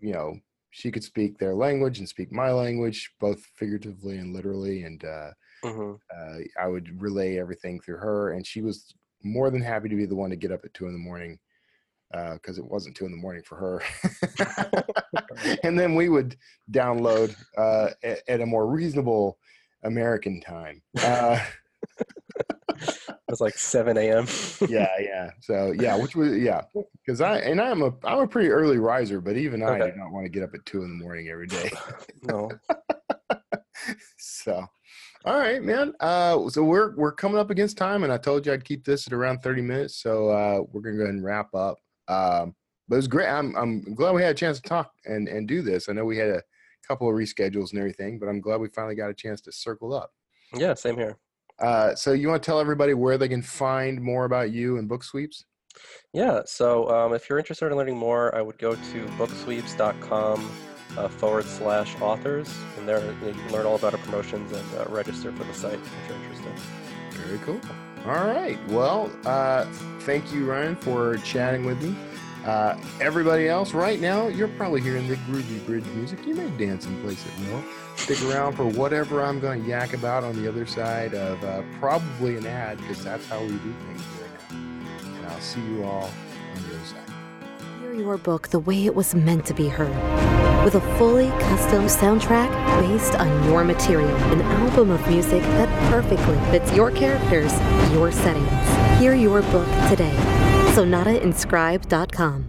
you 0.00 0.12
know, 0.12 0.38
she 0.70 0.90
could 0.90 1.04
speak 1.04 1.38
their 1.38 1.54
language 1.54 1.98
and 1.98 2.08
speak 2.08 2.30
my 2.32 2.50
language, 2.52 3.14
both 3.20 3.44
figuratively 3.56 4.18
and 4.18 4.32
literally. 4.34 4.84
And 4.84 5.04
uh, 5.04 5.32
Mhm. 5.64 5.98
uh, 6.14 6.38
I 6.58 6.66
would 6.68 7.00
relay 7.00 7.38
everything 7.38 7.80
through 7.80 7.98
her, 7.98 8.32
and 8.32 8.46
she 8.46 8.60
was 8.60 8.94
more 9.22 9.50
than 9.50 9.62
happy 9.62 9.88
to 9.88 9.96
be 9.96 10.06
the 10.06 10.16
one 10.16 10.30
to 10.30 10.36
get 10.36 10.52
up 10.52 10.64
at 10.64 10.74
two 10.74 10.86
in 10.86 10.92
the 10.92 10.98
morning 10.98 11.38
because 12.34 12.58
it 12.58 12.64
wasn't 12.64 12.94
two 12.96 13.06
in 13.06 13.10
the 13.10 13.16
morning 13.16 13.42
for 13.42 13.56
her. 13.56 13.82
and 15.64 15.78
then 15.78 15.94
we 15.94 16.08
would 16.10 16.36
download 16.70 17.34
uh, 17.56 17.90
at, 18.02 18.20
at 18.28 18.40
a 18.40 18.46
more 18.46 18.66
reasonable 18.66 19.38
American 19.82 20.40
time. 20.40 20.82
It 22.78 23.30
was 23.30 23.40
like 23.40 23.56
7 23.56 23.96
a.m. 23.96 24.26
yeah, 24.68 24.88
yeah. 25.00 25.30
So 25.40 25.72
yeah, 25.72 25.94
which 25.94 26.14
was 26.16 26.36
yeah, 26.36 26.62
because 27.04 27.20
I 27.22 27.38
and 27.38 27.60
I'm 27.60 27.80
a 27.82 27.92
I'm 28.04 28.18
a 28.18 28.26
pretty 28.26 28.50
early 28.50 28.78
riser, 28.78 29.20
but 29.20 29.36
even 29.36 29.62
I 29.62 29.70
Okay. 29.80 29.90
do 29.90 29.96
not 29.96 30.10
want 30.12 30.26
to 30.26 30.30
get 30.30 30.42
up 30.42 30.54
at 30.54 30.66
two 30.66 30.82
in 30.82 30.88
the 30.98 31.02
morning 31.02 31.28
every 31.28 31.46
day. 31.46 31.70
no. 32.22 32.50
so 34.18 34.66
all 35.24 35.38
right 35.38 35.62
man 35.62 35.92
uh 36.00 36.48
so 36.48 36.62
we're 36.62 36.94
we're 36.96 37.12
coming 37.12 37.38
up 37.38 37.50
against 37.50 37.76
time 37.76 38.04
and 38.04 38.12
i 38.12 38.16
told 38.18 38.44
you 38.46 38.52
i'd 38.52 38.64
keep 38.64 38.84
this 38.84 39.06
at 39.06 39.12
around 39.12 39.38
30 39.40 39.62
minutes 39.62 39.96
so 39.96 40.28
uh 40.28 40.60
we're 40.72 40.80
gonna 40.80 40.96
go 40.96 41.02
ahead 41.02 41.14
and 41.14 41.24
wrap 41.24 41.52
up 41.54 41.78
um 42.08 42.54
but 42.88 42.96
it 42.96 42.98
was 42.98 43.08
great 43.08 43.28
i'm 43.28 43.56
i'm 43.56 43.94
glad 43.94 44.14
we 44.14 44.22
had 44.22 44.30
a 44.32 44.38
chance 44.38 44.60
to 44.60 44.68
talk 44.68 44.92
and 45.04 45.28
and 45.28 45.48
do 45.48 45.62
this 45.62 45.88
i 45.88 45.92
know 45.92 46.04
we 46.04 46.16
had 46.16 46.28
a 46.30 46.42
couple 46.86 47.08
of 47.08 47.14
reschedules 47.14 47.70
and 47.70 47.78
everything 47.78 48.18
but 48.18 48.28
i'm 48.28 48.40
glad 48.40 48.60
we 48.60 48.68
finally 48.68 48.94
got 48.94 49.10
a 49.10 49.14
chance 49.14 49.40
to 49.40 49.50
circle 49.52 49.92
up 49.92 50.12
Yeah, 50.56 50.74
same 50.74 50.96
here. 50.96 51.18
Uh 51.62 51.94
so 51.94 52.12
you 52.12 52.28
want 52.28 52.42
to 52.42 52.46
tell 52.46 52.60
everybody 52.60 52.94
where 52.94 53.16
they 53.16 53.28
can 53.28 53.42
find 53.42 54.00
more 54.00 54.24
about 54.24 54.50
you 54.50 54.78
and 54.78 54.88
BookSweeps 54.88 55.44
Yeah, 56.12 56.42
so 56.44 56.88
um, 56.90 57.14
if 57.14 57.28
you're 57.28 57.38
interested 57.38 57.66
in 57.70 57.76
learning 57.76 57.96
more, 57.96 58.34
I 58.34 58.42
would 58.42 58.58
go 58.58 58.74
to 58.74 59.06
booksweeps.com 59.18 60.50
uh, 60.96 61.08
forward 61.08 61.44
slash 61.44 61.98
authors, 62.00 62.54
and 62.76 62.86
there 62.88 63.00
you 63.00 63.32
can 63.32 63.52
learn 63.52 63.66
all 63.66 63.76
about 63.76 63.94
our 63.94 64.00
promotions 64.00 64.52
and 64.52 64.74
uh, 64.74 64.84
register 64.90 65.32
for 65.32 65.44
the 65.44 65.54
site 65.54 65.74
if 65.74 66.08
you're 66.08 66.18
interested. 66.18 66.52
Very 67.12 67.38
cool. 67.38 67.60
All 68.04 68.26
right. 68.26 68.58
Well, 68.68 69.10
uh, 69.24 69.64
thank 70.00 70.32
you, 70.32 70.44
Ryan, 70.44 70.76
for 70.76 71.16
chatting 71.18 71.64
with 71.64 71.80
me. 71.82 71.96
Uh, 72.44 72.76
everybody 73.00 73.46
else, 73.48 73.72
right 73.72 74.00
now, 74.00 74.26
you're 74.26 74.48
probably 74.48 74.80
hearing 74.80 75.06
the 75.06 75.14
groovy 75.16 75.64
bridge 75.64 75.84
music. 75.94 76.26
You 76.26 76.34
may 76.34 76.50
dance 76.58 76.86
in 76.86 77.00
place 77.00 77.24
at 77.24 77.46
will. 77.46 77.62
Stick 77.94 78.20
around 78.24 78.54
for 78.54 78.64
whatever 78.66 79.22
I'm 79.22 79.38
going 79.38 79.62
to 79.62 79.68
yak 79.68 79.92
about 79.92 80.24
on 80.24 80.34
the 80.42 80.48
other 80.48 80.66
side 80.66 81.14
of 81.14 81.42
uh, 81.44 81.62
probably 81.78 82.36
an 82.36 82.46
ad, 82.46 82.78
because 82.78 83.04
that's 83.04 83.24
how 83.28 83.40
we 83.40 83.48
do 83.48 83.58
things 83.86 84.02
here 84.16 84.26
now. 84.50 84.56
And 85.18 85.26
I'll 85.26 85.40
see 85.40 85.60
you 85.60 85.84
all 85.84 86.10
on 86.56 86.62
the 86.68 86.74
other 86.74 86.84
side. 86.84 86.98
Hear 87.80 87.94
your 87.94 88.18
book 88.18 88.48
the 88.48 88.58
way 88.58 88.86
it 88.86 88.94
was 88.96 89.14
meant 89.14 89.46
to 89.46 89.54
be 89.54 89.68
heard. 89.68 89.94
With 90.64 90.74
a 90.74 90.96
fully 90.96 91.28
custom 91.28 91.84
soundtrack 91.84 92.50
based 92.80 93.14
on 93.14 93.44
your 93.44 93.62
material, 93.62 94.16
an 94.32 94.42
album 94.42 94.90
of 94.90 95.06
music 95.08 95.42
that 95.42 95.90
perfectly 95.90 96.36
fits 96.50 96.72
your 96.74 96.90
characters, 96.90 97.52
your 97.92 98.10
settings. 98.10 99.00
Hear 99.00 99.14
your 99.14 99.42
book 99.42 99.68
today. 99.88 100.51
SonataInscribe.com. 100.72 102.46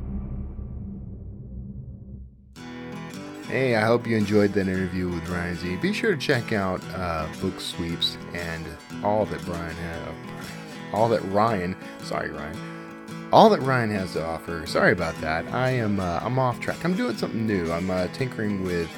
Hey, 3.50 3.76
I 3.76 3.82
hope 3.82 4.08
you 4.08 4.16
enjoyed 4.16 4.54
that 4.54 4.70
interview 4.70 5.10
with 5.10 5.28
Ryan 5.28 5.58
Zee. 5.58 5.76
Be 5.76 5.92
sure 5.92 6.16
to 6.16 6.18
check 6.18 6.54
out 6.54 6.82
uh, 6.96 7.28
BookSweeps 7.34 8.16
and 8.34 8.66
all 9.04 9.26
that 9.26 9.44
Brian 9.46 9.76
had, 9.76 10.16
all 10.94 11.10
that 11.10 11.22
Ryan, 11.26 11.76
sorry 12.02 12.30
Ryan, 12.30 12.58
all 13.34 13.50
that 13.50 13.60
Ryan 13.60 13.92
has 13.92 14.14
to 14.14 14.26
offer. 14.26 14.66
Sorry 14.68 14.94
about 14.94 15.20
that. 15.20 15.46
I 15.54 15.72
am 15.72 16.00
uh, 16.00 16.22
I'm 16.24 16.40
off 16.40 16.62
track. 16.62 16.86
I'm 16.86 16.96
doing 16.96 17.18
something 17.18 17.46
new. 17.46 17.72
I'm 17.74 17.92
uh, 17.92 18.08
tinkering 18.14 18.64
with 18.64 18.90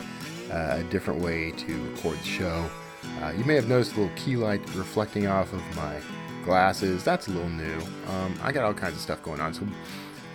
uh, 0.52 0.78
a 0.78 0.84
different 0.92 1.20
way 1.20 1.50
to 1.52 1.90
record 1.90 2.20
the 2.20 2.26
show. 2.26 2.70
Uh, 3.22 3.34
you 3.36 3.44
may 3.44 3.56
have 3.56 3.68
noticed 3.68 3.96
a 3.96 4.02
little 4.02 4.16
key 4.16 4.38
light 4.38 4.62
reflecting 4.76 5.26
off 5.26 5.52
of 5.52 5.76
my 5.76 6.00
glasses. 6.46 7.04
That's 7.04 7.28
a 7.28 7.32
little 7.32 7.50
new. 7.50 7.82
Um, 8.08 8.40
I 8.42 8.52
got 8.52 8.64
all 8.64 8.74
kinds 8.74 8.94
of 8.96 9.02
stuff 9.02 9.22
going 9.24 9.42
on, 9.42 9.54
so 9.54 9.68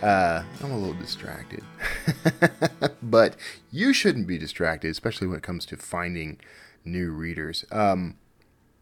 uh, 0.05 0.43
I'm 0.61 0.71
a 0.71 0.77
little 0.77 0.93
distracted. 0.93 1.63
but 3.01 3.35
you 3.71 3.93
shouldn't 3.93 4.27
be 4.27 4.37
distracted, 4.37 4.91
especially 4.91 5.27
when 5.27 5.37
it 5.37 5.43
comes 5.43 5.65
to 5.67 5.77
finding 5.77 6.39
new 6.83 7.11
readers. 7.11 7.65
Um, 7.71 8.17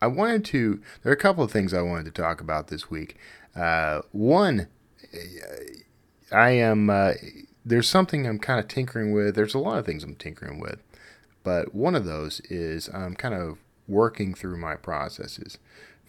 I 0.02 0.08
wanted 0.08 0.44
to, 0.46 0.82
there 1.04 1.12
are 1.12 1.16
a 1.16 1.20
couple 1.20 1.44
of 1.44 1.52
things 1.52 1.74
I 1.74 1.82
wanted 1.82 2.06
to 2.06 2.22
talk 2.22 2.42
about 2.42 2.68
this 2.68 2.90
week. 2.90 3.16
Uh, 3.56 4.02
one, 4.12 4.68
I 6.32 6.52
am, 6.52 6.90
uh, 6.90 7.14
there's 7.66 7.88
something 7.88 8.26
I'm 8.26 8.40
kind 8.40 8.60
of 8.60 8.68
tinkering 8.68 9.12
with. 9.12 9.36
There's 9.36 9.54
a 9.54 9.60
lot 9.60 9.78
of 9.78 9.86
things 9.86 10.04
I'm 10.04 10.16
tinkering 10.16 10.60
with. 10.60 10.82
But 11.44 11.76
one 11.76 11.96
of 11.96 12.06
those 12.06 12.40
is 12.50 12.90
I'm 12.94 13.16
kind 13.16 13.36
of 13.36 13.60
working 13.88 14.34
through 14.34 14.58
my 14.58 14.76
processes, 14.76 15.58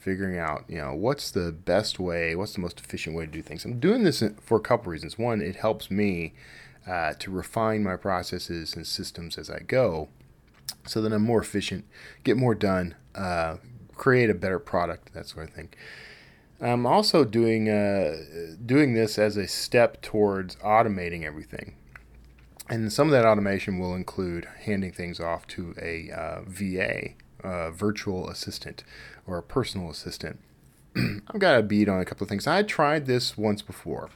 figuring 0.00 0.38
out, 0.38 0.64
you 0.66 0.78
know, 0.78 0.94
what's 0.94 1.30
the 1.30 1.52
best 1.52 2.00
way, 2.00 2.34
what's 2.34 2.54
the 2.54 2.60
most 2.60 2.80
efficient 2.80 3.14
way 3.14 3.26
to 3.26 3.30
do 3.30 3.42
things. 3.42 3.64
I'm 3.64 3.78
doing 3.78 4.02
this 4.02 4.24
for 4.40 4.56
a 4.56 4.60
couple 4.60 4.90
reasons. 4.90 5.18
One, 5.18 5.42
it 5.42 5.56
helps 5.56 5.90
me 5.90 6.32
uh, 6.88 7.12
to 7.18 7.30
refine 7.30 7.84
my 7.84 7.96
processes 7.96 8.74
and 8.74 8.86
systems 8.86 9.36
as 9.36 9.50
I 9.50 9.60
go 9.60 10.08
so 10.86 11.02
that 11.02 11.12
I'm 11.12 11.22
more 11.22 11.42
efficient, 11.42 11.84
get 12.24 12.38
more 12.38 12.54
done, 12.54 12.94
uh, 13.14 13.56
create 13.94 14.30
a 14.30 14.34
better 14.34 14.58
product, 14.58 15.12
that 15.12 15.26
sort 15.26 15.48
of 15.48 15.54
thing. 15.54 15.68
I'm 16.62 16.86
also 16.86 17.24
doing 17.24 17.68
uh, 17.68 18.16
doing 18.64 18.94
this 18.94 19.18
as 19.18 19.36
a 19.36 19.46
step 19.46 20.00
towards 20.00 20.56
automating 20.56 21.24
everything. 21.24 21.74
And 22.68 22.92
some 22.92 23.08
of 23.08 23.12
that 23.12 23.26
automation 23.26 23.78
will 23.78 23.94
include 23.94 24.46
handing 24.60 24.92
things 24.92 25.20
off 25.20 25.46
to 25.48 25.74
a 25.80 26.10
uh, 26.10 26.40
VA, 26.46 27.14
virtual 27.72 28.28
assistant, 28.28 28.84
or 29.30 29.38
a 29.38 29.42
personal 29.42 29.90
assistant. 29.90 30.40
I've 30.96 31.38
got 31.38 31.58
a 31.58 31.62
beat 31.62 31.88
on 31.88 32.00
a 32.00 32.04
couple 32.04 32.24
of 32.24 32.28
things. 32.28 32.46
I 32.46 32.62
tried 32.62 33.06
this 33.06 33.38
once 33.38 33.62
before, 33.62 34.10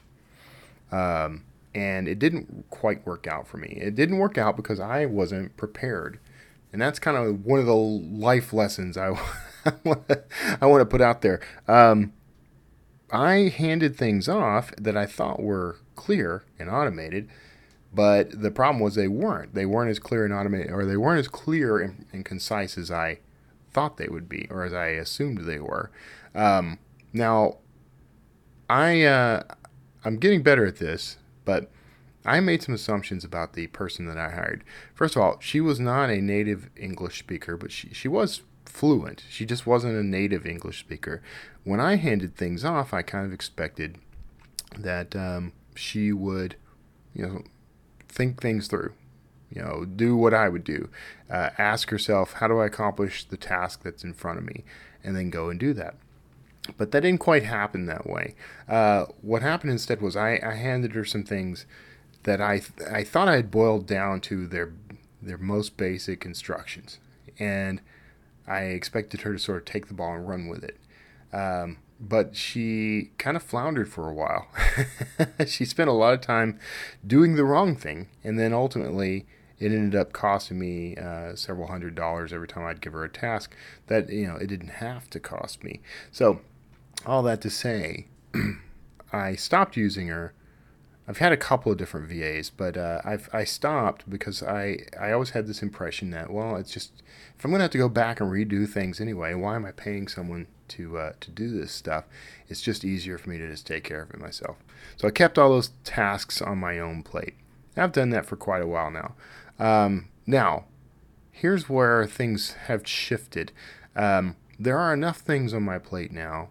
um, 0.91 1.43
and 1.73 2.07
it 2.07 2.19
didn't 2.19 2.65
quite 2.69 3.05
work 3.05 3.27
out 3.27 3.47
for 3.47 3.57
me. 3.57 3.77
It 3.81 3.95
didn't 3.95 4.17
work 4.17 4.37
out 4.37 4.55
because 4.55 4.79
I 4.79 5.05
wasn't 5.05 5.55
prepared, 5.57 6.19
and 6.73 6.81
that's 6.81 6.99
kind 6.99 7.17
of 7.17 7.45
one 7.45 7.59
of 7.59 7.65
the 7.65 7.75
life 7.75 8.51
lessons 8.53 8.97
I 8.97 9.17
I 9.65 10.65
want 10.65 10.81
to 10.81 10.85
put 10.85 11.01
out 11.01 11.21
there. 11.21 11.39
Um, 11.67 12.13
I 13.11 13.53
handed 13.55 13.95
things 13.95 14.27
off 14.27 14.73
that 14.77 14.97
I 14.97 15.05
thought 15.05 15.41
were 15.41 15.77
clear 15.95 16.43
and 16.59 16.69
automated, 16.69 17.29
but 17.93 18.41
the 18.41 18.51
problem 18.51 18.83
was 18.83 18.95
they 18.95 19.07
weren't. 19.07 19.55
They 19.55 19.65
weren't 19.65 19.89
as 19.89 19.99
clear 19.99 20.25
and 20.25 20.33
automated, 20.33 20.71
or 20.71 20.85
they 20.85 20.97
weren't 20.97 21.19
as 21.19 21.27
clear 21.27 21.79
and, 21.79 22.05
and 22.11 22.25
concise 22.25 22.77
as 22.77 22.91
I 22.91 23.19
thought 23.75 23.97
they 23.97 24.07
would 24.07 24.29
be, 24.29 24.47
or 24.49 24.63
as 24.63 24.73
I 24.73 24.87
assumed 24.87 25.39
they 25.39 25.59
were. 25.59 25.91
Um, 26.33 26.79
now, 27.11 27.57
I 28.69 29.03
uh, 29.03 29.43
I'm 30.05 30.15
getting 30.15 30.41
better 30.41 30.65
at 30.65 30.77
this, 30.77 31.17
but 31.43 31.69
I 32.25 32.39
made 32.39 32.63
some 32.63 32.73
assumptions 32.73 33.25
about 33.25 33.53
the 33.53 33.67
person 33.67 34.07
that 34.07 34.17
I 34.17 34.29
hired. 34.29 34.63
First 34.93 35.17
of 35.17 35.21
all, 35.21 35.37
she 35.41 35.59
was 35.59 35.79
not 35.79 36.09
a 36.09 36.21
native 36.21 36.69
English 36.77 37.19
speaker, 37.19 37.57
but 37.57 37.71
she, 37.71 37.89
she 37.93 38.07
was 38.07 38.43
fluent. 38.65 39.25
She 39.29 39.45
just 39.45 39.67
wasn't 39.67 39.97
a 39.97 40.03
native 40.03 40.45
English 40.45 40.79
speaker. 40.79 41.21
When 41.65 41.81
I 41.81 41.97
handed 41.97 42.35
things 42.35 42.63
off, 42.63 42.93
I 42.93 43.01
kind 43.01 43.25
of 43.25 43.33
expected 43.33 43.97
that 44.77 45.15
um, 45.17 45.51
she 45.75 46.13
would, 46.13 46.55
you 47.13 47.27
know, 47.27 47.43
think 48.07 48.41
things 48.41 48.67
through. 48.67 48.93
You 49.55 49.61
know, 49.61 49.85
do 49.85 50.15
what 50.17 50.33
I 50.33 50.49
would 50.49 50.63
do. 50.63 50.89
Uh, 51.29 51.49
ask 51.57 51.89
yourself, 51.89 52.33
how 52.33 52.47
do 52.47 52.59
I 52.59 52.65
accomplish 52.65 53.23
the 53.23 53.37
task 53.37 53.81
that's 53.83 54.03
in 54.03 54.13
front 54.13 54.37
of 54.37 54.45
me? 54.45 54.65
And 55.03 55.15
then 55.15 55.29
go 55.29 55.49
and 55.49 55.59
do 55.59 55.73
that. 55.73 55.95
But 56.77 56.91
that 56.91 57.01
didn't 57.01 57.19
quite 57.19 57.43
happen 57.43 57.85
that 57.85 58.07
way. 58.07 58.35
Uh, 58.67 59.05
what 59.21 59.41
happened 59.41 59.71
instead 59.71 60.01
was 60.01 60.15
I, 60.15 60.39
I 60.43 60.55
handed 60.55 60.93
her 60.93 61.05
some 61.05 61.23
things 61.23 61.65
that 62.23 62.41
I 62.41 62.59
th- 62.59 62.89
I 62.91 63.03
thought 63.03 63.27
I 63.27 63.35
had 63.35 63.51
boiled 63.51 63.85
down 63.85 64.19
to 64.21 64.47
their 64.47 64.73
their 65.21 65.37
most 65.37 65.77
basic 65.77 66.25
instructions, 66.25 66.99
and 67.39 67.81
I 68.47 68.61
expected 68.61 69.21
her 69.21 69.33
to 69.33 69.39
sort 69.39 69.59
of 69.59 69.65
take 69.65 69.87
the 69.87 69.93
ball 69.93 70.15
and 70.15 70.27
run 70.27 70.47
with 70.47 70.63
it. 70.63 70.77
Um, 71.31 71.77
but 71.99 72.35
she 72.35 73.11
kind 73.17 73.37
of 73.37 73.43
floundered 73.43 73.89
for 73.89 74.09
a 74.09 74.13
while. 74.13 74.47
she 75.47 75.65
spent 75.65 75.89
a 75.89 75.93
lot 75.93 76.13
of 76.13 76.21
time 76.21 76.59
doing 77.05 77.35
the 77.35 77.45
wrong 77.45 77.75
thing, 77.75 78.07
and 78.23 78.39
then 78.39 78.53
ultimately 78.53 79.25
it 79.59 79.71
ended 79.71 79.99
up 79.99 80.13
costing 80.13 80.59
me 80.59 80.95
uh, 80.97 81.35
several 81.35 81.67
hundred 81.67 81.95
dollars 81.95 82.33
every 82.33 82.47
time 82.47 82.65
I'd 82.65 82.81
give 82.81 82.93
her 82.93 83.03
a 83.03 83.09
task 83.09 83.55
that 83.87 84.09
you 84.09 84.27
know 84.27 84.35
it 84.35 84.47
didn't 84.47 84.69
have 84.69 85.09
to 85.11 85.19
cost 85.19 85.63
me. 85.63 85.81
So 86.11 86.41
all 87.05 87.23
that 87.23 87.41
to 87.41 87.49
say, 87.49 88.07
I 89.13 89.35
stopped 89.35 89.77
using 89.77 90.07
her 90.07 90.33
I've 91.07 91.19
had 91.19 91.31
a 91.31 91.37
couple 91.37 91.71
of 91.71 91.77
different 91.77 92.09
VAs, 92.09 92.49
but 92.49 92.77
uh, 92.77 93.01
I've 93.05 93.29
I 93.31 93.43
stopped 93.43 94.09
because 94.09 94.41
I 94.41 94.79
I 94.99 95.11
always 95.11 95.31
had 95.31 95.45
this 95.45 95.61
impression 95.61 96.09
that 96.11 96.31
well, 96.31 96.55
it's 96.55 96.71
just 96.71 97.03
if 97.37 97.45
I'm 97.45 97.51
gonna 97.51 97.65
have 97.65 97.71
to 97.71 97.77
go 97.77 97.89
back 97.89 98.19
and 98.19 98.31
redo 98.31 98.67
things 98.67 98.99
anyway, 98.99 99.35
why 99.35 99.55
am 99.55 99.65
I 99.65 99.71
paying 99.71 100.07
someone 100.07 100.47
to 100.69 100.97
uh, 100.97 101.13
to 101.19 101.31
do 101.31 101.49
this 101.49 101.71
stuff? 101.71 102.05
It's 102.47 102.61
just 102.61 102.83
easier 102.83 103.19
for 103.19 103.29
me 103.29 103.37
to 103.37 103.47
just 103.47 103.67
take 103.67 103.83
care 103.83 104.01
of 104.01 104.11
it 104.11 104.19
myself. 104.19 104.57
So 104.97 105.07
I 105.07 105.11
kept 105.11 105.37
all 105.37 105.49
those 105.49 105.71
tasks 105.83 106.41
on 106.41 106.57
my 106.57 106.79
own 106.79 107.03
plate. 107.03 107.35
I've 107.77 107.91
done 107.91 108.09
that 108.11 108.25
for 108.25 108.35
quite 108.35 108.63
a 108.63 108.67
while 108.67 108.89
now. 108.89 109.13
Um, 109.59 110.09
now, 110.25 110.65
here's 111.31 111.69
where 111.69 112.05
things 112.05 112.53
have 112.67 112.87
shifted. 112.87 113.51
Um, 113.95 114.35
there 114.57 114.77
are 114.77 114.93
enough 114.93 115.19
things 115.19 115.53
on 115.53 115.63
my 115.63 115.79
plate 115.79 116.11
now 116.11 116.49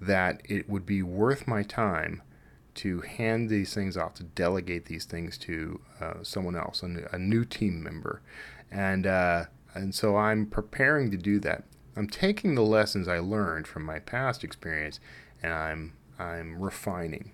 that 0.00 0.42
it 0.44 0.68
would 0.68 0.84
be 0.84 1.02
worth 1.02 1.46
my 1.46 1.62
time 1.62 2.22
to 2.74 3.00
hand 3.02 3.48
these 3.48 3.72
things 3.72 3.96
off, 3.96 4.14
to 4.14 4.24
delegate 4.24 4.86
these 4.86 5.04
things 5.04 5.38
to 5.38 5.80
uh, 6.00 6.14
someone 6.22 6.56
else, 6.56 6.82
a, 6.82 7.08
a, 7.12 7.18
new 7.18 7.44
team 7.44 7.82
member, 7.82 8.20
and 8.70 9.06
uh, 9.06 9.44
and 9.74 9.94
so 9.94 10.16
I'm 10.16 10.46
preparing 10.46 11.10
to 11.12 11.16
do 11.16 11.38
that. 11.40 11.64
I'm 11.96 12.08
taking 12.08 12.56
the 12.56 12.62
lessons 12.62 13.06
I 13.06 13.20
learned 13.20 13.68
from 13.68 13.84
my 13.84 14.00
past 14.00 14.42
experience, 14.42 14.98
and 15.42 15.52
I'm 15.52 15.92
I'm 16.18 16.60
refining. 16.60 17.30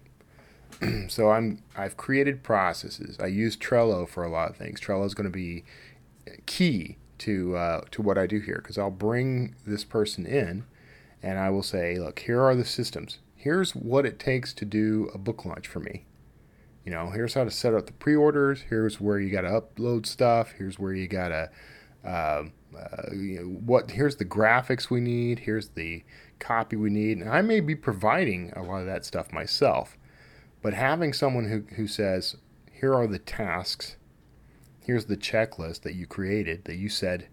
so 1.08 1.30
I'm 1.30 1.62
I've 1.76 1.96
created 1.96 2.42
processes. 2.42 3.18
I 3.20 3.26
use 3.26 3.56
Trello 3.56 4.08
for 4.08 4.24
a 4.24 4.30
lot 4.30 4.50
of 4.50 4.56
things. 4.56 4.80
Trello 4.80 5.04
is 5.04 5.14
going 5.14 5.30
to 5.30 5.30
be 5.30 5.64
key 6.46 6.98
to 7.18 7.56
uh, 7.56 7.80
to 7.90 8.02
what 8.02 8.18
I 8.18 8.26
do 8.26 8.40
here 8.40 8.56
because 8.56 8.78
I'll 8.78 8.90
bring 8.90 9.54
this 9.66 9.84
person 9.84 10.26
in, 10.26 10.64
and 11.22 11.38
I 11.38 11.50
will 11.50 11.62
say, 11.62 11.98
look, 11.98 12.20
here 12.20 12.40
are 12.42 12.54
the 12.54 12.64
systems 12.64 13.18
here's 13.40 13.74
what 13.74 14.04
it 14.04 14.18
takes 14.18 14.52
to 14.52 14.66
do 14.66 15.10
a 15.14 15.18
book 15.18 15.46
launch 15.46 15.66
for 15.66 15.80
me. 15.80 16.04
You 16.84 16.92
know, 16.92 17.10
here's 17.10 17.34
how 17.34 17.44
to 17.44 17.50
set 17.50 17.74
up 17.74 17.86
the 17.86 17.92
pre-orders. 17.92 18.62
Here's 18.68 19.00
where 19.00 19.18
you 19.18 19.30
got 19.30 19.42
to 19.42 19.62
upload 19.62 20.06
stuff. 20.06 20.52
Here's 20.58 20.78
where 20.78 20.92
you 20.92 21.08
got 21.08 21.28
to, 21.28 21.50
uh, 22.04 22.44
uh, 22.76 23.12
you 23.12 23.40
know, 23.40 23.44
what? 23.44 23.90
Here's 23.92 24.16
the 24.16 24.24
graphics 24.24 24.90
we 24.90 25.00
need. 25.00 25.40
Here's 25.40 25.68
the 25.68 26.02
copy 26.38 26.76
we 26.76 26.90
need. 26.90 27.18
And 27.18 27.30
I 27.30 27.40
may 27.40 27.60
be 27.60 27.74
providing 27.74 28.52
a 28.54 28.62
lot 28.62 28.80
of 28.80 28.86
that 28.86 29.04
stuff 29.06 29.32
myself, 29.32 29.96
but 30.62 30.74
having 30.74 31.12
someone 31.12 31.48
who 31.48 31.74
who 31.76 31.86
says, 31.86 32.36
here 32.72 32.94
are 32.94 33.06
the 33.06 33.18
tasks. 33.18 33.96
Here's 34.80 35.04
the 35.06 35.16
checklist 35.16 35.82
that 35.82 35.94
you 35.94 36.06
created 36.06 36.64
that 36.64 36.76
you 36.76 36.88
said 36.88 37.28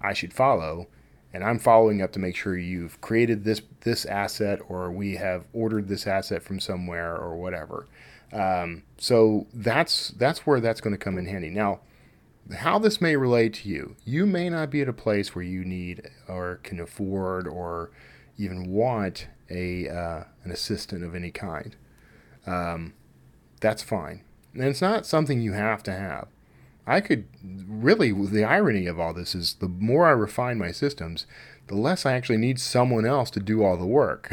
I 0.00 0.12
should 0.12 0.34
follow 0.34 0.88
and 1.32 1.44
I'm 1.44 1.58
following 1.58 2.02
up 2.02 2.12
to 2.12 2.18
make 2.18 2.36
sure 2.36 2.56
you've 2.56 3.00
created 3.00 3.44
this 3.44 3.62
this 3.82 4.04
asset 4.04 4.60
or 4.68 4.90
we 4.90 5.16
have 5.16 5.44
ordered 5.52 5.88
this 5.88 6.06
asset 6.06 6.42
from 6.42 6.60
somewhere 6.60 7.16
or 7.16 7.36
whatever. 7.36 7.86
Um, 8.32 8.82
so 8.98 9.46
that's 9.52 10.10
that's 10.10 10.46
where 10.46 10.60
that's 10.60 10.80
going 10.80 10.94
to 10.94 10.98
come 10.98 11.18
in 11.18 11.26
handy. 11.26 11.50
Now, 11.50 11.80
how 12.58 12.78
this 12.78 13.00
may 13.00 13.16
relate 13.16 13.54
to 13.54 13.68
you, 13.68 13.96
you 14.04 14.26
may 14.26 14.48
not 14.50 14.70
be 14.70 14.80
at 14.82 14.88
a 14.88 14.92
place 14.92 15.34
where 15.34 15.44
you 15.44 15.64
need 15.64 16.08
or 16.28 16.60
can 16.62 16.80
afford 16.80 17.46
or 17.46 17.90
even 18.36 18.70
want 18.70 19.28
a 19.48 19.88
uh, 19.88 20.24
an 20.44 20.50
assistant 20.50 21.04
of 21.04 21.14
any 21.14 21.30
kind. 21.30 21.76
Um, 22.46 22.94
that's 23.60 23.82
fine, 23.82 24.22
and 24.54 24.64
it's 24.64 24.80
not 24.80 25.06
something 25.06 25.40
you 25.40 25.52
have 25.52 25.82
to 25.84 25.92
have. 25.92 26.28
I 26.86 27.00
could 27.00 27.26
really, 27.68 28.10
the 28.10 28.44
irony 28.44 28.86
of 28.86 28.98
all 28.98 29.14
this 29.14 29.34
is 29.34 29.54
the 29.54 29.68
more 29.68 30.06
I 30.06 30.10
refine 30.10 30.58
my 30.58 30.72
systems, 30.72 31.26
the 31.68 31.76
less 31.76 32.04
I 32.04 32.14
actually 32.14 32.38
need 32.38 32.58
someone 32.58 33.06
else 33.06 33.30
to 33.30 33.40
do 33.40 33.62
all 33.62 33.76
the 33.76 33.86
work. 33.86 34.32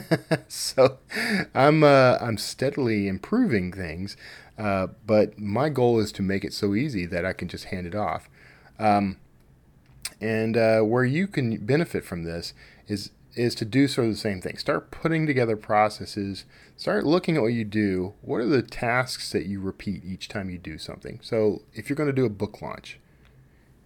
so 0.48 0.98
I'm, 1.54 1.84
uh, 1.84 2.16
I'm 2.18 2.38
steadily 2.38 3.08
improving 3.08 3.72
things, 3.72 4.16
uh, 4.56 4.86
but 5.06 5.38
my 5.38 5.68
goal 5.68 5.98
is 5.98 6.10
to 6.12 6.22
make 6.22 6.44
it 6.44 6.54
so 6.54 6.74
easy 6.74 7.04
that 7.04 7.26
I 7.26 7.34
can 7.34 7.46
just 7.46 7.66
hand 7.66 7.86
it 7.86 7.94
off. 7.94 8.30
Um, 8.78 9.18
and 10.20 10.56
uh, 10.56 10.80
where 10.80 11.04
you 11.04 11.26
can 11.26 11.58
benefit 11.58 12.04
from 12.04 12.24
this 12.24 12.54
is 12.86 13.10
is 13.38 13.54
to 13.56 13.64
do 13.64 13.86
sort 13.86 14.08
of 14.08 14.14
the 14.14 14.18
same 14.18 14.40
thing. 14.40 14.56
Start 14.56 14.90
putting 14.90 15.26
together 15.26 15.56
processes. 15.56 16.44
Start 16.76 17.06
looking 17.06 17.36
at 17.36 17.42
what 17.42 17.52
you 17.52 17.64
do. 17.64 18.14
What 18.20 18.40
are 18.40 18.46
the 18.46 18.62
tasks 18.62 19.30
that 19.32 19.46
you 19.46 19.60
repeat 19.60 20.04
each 20.04 20.28
time 20.28 20.50
you 20.50 20.58
do 20.58 20.78
something? 20.78 21.20
So, 21.22 21.62
if 21.72 21.88
you're 21.88 21.96
going 21.96 22.08
to 22.08 22.12
do 22.12 22.26
a 22.26 22.30
book 22.30 22.60
launch, 22.60 22.98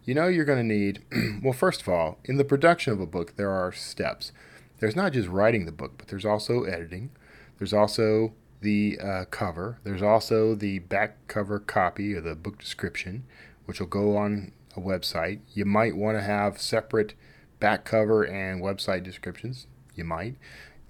you 0.04 0.14
know 0.14 0.26
you're 0.26 0.44
going 0.44 0.66
to 0.66 0.74
need, 0.74 1.04
well, 1.42 1.52
first 1.52 1.82
of 1.82 1.88
all, 1.88 2.18
in 2.24 2.36
the 2.36 2.44
production 2.44 2.92
of 2.92 3.00
a 3.00 3.06
book, 3.06 3.36
there 3.36 3.50
are 3.50 3.72
steps. 3.72 4.32
There's 4.78 4.96
not 4.96 5.12
just 5.12 5.28
writing 5.28 5.64
the 5.64 5.72
book, 5.72 5.92
but 5.96 6.08
there's 6.08 6.24
also 6.24 6.64
editing. 6.64 7.10
There's 7.58 7.72
also 7.72 8.32
the 8.62 8.98
uh, 9.00 9.24
cover. 9.26 9.78
There's 9.84 10.02
also 10.02 10.54
the 10.54 10.80
back 10.80 11.28
cover 11.28 11.60
copy 11.60 12.14
or 12.14 12.20
the 12.20 12.34
book 12.34 12.58
description, 12.58 13.24
which 13.66 13.78
will 13.78 13.86
go 13.86 14.16
on 14.16 14.52
a 14.76 14.80
website. 14.80 15.40
You 15.52 15.64
might 15.64 15.96
want 15.96 16.16
to 16.16 16.22
have 16.22 16.60
separate 16.60 17.14
back 17.62 17.84
cover 17.84 18.24
and 18.24 18.60
website 18.60 19.04
descriptions. 19.04 19.68
You 19.94 20.02
might. 20.02 20.34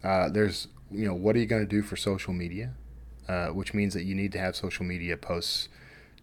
Uh, 0.02 0.30
there's, 0.30 0.68
you 0.90 1.06
know, 1.06 1.14
what 1.14 1.36
are 1.36 1.38
you 1.38 1.44
going 1.44 1.62
to 1.62 1.68
do 1.68 1.82
for 1.82 1.96
social 1.96 2.32
media? 2.32 2.72
Uh, 3.28 3.48
which 3.48 3.74
means 3.74 3.92
that 3.92 4.04
you 4.04 4.14
need 4.14 4.32
to 4.32 4.38
have 4.38 4.56
social 4.56 4.84
media 4.84 5.18
posts 5.18 5.68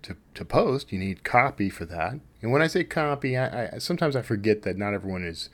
to, 0.02 0.18
to 0.34 0.44
post. 0.44 0.92
You 0.92 0.98
need 0.98 1.24
copy 1.24 1.70
for 1.70 1.86
that. 1.86 2.20
And 2.42 2.52
when 2.52 2.64
I 2.64 2.68
say 2.68 2.84
copy, 2.84 3.38
I, 3.38 3.76
I 3.76 3.78
sometimes 3.78 4.16
I 4.16 4.24
forget 4.24 4.64
that 4.64 4.76
not 4.76 4.94
everyone 4.94 5.24
is 5.24 5.50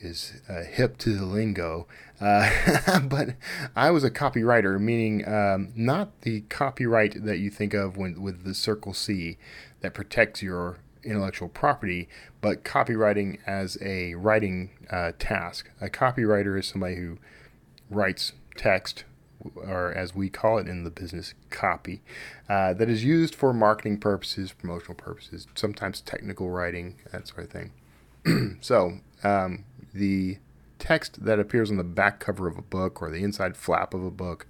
is 0.00 0.42
uh, 0.48 0.64
hip 0.64 0.98
to 0.98 1.16
the 1.16 1.24
lingo. 1.24 1.86
Uh, 2.20 2.98
but 3.04 3.36
I 3.76 3.92
was 3.92 4.02
a 4.02 4.10
copywriter, 4.10 4.80
meaning 4.80 5.26
um, 5.28 5.72
not 5.76 6.22
the 6.22 6.40
copyright 6.42 7.24
that 7.24 7.38
you 7.38 7.48
think 7.48 7.74
of 7.74 7.96
when, 7.96 8.20
with 8.20 8.44
the 8.44 8.54
Circle 8.54 8.92
C 8.92 9.38
that 9.82 9.94
protects 9.94 10.42
your 10.42 10.78
intellectual 11.04 11.48
property, 11.48 12.08
but 12.40 12.64
copywriting 12.64 13.38
as 13.46 13.78
a 13.80 14.14
writing 14.14 14.70
uh, 14.90 15.12
task. 15.18 15.70
A 15.80 15.88
copywriter 15.88 16.58
is 16.58 16.66
somebody 16.66 16.96
who 16.96 17.18
writes 17.90 18.32
text, 18.56 19.04
or 19.56 19.92
as 19.92 20.14
we 20.14 20.28
call 20.28 20.58
it 20.58 20.68
in 20.68 20.84
the 20.84 20.90
business, 20.90 21.34
copy, 21.50 22.02
uh, 22.48 22.72
that 22.74 22.88
is 22.88 23.04
used 23.04 23.34
for 23.34 23.52
marketing 23.52 23.98
purposes, 23.98 24.52
promotional 24.52 24.94
purposes, 24.94 25.46
sometimes 25.54 26.00
technical 26.00 26.50
writing, 26.50 26.98
that 27.10 27.28
sort 27.28 27.44
of 27.44 27.50
thing. 27.50 27.72
so, 28.60 28.98
um, 29.24 29.64
the 29.92 30.38
text 30.78 31.24
that 31.24 31.38
appears 31.38 31.70
on 31.70 31.76
the 31.76 31.84
back 31.84 32.18
cover 32.18 32.48
of 32.48 32.58
a 32.58 32.62
book 32.62 33.00
or 33.00 33.10
the 33.10 33.22
inside 33.22 33.56
flap 33.56 33.94
of 33.94 34.04
a 34.04 34.10
book 34.10 34.46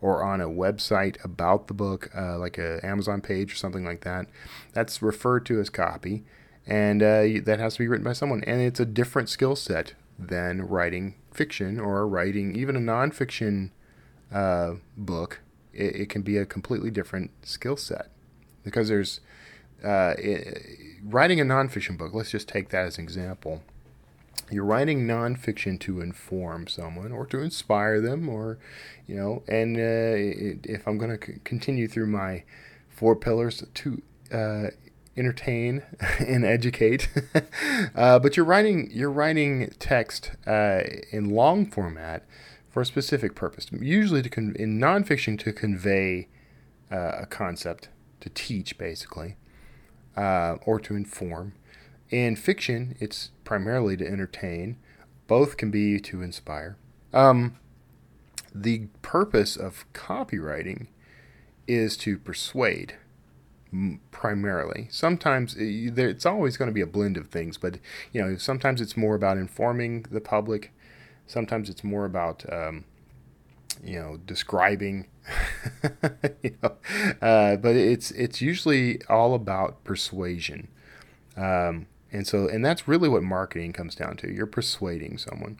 or 0.00 0.22
on 0.22 0.40
a 0.40 0.48
website 0.48 1.22
about 1.24 1.68
the 1.68 1.74
book, 1.74 2.10
uh, 2.16 2.38
like 2.38 2.58
a 2.58 2.84
Amazon 2.84 3.20
page 3.20 3.52
or 3.52 3.56
something 3.56 3.84
like 3.84 4.02
that, 4.02 4.26
that's 4.72 5.00
referred 5.00 5.46
to 5.46 5.60
as 5.60 5.70
copy, 5.70 6.24
and 6.66 7.02
uh, 7.02 7.24
that 7.44 7.58
has 7.58 7.74
to 7.74 7.78
be 7.78 7.88
written 7.88 8.04
by 8.04 8.12
someone. 8.12 8.42
And 8.44 8.60
it's 8.60 8.80
a 8.80 8.86
different 8.86 9.28
skill 9.28 9.56
set 9.56 9.94
than 10.18 10.62
writing 10.62 11.14
fiction 11.32 11.80
or 11.80 12.06
writing 12.06 12.54
even 12.54 12.76
a 12.76 12.80
nonfiction 12.80 13.70
uh, 14.32 14.74
book, 14.96 15.40
it, 15.72 15.96
it, 15.96 16.08
can 16.08 16.22
be 16.22 16.36
a 16.36 16.46
completely 16.46 16.90
different 16.90 17.30
skill 17.42 17.76
set 17.76 18.10
because 18.64 18.88
there's 18.88 19.20
uh, 19.84 20.14
it, 20.18 20.62
writing 21.02 21.40
a 21.40 21.44
nonfiction 21.44 21.98
book. 21.98 22.14
Let's 22.14 22.30
just 22.30 22.48
take 22.48 22.70
that 22.70 22.86
as 22.86 22.98
an 22.98 23.04
example. 23.04 23.62
You're 24.50 24.64
writing 24.64 25.06
nonfiction 25.06 25.80
to 25.80 26.00
inform 26.00 26.66
someone 26.66 27.12
or 27.12 27.26
to 27.26 27.40
inspire 27.40 28.00
them, 28.00 28.28
or 28.28 28.58
you 29.06 29.16
know. 29.16 29.42
And 29.48 29.76
uh, 29.76 30.60
if 30.64 30.86
I'm 30.86 30.98
going 30.98 31.18
to 31.18 31.26
c- 31.26 31.40
continue 31.44 31.88
through 31.88 32.06
my 32.06 32.44
four 32.88 33.16
pillars 33.16 33.64
to 33.72 34.02
uh, 34.32 34.70
entertain 35.16 35.82
and 36.18 36.44
educate. 36.44 37.08
uh, 37.94 38.18
but 38.18 38.36
you're 38.36 38.46
writing 38.46 38.90
you're 38.92 39.10
writing 39.10 39.72
text 39.78 40.32
uh, 40.46 40.82
in 41.10 41.30
long 41.30 41.66
format 41.66 42.24
for 42.70 42.80
a 42.82 42.86
specific 42.86 43.34
purpose. 43.34 43.66
Usually, 43.72 44.22
to 44.22 44.28
con- 44.28 44.56
in 44.58 44.78
nonfiction 44.78 45.38
to 45.40 45.52
convey 45.52 46.28
uh, 46.90 47.18
a 47.20 47.26
concept, 47.26 47.88
to 48.20 48.28
teach 48.30 48.78
basically, 48.78 49.36
uh, 50.16 50.56
or 50.66 50.80
to 50.80 50.94
inform. 50.96 51.54
In 52.10 52.36
fiction, 52.36 52.96
it's 53.00 53.30
primarily 53.44 53.96
to 53.96 54.06
entertain. 54.06 54.76
Both 55.26 55.56
can 55.56 55.70
be 55.70 55.98
to 56.00 56.22
inspire. 56.22 56.76
Um, 57.12 57.56
the 58.54 58.86
purpose 59.02 59.56
of 59.56 59.84
copywriting 59.92 60.88
is 61.66 61.96
to 61.98 62.18
persuade 62.18 62.96
primarily. 64.10 64.88
Sometimes 64.90 65.56
eh, 65.56 65.90
it's 65.96 66.26
always 66.26 66.56
going 66.56 66.68
to 66.68 66.74
be 66.74 66.80
a 66.80 66.86
blend 66.86 67.16
of 67.16 67.28
things, 67.28 67.56
but 67.58 67.78
you 68.12 68.22
know, 68.22 68.36
sometimes 68.36 68.80
it's 68.80 68.96
more 68.96 69.14
about 69.14 69.36
informing 69.36 70.02
the 70.10 70.20
public. 70.20 70.72
Sometimes 71.26 71.68
it's 71.68 71.82
more 71.82 72.04
about 72.04 72.44
um, 72.52 72.84
you 73.82 73.98
know 73.98 74.18
describing. 74.24 75.08
you 76.42 76.56
know, 76.62 76.76
uh, 77.22 77.56
but 77.56 77.74
it's 77.74 78.10
it's 78.12 78.40
usually 78.40 79.02
all 79.08 79.34
about 79.34 79.82
persuasion, 79.84 80.68
um, 81.36 81.86
and 82.14 82.26
so 82.26 82.48
and 82.48 82.64
that's 82.64 82.86
really 82.86 83.08
what 83.08 83.22
marketing 83.22 83.72
comes 83.72 83.94
down 83.94 84.16
to. 84.18 84.32
You're 84.32 84.46
persuading 84.46 85.18
someone. 85.18 85.58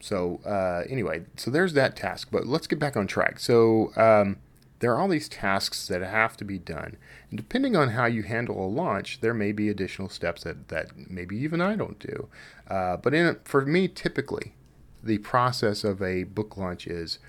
So 0.00 0.40
uh, 0.44 0.84
anyway, 0.88 1.24
so 1.36 1.50
there's 1.50 1.74
that 1.74 1.94
task. 1.94 2.28
But 2.32 2.46
let's 2.46 2.66
get 2.66 2.78
back 2.78 2.96
on 2.96 3.06
track. 3.06 3.38
So 3.38 3.92
um, 3.96 4.38
there 4.80 4.92
are 4.92 4.98
all 4.98 5.06
these 5.06 5.28
tasks 5.28 5.86
that 5.86 6.00
have 6.02 6.36
to 6.38 6.44
be 6.44 6.58
done. 6.58 6.96
And 7.30 7.36
depending 7.36 7.76
on 7.76 7.90
how 7.90 8.06
you 8.06 8.24
handle 8.24 8.64
a 8.64 8.66
launch, 8.66 9.20
there 9.20 9.34
may 9.34 9.52
be 9.52 9.68
additional 9.68 10.08
steps 10.08 10.42
that, 10.42 10.68
that 10.68 11.08
maybe 11.08 11.36
even 11.36 11.60
I 11.60 11.76
don't 11.76 12.00
do. 12.00 12.28
Uh, 12.68 12.96
but 12.96 13.14
in, 13.14 13.36
for 13.44 13.64
me, 13.64 13.86
typically, 13.86 14.54
the 15.00 15.18
process 15.18 15.84
of 15.84 16.02
a 16.02 16.24
book 16.24 16.56
launch 16.56 16.88
is, 16.88 17.20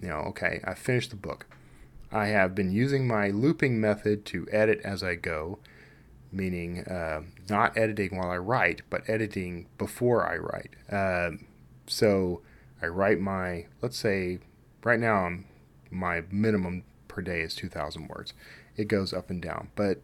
you 0.00 0.08
know, 0.08 0.18
okay, 0.28 0.60
I 0.62 0.74
finished 0.74 1.10
the 1.10 1.16
book. 1.16 1.46
I 2.12 2.26
have 2.26 2.54
been 2.54 2.70
using 2.70 3.08
my 3.08 3.30
looping 3.30 3.80
method 3.80 4.24
to 4.26 4.46
edit 4.52 4.80
as 4.84 5.02
I 5.02 5.16
go, 5.16 5.58
meaning 6.32 6.80
uh, 6.84 7.22
not 7.48 7.76
editing 7.76 8.16
while 8.16 8.30
I 8.30 8.38
write, 8.38 8.82
but 8.90 9.02
editing 9.08 9.66
before 9.78 10.26
I 10.26 10.36
write. 10.36 10.70
Uh, 10.90 11.36
so 11.86 12.42
I 12.80 12.86
write 12.86 13.20
my, 13.20 13.66
let's 13.82 13.96
say, 13.96 14.38
right 14.84 15.00
now 15.00 15.26
I'm 15.26 15.46
my 15.90 16.22
minimum 16.30 16.84
per 17.08 17.20
day 17.20 17.40
is 17.40 17.54
2,000 17.54 18.08
words. 18.08 18.32
It 18.76 18.86
goes 18.88 19.12
up 19.12 19.28
and 19.28 19.42
down, 19.42 19.70
but 19.74 20.00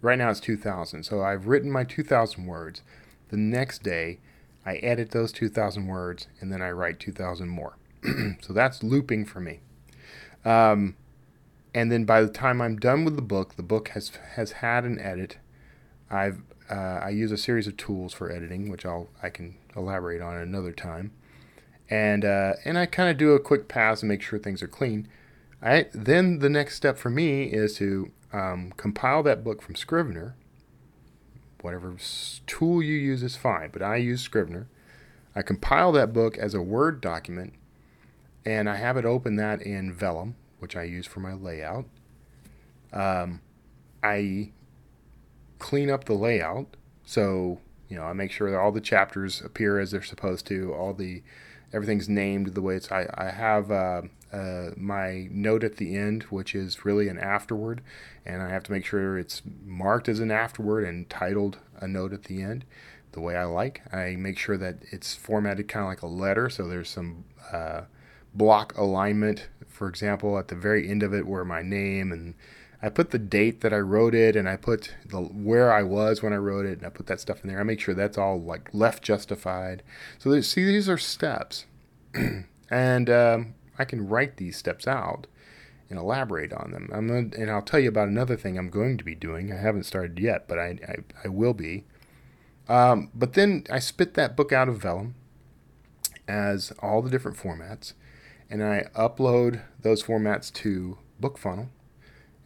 right 0.00 0.18
now 0.18 0.30
it's 0.30 0.40
2,000. 0.40 1.04
So 1.04 1.22
I've 1.22 1.46
written 1.46 1.70
my 1.70 1.84
2,000 1.84 2.46
words. 2.46 2.82
The 3.28 3.36
next 3.36 3.82
day, 3.82 4.18
I 4.66 4.76
edit 4.76 5.10
those 5.10 5.32
2,000 5.32 5.86
words 5.86 6.26
and 6.40 6.52
then 6.52 6.62
I 6.62 6.70
write 6.70 6.98
2,000 6.98 7.48
more. 7.48 7.76
so 8.40 8.52
that's 8.52 8.82
looping 8.82 9.24
for 9.24 9.40
me. 9.40 9.60
Um, 10.44 10.96
and 11.74 11.90
then 11.90 12.04
by 12.04 12.22
the 12.22 12.28
time 12.28 12.60
I'm 12.60 12.76
done 12.76 13.04
with 13.04 13.16
the 13.16 13.22
book, 13.22 13.56
the 13.56 13.62
book 13.62 13.88
has 13.90 14.12
has 14.34 14.52
had 14.52 14.84
an 14.84 15.00
edit. 15.00 15.38
I've 16.10 16.42
uh, 16.70 17.00
I 17.02 17.10
use 17.10 17.30
a 17.30 17.36
series 17.36 17.66
of 17.66 17.76
tools 17.76 18.12
for 18.12 18.30
editing, 18.30 18.70
which 18.70 18.86
I'll 18.86 19.08
I 19.22 19.30
can 19.30 19.56
elaborate 19.76 20.20
on 20.20 20.36
another 20.36 20.72
time. 20.72 21.12
And 21.90 22.24
uh, 22.24 22.54
and 22.64 22.78
I 22.78 22.86
kind 22.86 23.10
of 23.10 23.16
do 23.16 23.32
a 23.32 23.40
quick 23.40 23.68
pass 23.68 24.02
and 24.02 24.08
make 24.08 24.22
sure 24.22 24.38
things 24.38 24.62
are 24.62 24.68
clean. 24.68 25.08
I, 25.62 25.86
then 25.94 26.40
the 26.40 26.50
next 26.50 26.76
step 26.76 26.98
for 26.98 27.10
me 27.10 27.44
is 27.44 27.76
to 27.76 28.10
um, 28.32 28.72
compile 28.76 29.22
that 29.22 29.42
book 29.42 29.62
from 29.62 29.74
Scrivener. 29.74 30.36
Whatever 31.62 31.96
tool 32.46 32.82
you 32.82 32.94
use 32.94 33.22
is 33.22 33.36
fine, 33.36 33.70
but 33.72 33.80
I 33.80 33.96
use 33.96 34.20
Scrivener. 34.20 34.68
I 35.34 35.42
compile 35.42 35.92
that 35.92 36.12
book 36.12 36.36
as 36.36 36.52
a 36.52 36.60
Word 36.60 37.00
document, 37.00 37.54
and 38.44 38.68
I 38.68 38.76
have 38.76 38.98
it 38.98 39.06
open 39.06 39.36
that 39.36 39.62
in 39.62 39.94
Vellum, 39.94 40.34
which 40.58 40.76
I 40.76 40.82
use 40.82 41.06
for 41.06 41.20
my 41.20 41.32
layout. 41.32 41.86
Um, 42.92 43.40
I 44.02 44.52
clean 45.64 45.88
up 45.88 46.04
the 46.04 46.12
layout, 46.12 46.76
so 47.06 47.58
you 47.88 47.96
know 47.96 48.04
I 48.04 48.12
make 48.12 48.30
sure 48.30 48.50
that 48.50 48.58
all 48.58 48.70
the 48.70 48.82
chapters 48.82 49.40
appear 49.40 49.80
as 49.80 49.92
they're 49.92 50.02
supposed 50.02 50.46
to. 50.48 50.74
All 50.74 50.92
the 50.92 51.22
everything's 51.72 52.06
named 52.06 52.48
the 52.48 52.60
way 52.60 52.76
it's. 52.76 52.92
I 52.92 53.08
I 53.14 53.30
have 53.30 53.70
uh, 53.70 54.02
uh, 54.30 54.70
my 54.76 55.26
note 55.30 55.64
at 55.64 55.78
the 55.78 55.96
end, 55.96 56.24
which 56.24 56.54
is 56.54 56.84
really 56.84 57.08
an 57.08 57.18
afterword, 57.18 57.80
and 58.26 58.42
I 58.42 58.50
have 58.50 58.62
to 58.64 58.72
make 58.72 58.84
sure 58.84 59.16
it's 59.16 59.40
marked 59.64 60.06
as 60.06 60.20
an 60.20 60.30
afterword 60.30 60.84
and 60.84 61.08
titled 61.08 61.56
a 61.80 61.88
note 61.88 62.12
at 62.12 62.24
the 62.24 62.42
end 62.42 62.66
the 63.12 63.22
way 63.22 63.34
I 63.34 63.44
like. 63.44 63.80
I 63.90 64.16
make 64.16 64.36
sure 64.36 64.58
that 64.58 64.76
it's 64.92 65.14
formatted 65.14 65.66
kind 65.66 65.84
of 65.84 65.88
like 65.88 66.02
a 66.02 66.06
letter, 66.06 66.50
so 66.50 66.68
there's 66.68 66.90
some 66.90 67.24
uh, 67.50 67.82
block 68.34 68.76
alignment, 68.76 69.48
for 69.66 69.88
example, 69.88 70.38
at 70.38 70.48
the 70.48 70.56
very 70.56 70.90
end 70.90 71.02
of 71.02 71.14
it 71.14 71.26
where 71.26 71.44
my 71.44 71.62
name 71.62 72.12
and 72.12 72.34
I 72.84 72.90
put 72.90 73.12
the 73.12 73.18
date 73.18 73.62
that 73.62 73.72
I 73.72 73.78
wrote 73.78 74.14
it 74.14 74.36
and 74.36 74.46
I 74.46 74.56
put 74.56 74.94
the 75.06 75.16
where 75.18 75.72
I 75.72 75.82
was 75.82 76.22
when 76.22 76.34
I 76.34 76.36
wrote 76.36 76.66
it 76.66 76.76
and 76.76 76.86
I 76.86 76.90
put 76.90 77.06
that 77.06 77.18
stuff 77.18 77.42
in 77.42 77.48
there. 77.48 77.58
I 77.58 77.62
make 77.62 77.80
sure 77.80 77.94
that's 77.94 78.18
all 78.18 78.38
like 78.38 78.68
left 78.74 79.02
justified. 79.02 79.82
So 80.18 80.38
see, 80.42 80.66
these 80.66 80.86
are 80.86 80.98
steps, 80.98 81.64
and 82.70 83.08
um, 83.08 83.54
I 83.78 83.86
can 83.86 84.06
write 84.06 84.36
these 84.36 84.58
steps 84.58 84.86
out 84.86 85.26
and 85.88 85.98
elaborate 85.98 86.52
on 86.52 86.72
them. 86.72 86.90
I'm 86.92 87.06
gonna, 87.06 87.30
and 87.42 87.50
I'll 87.50 87.62
tell 87.62 87.80
you 87.80 87.88
about 87.88 88.08
another 88.08 88.36
thing 88.36 88.58
I'm 88.58 88.68
going 88.68 88.98
to 88.98 89.04
be 89.04 89.14
doing. 89.14 89.50
I 89.50 89.56
haven't 89.56 89.84
started 89.84 90.18
yet, 90.18 90.46
but 90.46 90.58
I, 90.58 90.78
I, 90.86 90.96
I 91.24 91.28
will 91.28 91.54
be. 91.54 91.84
Um, 92.68 93.10
but 93.14 93.32
then 93.32 93.64
I 93.70 93.78
spit 93.78 94.12
that 94.14 94.36
book 94.36 94.52
out 94.52 94.68
of 94.68 94.82
Vellum 94.82 95.14
as 96.28 96.70
all 96.80 97.00
the 97.00 97.08
different 97.08 97.38
formats, 97.38 97.94
and 98.50 98.62
I 98.62 98.88
upload 98.94 99.62
those 99.80 100.02
formats 100.02 100.52
to 100.52 100.98
BookFunnel, 101.18 101.68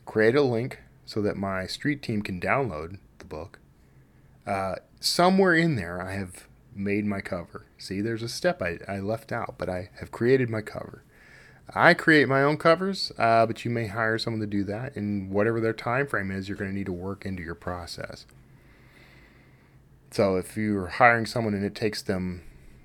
create 0.09 0.35
a 0.35 0.43
link 0.43 0.81
so 1.05 1.21
that 1.21 1.37
my 1.37 1.67
street 1.67 2.03
team 2.03 2.23
can 2.23 2.41
download 2.41 2.99
the 3.19 3.27
book. 3.27 3.59
Uh, 4.47 4.77
somewhere 5.01 5.55
in 5.55 5.77
there, 5.77 6.01
I 6.01 6.15
have 6.15 6.49
made 6.75 7.05
my 7.05 7.21
cover. 7.21 7.67
See, 7.77 8.01
there's 8.01 8.23
a 8.23 8.29
step 8.29 8.63
I, 8.63 8.79
I 8.89 9.01
left 9.01 9.33
out, 9.33 9.57
but 9.59 9.69
I 9.69 9.91
have 10.01 10.11
created 10.11 10.49
my 10.49 10.63
cover. 10.63 11.05
I 11.75 11.93
create 11.93 12.27
my 12.27 12.43
own 12.43 12.57
covers, 12.57 13.13
uh, 13.19 13.45
but 13.45 13.67
you 13.67 13.71
may 13.71 13.89
hire 13.89 14.17
someone 14.17 14.41
to 14.41 14.47
do 14.47 14.65
that. 14.65 14.97
And 14.97 15.31
whatever 15.31 15.61
their 15.61 15.75
time 15.75 16.07
frame 16.07 16.31
is, 16.31 16.49
you're 16.49 16.57
going 16.57 16.71
to 16.71 16.77
need 16.77 16.87
to 16.87 16.93
work 16.93 17.27
into 17.27 17.43
your 17.43 17.55
process. 17.55 18.25
So 20.11 20.37
if 20.37 20.57
you're 20.57 20.87
hiring 20.87 21.27
someone 21.27 21.53
and 21.53 21.65
it 21.65 21.75
takes 21.75 22.01
them 22.01 22.43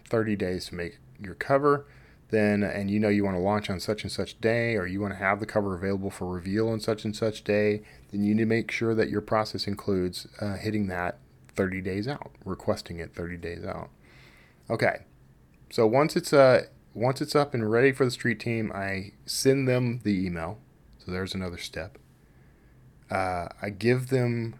30 0.09 0.35
days 0.35 0.65
to 0.67 0.75
make 0.75 0.97
your 1.21 1.35
cover, 1.35 1.85
then 2.33 2.63
and 2.63 2.89
you 2.89 2.99
know 2.99 3.09
you 3.09 3.23
want 3.23 3.37
to 3.37 3.41
launch 3.41 3.69
on 3.69 3.79
such 3.79 4.03
and 4.03 4.11
such 4.11 4.39
day, 4.41 4.75
or 4.75 4.85
you 4.87 4.99
want 4.99 5.13
to 5.13 5.19
have 5.19 5.39
the 5.39 5.45
cover 5.45 5.75
available 5.75 6.09
for 6.09 6.27
reveal 6.27 6.69
on 6.69 6.79
such 6.79 7.05
and 7.05 7.15
such 7.15 7.43
day, 7.43 7.83
then 8.11 8.23
you 8.23 8.33
need 8.33 8.43
to 8.43 8.47
make 8.47 8.71
sure 8.71 8.95
that 8.95 9.09
your 9.09 9.21
process 9.21 9.67
includes 9.67 10.27
uh, 10.41 10.55
hitting 10.55 10.87
that 10.87 11.19
30 11.55 11.81
days 11.81 12.07
out, 12.07 12.31
requesting 12.43 12.99
it 12.99 13.13
30 13.13 13.37
days 13.37 13.63
out. 13.63 13.89
Okay, 14.69 15.03
so 15.69 15.85
once 15.85 16.15
it's 16.15 16.33
uh, 16.33 16.63
once 16.93 17.21
it's 17.21 17.35
up 17.35 17.53
and 17.53 17.69
ready 17.69 17.91
for 17.91 18.05
the 18.05 18.11
street 18.11 18.39
team, 18.39 18.71
I 18.73 19.11
send 19.25 19.67
them 19.67 20.01
the 20.03 20.25
email. 20.25 20.59
So 21.03 21.11
there's 21.11 21.33
another 21.33 21.57
step. 21.57 21.97
Uh, 23.11 23.47
I 23.61 23.69
give 23.69 24.07
them, 24.07 24.55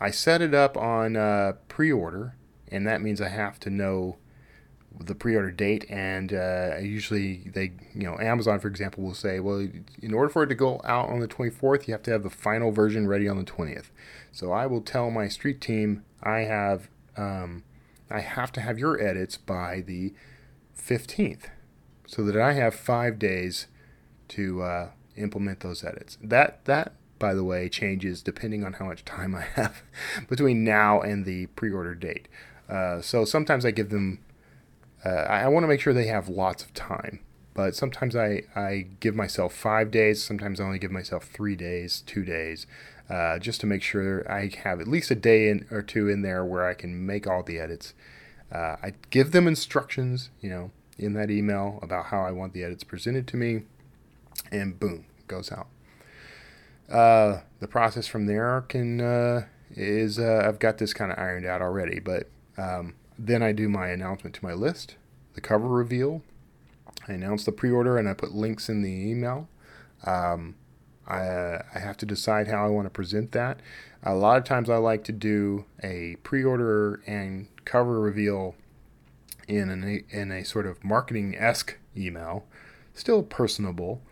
I 0.00 0.10
set 0.10 0.40
it 0.40 0.54
up 0.54 0.76
on 0.76 1.16
uh, 1.16 1.54
pre 1.68 1.90
order, 1.90 2.36
and 2.68 2.86
that 2.86 3.02
means 3.02 3.20
I 3.20 3.28
have 3.28 3.58
to 3.60 3.70
know 3.70 4.16
the 5.00 5.14
pre-order 5.14 5.50
date 5.50 5.84
and 5.88 6.32
uh, 6.32 6.76
usually 6.80 7.50
they 7.54 7.72
you 7.94 8.02
know 8.02 8.18
amazon 8.18 8.60
for 8.60 8.68
example 8.68 9.02
will 9.02 9.14
say 9.14 9.40
well 9.40 9.66
in 10.02 10.12
order 10.12 10.28
for 10.28 10.42
it 10.42 10.48
to 10.48 10.54
go 10.54 10.80
out 10.84 11.08
on 11.08 11.18
the 11.20 11.26
24th 11.26 11.88
you 11.88 11.92
have 11.92 12.02
to 12.02 12.10
have 12.10 12.22
the 12.22 12.30
final 12.30 12.70
version 12.70 13.08
ready 13.08 13.26
on 13.28 13.36
the 13.38 13.44
20th 13.44 13.86
so 14.30 14.52
i 14.52 14.66
will 14.66 14.82
tell 14.82 15.10
my 15.10 15.28
street 15.28 15.60
team 15.60 16.04
i 16.22 16.40
have 16.40 16.88
um, 17.16 17.64
i 18.10 18.20
have 18.20 18.52
to 18.52 18.60
have 18.60 18.78
your 18.78 19.00
edits 19.02 19.36
by 19.38 19.80
the 19.80 20.12
15th 20.76 21.44
so 22.06 22.22
that 22.24 22.36
I 22.36 22.52
have 22.52 22.74
five 22.74 23.18
days 23.18 23.68
to 24.28 24.62
uh, 24.62 24.90
implement 25.16 25.60
those 25.60 25.84
edits. 25.84 26.18
That, 26.22 26.64
that, 26.66 26.94
by 27.18 27.34
the 27.34 27.44
way, 27.44 27.68
changes 27.68 28.22
depending 28.22 28.64
on 28.64 28.74
how 28.74 28.86
much 28.86 29.04
time 29.04 29.34
I 29.34 29.42
have 29.54 29.82
between 30.28 30.64
now 30.64 31.00
and 31.00 31.24
the 31.24 31.46
pre 31.46 31.70
order 31.72 31.94
date. 31.94 32.28
Uh, 32.68 33.00
so 33.00 33.24
sometimes 33.24 33.64
I 33.64 33.70
give 33.70 33.90
them 33.90 34.18
uh, 35.04 35.08
I, 35.08 35.42
I 35.42 35.48
want 35.48 35.64
to 35.64 35.68
make 35.68 35.80
sure 35.80 35.92
they 35.92 36.06
have 36.06 36.28
lots 36.28 36.62
of 36.62 36.72
time. 36.74 37.20
But 37.54 37.74
sometimes 37.74 38.16
I, 38.16 38.44
I 38.56 38.86
give 39.00 39.14
myself 39.14 39.54
five 39.54 39.90
days, 39.90 40.22
sometimes 40.22 40.58
I 40.58 40.64
only 40.64 40.78
give 40.78 40.90
myself 40.90 41.24
three 41.24 41.54
days, 41.54 42.02
two 42.06 42.24
days, 42.24 42.66
uh, 43.10 43.38
just 43.38 43.60
to 43.60 43.66
make 43.66 43.82
sure 43.82 44.30
I 44.30 44.50
have 44.64 44.80
at 44.80 44.88
least 44.88 45.10
a 45.10 45.14
day 45.14 45.50
in, 45.50 45.66
or 45.70 45.82
two 45.82 46.08
in 46.08 46.22
there 46.22 46.44
where 46.44 46.66
I 46.66 46.72
can 46.72 47.04
make 47.04 47.26
all 47.26 47.42
the 47.42 47.58
edits. 47.58 47.92
Uh, 48.50 48.76
I 48.82 48.94
give 49.10 49.32
them 49.32 49.46
instructions, 49.46 50.30
you 50.40 50.48
know, 50.48 50.70
in 50.98 51.12
that 51.14 51.30
email 51.30 51.78
about 51.82 52.06
how 52.06 52.22
I 52.22 52.30
want 52.30 52.54
the 52.54 52.64
edits 52.64 52.84
presented 52.84 53.26
to 53.28 53.36
me, 53.36 53.62
and 54.50 54.78
boom, 54.78 55.04
goes 55.28 55.52
out. 55.52 55.66
Uh, 56.90 57.40
the 57.60 57.68
process 57.68 58.06
from 58.06 58.26
there 58.26 58.62
can 58.68 59.00
uh, 59.00 59.46
is 59.74 60.18
uh, 60.18 60.42
I've 60.46 60.58
got 60.58 60.78
this 60.78 60.92
kind 60.94 61.12
of 61.12 61.18
ironed 61.18 61.46
out 61.46 61.62
already, 61.62 62.00
but 62.00 62.28
um, 62.56 62.94
then 63.26 63.42
I 63.42 63.52
do 63.52 63.68
my 63.68 63.88
announcement 63.88 64.34
to 64.36 64.44
my 64.44 64.52
list, 64.52 64.96
the 65.34 65.40
cover 65.40 65.68
reveal. 65.68 66.22
I 67.08 67.12
announce 67.12 67.44
the 67.44 67.52
pre-order 67.52 67.96
and 67.96 68.08
I 68.08 68.14
put 68.14 68.32
links 68.32 68.68
in 68.68 68.82
the 68.82 68.90
email. 68.90 69.48
Um, 70.04 70.56
I, 71.06 71.60
I 71.74 71.78
have 71.78 71.96
to 71.98 72.06
decide 72.06 72.48
how 72.48 72.64
I 72.64 72.68
want 72.68 72.86
to 72.86 72.90
present 72.90 73.32
that. 73.32 73.60
A 74.02 74.14
lot 74.14 74.38
of 74.38 74.44
times 74.44 74.68
I 74.68 74.76
like 74.76 75.04
to 75.04 75.12
do 75.12 75.64
a 75.82 76.16
pre-order 76.22 77.00
and 77.06 77.48
cover 77.64 78.00
reveal 78.00 78.56
in 79.48 79.70
an, 79.70 80.04
in 80.10 80.32
a 80.32 80.44
sort 80.44 80.66
of 80.66 80.82
marketing 80.82 81.36
esque 81.36 81.76
email, 81.96 82.44
still 82.94 83.22
personable, 83.22 84.02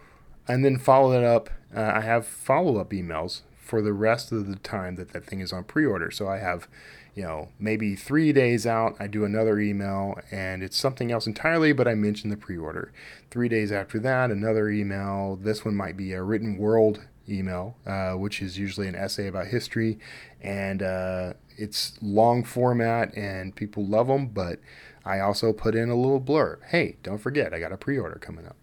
and 0.47 0.65
then 0.65 0.79
follow 0.79 1.11
that 1.13 1.25
up. 1.25 1.51
Uh, 1.75 1.93
I 1.95 2.01
have 2.01 2.27
follow 2.27 2.79
up 2.79 2.91
emails 2.91 3.43
for 3.59 3.83
the 3.83 3.93
rest 3.93 4.33
of 4.33 4.49
the 4.49 4.57
time 4.57 4.97
that 4.97 5.13
that 5.13 5.25
thing 5.25 5.41
is 5.41 5.53
on 5.53 5.65
pre-order. 5.65 6.11
So 6.11 6.29
I 6.29 6.39
have, 6.39 6.67
you 7.15 7.23
know, 7.23 7.49
maybe 7.59 7.97
three 7.97 8.33
days 8.33 8.67
out, 8.67 8.97
I 9.01 9.07
do 9.07 9.25
another 9.25 9.59
email 9.59 10.19
and 10.31 10.63
it's 10.63 10.77
something 10.77 11.11
else 11.11 11.27
entirely, 11.27 11.73
but 11.73 11.89
I 11.89 11.95
mention 11.95 12.31
the 12.31 12.37
pre-order. 12.37 12.93
Three 13.31 13.49
days 13.49 13.73
after 13.73 13.99
that, 14.01 14.31
another 14.31 14.69
email. 14.69 15.37
This 15.41 15.65
one 15.65 15.75
might 15.75 15.97
be 15.97 16.13
a 16.13 16.23
written 16.23 16.57
world 16.57 17.01
email, 17.29 17.77
uh, 17.87 18.13
which 18.13 18.43
is 18.43 18.59
usually 18.59 18.89
an 18.89 18.95
essay 18.95 19.27
about 19.27 19.49
history, 19.49 19.99
and 20.41 20.83
uh, 20.83 21.33
it's 21.57 21.99
long 22.01 22.45
format 22.45 23.15
and 23.17 23.55
people 23.55 23.85
love 23.85 24.07
them. 24.07 24.29
But 24.29 24.61
I 25.05 25.21
also 25.21 25.53
put 25.53 25.75
in 25.75 25.91
a 25.91 25.97
little 25.97 26.21
blurb. 26.21 26.59
Hey, 26.69 26.97
don't 27.03 27.19
forget, 27.19 27.53
I 27.53 27.61
got 27.61 27.73
a 27.73 27.77
pre-order 27.77 28.19
coming 28.21 28.47
up. 28.47 28.57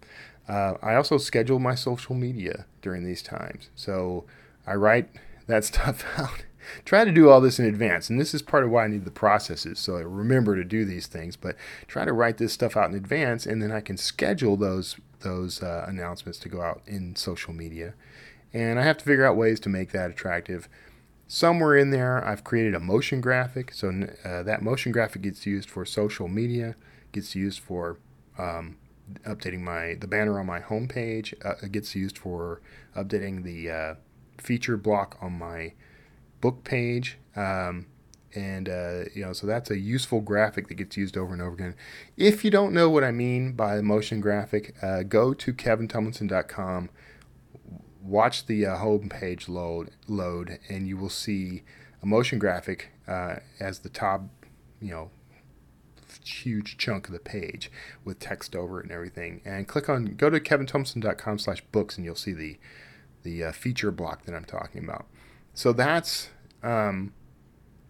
Uh, 0.47 0.75
I 0.81 0.95
also 0.95 1.17
schedule 1.17 1.59
my 1.59 1.75
social 1.75 2.15
media 2.15 2.65
during 2.81 3.03
these 3.03 3.21
times. 3.21 3.69
So 3.75 4.25
I 4.65 4.75
write 4.75 5.09
that 5.47 5.65
stuff 5.65 6.05
out. 6.17 6.45
Try 6.85 7.05
to 7.05 7.11
do 7.11 7.29
all 7.29 7.41
this 7.41 7.59
in 7.59 7.65
advance, 7.65 8.09
and 8.09 8.19
this 8.19 8.33
is 8.33 8.41
part 8.41 8.63
of 8.63 8.69
why 8.69 8.85
I 8.85 8.87
need 8.87 9.05
the 9.05 9.11
processes. 9.11 9.79
So 9.79 9.97
I 9.97 10.01
remember 10.01 10.55
to 10.55 10.63
do 10.63 10.85
these 10.85 11.07
things, 11.07 11.35
but 11.35 11.55
try 11.87 12.05
to 12.05 12.13
write 12.13 12.37
this 12.37 12.53
stuff 12.53 12.77
out 12.77 12.89
in 12.89 12.95
advance, 12.95 13.45
and 13.45 13.61
then 13.61 13.71
I 13.71 13.81
can 13.81 13.97
schedule 13.97 14.57
those 14.57 14.95
those 15.21 15.63
uh, 15.63 15.85
announcements 15.87 16.37
to 16.39 16.49
go 16.49 16.61
out 16.61 16.81
in 16.85 17.15
social 17.15 17.53
media. 17.53 17.93
And 18.53 18.79
I 18.79 18.83
have 18.83 18.97
to 18.97 19.05
figure 19.05 19.25
out 19.25 19.35
ways 19.35 19.59
to 19.61 19.69
make 19.69 19.91
that 19.91 20.11
attractive. 20.11 20.69
Somewhere 21.27 21.75
in 21.75 21.89
there, 21.89 22.25
I've 22.25 22.43
created 22.43 22.73
a 22.73 22.79
motion 22.79 23.19
graphic. 23.19 23.73
So 23.73 24.07
uh, 24.23 24.43
that 24.43 24.61
motion 24.61 24.91
graphic 24.91 25.23
gets 25.23 25.45
used 25.45 25.69
for 25.69 25.85
social 25.85 26.27
media, 26.27 26.75
gets 27.11 27.35
used 27.35 27.59
for 27.59 27.97
um, 28.37 28.77
updating 29.25 29.61
my 29.61 29.95
the 29.99 30.07
banner 30.07 30.39
on 30.39 30.45
my 30.45 30.59
homepage. 30.59 31.33
Uh, 31.45 31.55
it 31.61 31.71
gets 31.71 31.95
used 31.95 32.17
for 32.17 32.61
updating 32.95 33.43
the 33.43 33.69
uh, 33.69 33.95
feature 34.37 34.77
block 34.77 35.17
on 35.21 35.33
my 35.33 35.73
book 36.41 36.63
page. 36.63 37.17
Um, 37.35 37.87
and 38.35 38.69
uh, 38.69 39.05
you 39.13 39.23
know, 39.23 39.33
so 39.33 39.47
that's 39.47 39.71
a 39.71 39.77
useful 39.77 40.21
graphic 40.21 40.67
that 40.67 40.75
gets 40.75 40.97
used 40.97 41.17
over 41.17 41.33
and 41.33 41.41
over 41.41 41.53
again. 41.53 41.75
If 42.17 42.43
you 42.45 42.51
don't 42.51 42.73
know 42.73 42.89
what 42.89 43.03
I 43.03 43.11
mean 43.11 43.53
by 43.53 43.77
a 43.77 43.81
motion 43.81 44.21
graphic, 44.21 44.75
uh, 44.81 45.03
go 45.03 45.33
to 45.33 45.53
kevintumlinson.com, 45.53 46.89
watch 48.01 48.45
the 48.45 48.65
uh, 48.65 48.77
home 48.77 49.09
page 49.09 49.49
load, 49.49 49.91
load, 50.07 50.59
and 50.69 50.87
you 50.87 50.97
will 50.97 51.09
see 51.09 51.63
a 52.03 52.05
motion 52.05 52.37
graphic 52.37 52.91
uh, 53.07 53.37
as 53.59 53.79
the 53.79 53.89
top, 53.89 54.21
you 54.81 54.91
know, 54.91 55.09
huge 56.23 56.77
chunk 56.77 57.07
of 57.07 57.13
the 57.13 57.19
page 57.19 57.71
with 58.03 58.19
text 58.19 58.55
over 58.55 58.79
it 58.79 58.83
and 58.83 58.91
everything. 58.91 59.41
And 59.45 59.67
click 59.67 59.89
on, 59.89 60.15
go 60.15 60.29
to 60.29 60.39
kevintumlinson.com 60.39 61.39
slash 61.39 61.61
books, 61.71 61.97
and 61.97 62.05
you'll 62.05 62.15
see 62.15 62.33
the 62.33 62.57
the 63.23 63.45
uh, 63.45 63.51
feature 63.51 63.91
block 63.91 64.23
that 64.25 64.35
I'm 64.35 64.45
talking 64.45 64.83
about. 64.83 65.05
So 65.57 65.73
that's 65.73 66.29
um, 66.61 67.13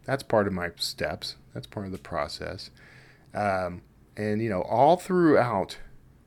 that's 0.05 0.23
part 0.23 0.47
of 0.47 0.53
my 0.53 0.69
steps. 0.77 1.35
That's 1.53 1.67
part 1.67 1.85
of 1.85 1.91
the 1.91 1.97
process. 1.97 2.71
Um, 3.33 3.81
and 4.15 4.41
you 4.41 4.47
know, 4.47 4.61
all 4.61 4.95
throughout, 4.95 5.77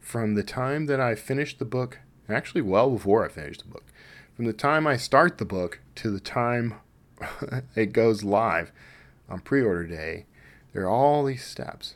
from 0.01 0.34
the 0.34 0.43
time 0.43 0.84
that 0.84 1.01
I 1.01 1.14
finished 1.14 1.59
the 1.59 1.64
book, 1.64 2.01
actually 2.28 2.61
well 2.61 2.91
before 2.91 3.24
I 3.24 3.28
finished 3.30 3.62
the 3.62 3.70
book, 3.70 3.84
from 4.36 4.45
the 4.45 4.53
time 4.53 4.86
I 4.86 4.99
start 4.99 5.38
the 5.38 5.47
book 5.47 5.80
to 5.95 6.11
the 6.11 6.20
time 6.20 6.74
it 7.74 7.95
goes 7.95 8.22
live 8.22 8.70
on 9.26 9.41
pre-order 9.41 9.86
day, 9.86 10.26
there 10.74 10.82
are 10.82 10.91
all 10.91 11.24
these 11.24 11.43
steps, 11.43 11.95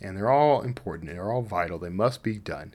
and 0.00 0.16
they're 0.16 0.30
all 0.30 0.62
important. 0.62 1.10
They're 1.10 1.30
all 1.30 1.42
vital. 1.42 1.78
They 1.78 1.90
must 1.90 2.22
be 2.22 2.38
done. 2.38 2.72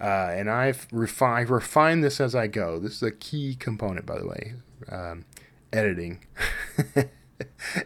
Uh, 0.00 0.30
and 0.32 0.50
I've 0.50 0.88
refined 0.90 1.50
refine 1.50 2.00
this 2.00 2.20
as 2.20 2.34
I 2.34 2.48
go. 2.48 2.80
This 2.80 2.96
is 2.96 3.02
a 3.04 3.12
key 3.12 3.54
component, 3.54 4.06
by 4.06 4.18
the 4.18 4.26
way. 4.26 4.54
Um, 4.90 5.24
editing. 5.72 6.24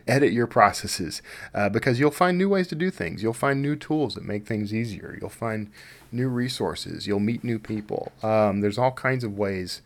Edit 0.06 0.32
your 0.32 0.46
processes 0.46 1.22
uh, 1.54 1.68
because 1.68 1.98
you'll 1.98 2.10
find 2.12 2.38
new 2.38 2.48
ways 2.48 2.68
to 2.68 2.74
do 2.76 2.90
things. 2.90 3.22
You'll 3.22 3.32
find 3.32 3.60
new 3.60 3.74
tools 3.74 4.14
that 4.14 4.24
make 4.24 4.46
things 4.46 4.72
easier. 4.72 5.18
You'll 5.20 5.30
find 5.30 5.70
new 6.12 6.28
resources. 6.28 7.06
You'll 7.06 7.20
meet 7.20 7.42
new 7.42 7.58
people. 7.58 8.12
Um, 8.22 8.60
there's 8.60 8.78
all 8.78 8.92
kinds 8.92 9.24
of 9.24 9.36
ways 9.36 9.82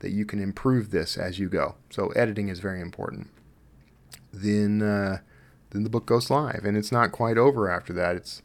that 0.00 0.10
you 0.10 0.24
can 0.24 0.40
improve 0.40 0.90
this 0.90 1.16
as 1.16 1.38
you 1.38 1.48
go. 1.48 1.74
So 1.90 2.08
editing 2.10 2.48
is 2.48 2.60
very 2.60 2.80
important. 2.80 3.28
Then, 4.32 4.82
uh, 4.82 5.18
then 5.70 5.82
the 5.82 5.90
book 5.90 6.06
goes 6.06 6.30
live, 6.30 6.64
and 6.64 6.76
it's 6.76 6.92
not 6.92 7.12
quite 7.12 7.38
over 7.38 7.68
after 7.68 7.92
that. 7.94 8.14
It's 8.14 8.42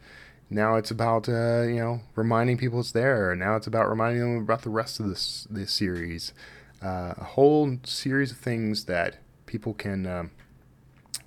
now 0.49 0.75
it's 0.75 0.91
about 0.91 1.27
uh, 1.27 1.63
you 1.63 1.77
know 1.77 2.01
reminding 2.15 2.57
people 2.57 2.79
it's 2.79 2.91
there. 2.91 3.35
Now 3.35 3.55
it's 3.55 3.67
about 3.67 3.89
reminding 3.89 4.21
them 4.21 4.43
about 4.43 4.61
the 4.61 4.69
rest 4.69 4.99
of 4.99 5.07
this 5.07 5.47
this 5.49 5.71
series. 5.71 6.33
Uh, 6.83 7.13
a 7.17 7.23
whole 7.23 7.77
series 7.83 8.31
of 8.31 8.37
things 8.37 8.85
that 8.85 9.17
people 9.45 9.73
can 9.73 10.05
um, 10.05 10.31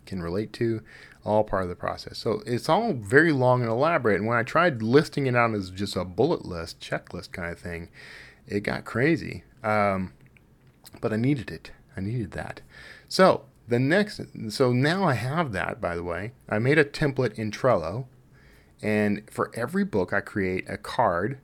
can 0.05 0.23
relate 0.23 0.53
to, 0.53 0.83
all 1.25 1.43
part 1.43 1.65
of 1.65 1.69
the 1.69 1.75
process. 1.75 2.19
So 2.19 2.43
it's 2.47 2.69
all 2.69 2.93
very 2.93 3.33
long 3.33 3.63
and 3.63 3.71
elaborate. 3.71 4.17
And 4.21 4.27
when 4.27 4.39
I 4.39 4.43
tried 4.43 4.83
listing 4.83 5.27
it 5.27 5.35
out 5.35 5.55
as 5.55 5.71
just 5.71 5.97
a 5.97 6.05
bullet 6.05 6.45
list, 6.45 6.81
checklist 6.81 7.33
kind 7.33 7.51
of 7.51 7.59
thing, 7.59 7.89
it 8.47 8.61
got 8.61 8.85
crazy. 8.85 9.43
Um, 9.65 10.13
but 11.01 11.13
I 11.13 11.17
needed 11.17 11.51
it. 11.51 11.73
I 11.97 12.01
needed 12.01 12.33
that. 12.33 12.61
So 13.09 13.47
the 13.67 13.79
next, 13.79 14.21
so 14.51 14.73
now 14.73 15.05
I 15.05 15.15
have 15.15 15.53
that. 15.53 15.81
By 15.81 15.97
the 15.97 16.05
way, 16.05 16.33
I 16.49 16.59
made 16.59 16.79
a 16.79 16.85
template 16.85 17.35
in 17.35 17.51
Trello 17.51 18.07
and 18.83 19.23
for 19.31 19.51
every 19.55 19.85
book, 19.85 20.13
I 20.13 20.21
create 20.21 20.69
a 20.69 20.77
card, 20.77 21.39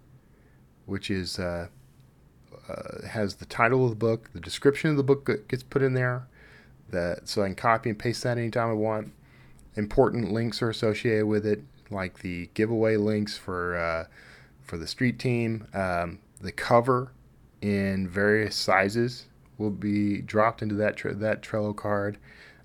which 0.87 1.11
is 1.11 1.39
uh, 1.39 1.69
uh, 2.69 3.07
has 3.07 3.37
the 3.37 3.47
title 3.47 3.85
of 3.85 3.91
the 3.91 3.97
book, 3.97 4.31
the 4.33 4.41
description 4.41 4.91
of 4.91 4.97
the 4.97 5.03
book 5.03 5.49
gets 5.49 5.63
put 5.63 5.83
in 5.83 5.95
there, 5.95 6.27
that 6.91 7.29
so 7.29 7.43
I 7.43 7.47
can 7.47 7.55
copy 7.55 7.91
and 7.91 7.99
paste 7.99 8.23
that 8.23 8.39
anytime 8.39 8.71
I 8.71 8.75
want. 8.75 9.13
Important 9.75 10.33
links 10.33 10.61
are 10.63 10.71
associated 10.71 11.27
with 11.27 11.47
it, 11.47 11.63
like 11.91 12.19
the 12.19 12.51
giveaway 12.55 12.97
links 12.97 13.37
for 13.37 13.77
uh, 13.77 14.07
for 14.63 14.77
the 14.77 14.87
street 14.87 15.19
team. 15.19 15.67
Um, 15.73 16.19
the 16.41 16.53
cover 16.53 17.13
in 17.61 18.09
various 18.09 18.57
sizes 18.57 19.27
will 19.57 19.71
be 19.71 20.21
dropped 20.21 20.63
into 20.63 20.75
that 20.77 20.97
tre- 20.97 21.15
that 21.15 21.43
Trello 21.43 21.75
card, 21.75 22.19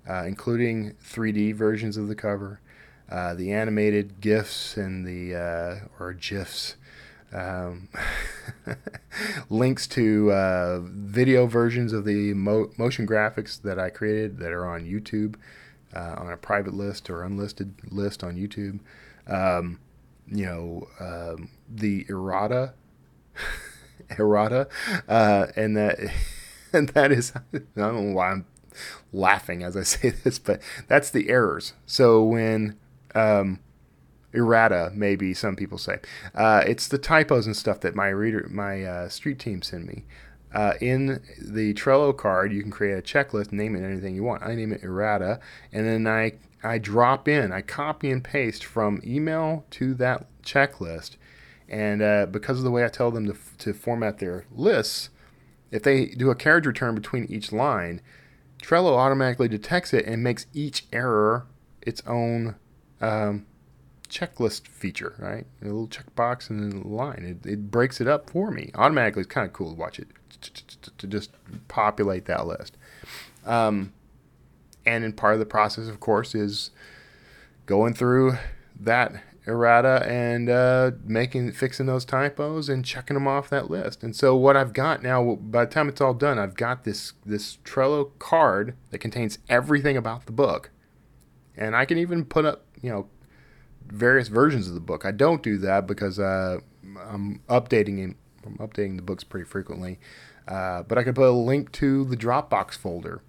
uh, 0.08 0.24
including 0.26 0.94
3D 1.02 1.54
versions 1.54 1.96
of 1.96 2.08
the 2.08 2.14
cover 2.14 2.60
uh, 3.10 3.34
the 3.34 3.52
animated 3.52 4.20
GIFs 4.20 4.76
and 4.76 5.06
the 5.06 5.34
uh, 5.34 5.76
or 5.98 6.12
GIFs. 6.12 6.76
Um, 7.32 7.88
links 9.50 9.86
to 9.88 10.32
uh, 10.32 10.80
video 10.82 11.46
versions 11.46 11.92
of 11.92 12.04
the 12.04 12.32
mo- 12.34 12.70
motion 12.78 13.06
graphics 13.06 13.60
that 13.62 13.78
I 13.78 13.90
created 13.90 14.38
that 14.38 14.52
are 14.52 14.66
on 14.66 14.84
YouTube 14.84 15.36
uh, 15.94 16.14
on 16.18 16.32
a 16.32 16.36
private 16.36 16.74
list 16.74 17.10
or 17.10 17.24
unlisted 17.24 17.74
list 17.90 18.22
on 18.22 18.36
YouTube. 18.36 18.80
Um, 19.26 19.80
you 20.26 20.46
know, 20.46 20.88
um, 21.00 21.50
the 21.68 22.06
errata, 22.08 22.74
errata, 24.18 24.68
uh, 25.08 25.46
and 25.56 25.76
that 25.76 25.98
and 26.72 26.88
that 26.90 27.12
is 27.12 27.32
I 27.36 27.58
don't 27.76 27.94
know 28.06 28.14
why 28.14 28.32
I'm 28.32 28.46
laughing 29.12 29.62
as 29.62 29.76
I 29.76 29.82
say 29.82 30.10
this, 30.10 30.38
but 30.38 30.60
that's 30.86 31.10
the 31.10 31.28
errors. 31.28 31.72
So 31.86 32.22
when 32.22 32.76
um, 33.14 33.60
errata, 34.32 34.90
maybe 34.94 35.34
some 35.34 35.56
people 35.56 35.78
say. 35.78 35.98
Uh, 36.34 36.62
it's 36.66 36.88
the 36.88 36.98
typos 36.98 37.46
and 37.46 37.56
stuff 37.56 37.80
that 37.80 37.94
my 37.94 38.08
reader, 38.08 38.46
my 38.50 38.84
uh, 38.84 39.08
street 39.08 39.38
team 39.38 39.62
send 39.62 39.86
me. 39.86 40.04
uh, 40.52 40.74
in 40.80 41.22
the 41.40 41.74
Trello 41.74 42.16
card, 42.16 42.52
you 42.52 42.62
can 42.62 42.70
create 42.70 42.98
a 42.98 43.02
checklist, 43.02 43.52
name 43.52 43.76
it 43.76 43.84
anything 43.84 44.14
you 44.14 44.22
want. 44.24 44.42
I 44.42 44.54
name 44.54 44.72
it 44.72 44.82
errata, 44.82 45.40
and 45.72 45.86
then 45.86 46.06
I 46.06 46.34
I 46.62 46.78
drop 46.78 47.28
in, 47.28 47.52
I 47.52 47.60
copy 47.60 48.10
and 48.10 48.24
paste 48.24 48.64
from 48.64 49.00
email 49.06 49.64
to 49.70 49.94
that 49.94 50.26
checklist. 50.42 51.16
And 51.68 52.02
uh, 52.02 52.26
because 52.26 52.58
of 52.58 52.64
the 52.64 52.70
way 52.70 52.84
I 52.84 52.88
tell 52.88 53.10
them 53.12 53.26
to, 53.26 53.36
to 53.58 53.72
format 53.72 54.18
their 54.18 54.46
lists, 54.50 55.10
if 55.70 55.82
they 55.82 56.06
do 56.06 56.30
a 56.30 56.34
carriage 56.34 56.66
return 56.66 56.94
between 56.94 57.26
each 57.26 57.52
line, 57.52 58.00
Trello 58.60 58.96
automatically 58.96 59.48
detects 59.48 59.92
it 59.92 60.06
and 60.06 60.22
makes 60.24 60.46
each 60.52 60.86
error 60.92 61.46
its 61.82 62.02
own 62.06 62.56
um, 63.00 63.46
checklist 64.08 64.66
feature, 64.66 65.14
right? 65.18 65.46
A 65.62 65.64
little 65.64 65.88
checkbox 65.88 66.50
and 66.50 66.72
then 66.72 66.82
a 66.82 66.86
line. 66.86 67.40
It, 67.44 67.48
it 67.48 67.70
breaks 67.70 68.00
it 68.00 68.08
up 68.08 68.30
for 68.30 68.50
me 68.50 68.70
automatically. 68.74 69.22
It's 69.22 69.30
kind 69.30 69.46
of 69.46 69.52
cool 69.52 69.72
to 69.72 69.78
watch 69.78 69.98
it 69.98 70.08
to 70.98 71.06
just 71.06 71.30
populate 71.68 72.26
that 72.26 72.46
list. 72.46 72.76
Um, 73.44 73.92
and 74.86 75.04
in 75.04 75.12
part 75.12 75.34
of 75.34 75.40
the 75.40 75.46
process, 75.46 75.88
of 75.88 76.00
course, 76.00 76.34
is 76.34 76.70
going 77.66 77.94
through 77.94 78.38
that 78.80 79.22
errata 79.46 80.06
and 80.06 80.50
uh, 80.50 80.92
making 81.04 81.52
fixing 81.52 81.86
those 81.86 82.04
typos 82.04 82.68
and 82.68 82.84
checking 82.84 83.14
them 83.14 83.26
off 83.26 83.48
that 83.48 83.70
list. 83.70 84.02
And 84.02 84.14
so 84.14 84.36
what 84.36 84.56
I've 84.56 84.72
got 84.72 85.02
now, 85.02 85.36
by 85.36 85.64
the 85.64 85.70
time 85.70 85.88
it's 85.88 86.00
all 86.00 86.14
done, 86.14 86.38
I've 86.38 86.54
got 86.54 86.84
this 86.84 87.14
this 87.24 87.56
Trello 87.64 88.10
card 88.18 88.76
that 88.90 88.98
contains 88.98 89.38
everything 89.48 89.96
about 89.96 90.26
the 90.26 90.32
book, 90.32 90.70
and 91.56 91.74
I 91.74 91.84
can 91.84 91.98
even 91.98 92.24
put 92.24 92.44
up 92.44 92.64
you 92.80 92.90
know 92.90 93.08
various 93.92 94.28
versions 94.28 94.68
of 94.68 94.74
the 94.74 94.80
book. 94.80 95.04
I 95.04 95.10
don't 95.10 95.42
do 95.42 95.58
that 95.58 95.86
because 95.86 96.18
uh, 96.18 96.60
I'm 97.08 97.40
updating 97.48 98.10
it. 98.10 98.16
I'm 98.46 98.56
updating 98.58 98.96
the 98.96 99.02
books 99.02 99.24
pretty 99.24 99.46
frequently, 99.46 99.98
uh, 100.46 100.82
but 100.84 100.96
I 100.96 101.02
could 101.02 101.14
put 101.14 101.28
a 101.28 101.32
link 101.32 101.72
to 101.72 102.04
the 102.04 102.16
Dropbox 102.16 102.76
folder 102.76 103.22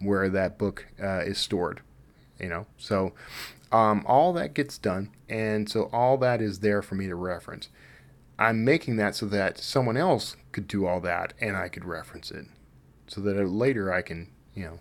where 0.00 0.28
that 0.28 0.58
book 0.58 0.86
uh, 1.02 1.20
is 1.20 1.38
stored. 1.38 1.80
You 2.38 2.48
know, 2.48 2.66
so 2.76 3.14
um, 3.72 4.04
all 4.06 4.32
that 4.34 4.52
gets 4.52 4.76
done, 4.76 5.10
and 5.28 5.68
so 5.70 5.88
all 5.92 6.18
that 6.18 6.42
is 6.42 6.60
there 6.60 6.82
for 6.82 6.94
me 6.94 7.06
to 7.06 7.14
reference. 7.14 7.68
I'm 8.38 8.64
making 8.64 8.96
that 8.96 9.14
so 9.14 9.24
that 9.26 9.58
someone 9.58 9.96
else 9.96 10.36
could 10.52 10.68
do 10.68 10.86
all 10.86 11.00
that, 11.00 11.32
and 11.40 11.56
I 11.56 11.68
could 11.68 11.86
reference 11.86 12.30
it, 12.30 12.46
so 13.06 13.22
that 13.22 13.42
later 13.48 13.90
I 13.90 14.02
can, 14.02 14.28
you 14.54 14.64
know, 14.64 14.78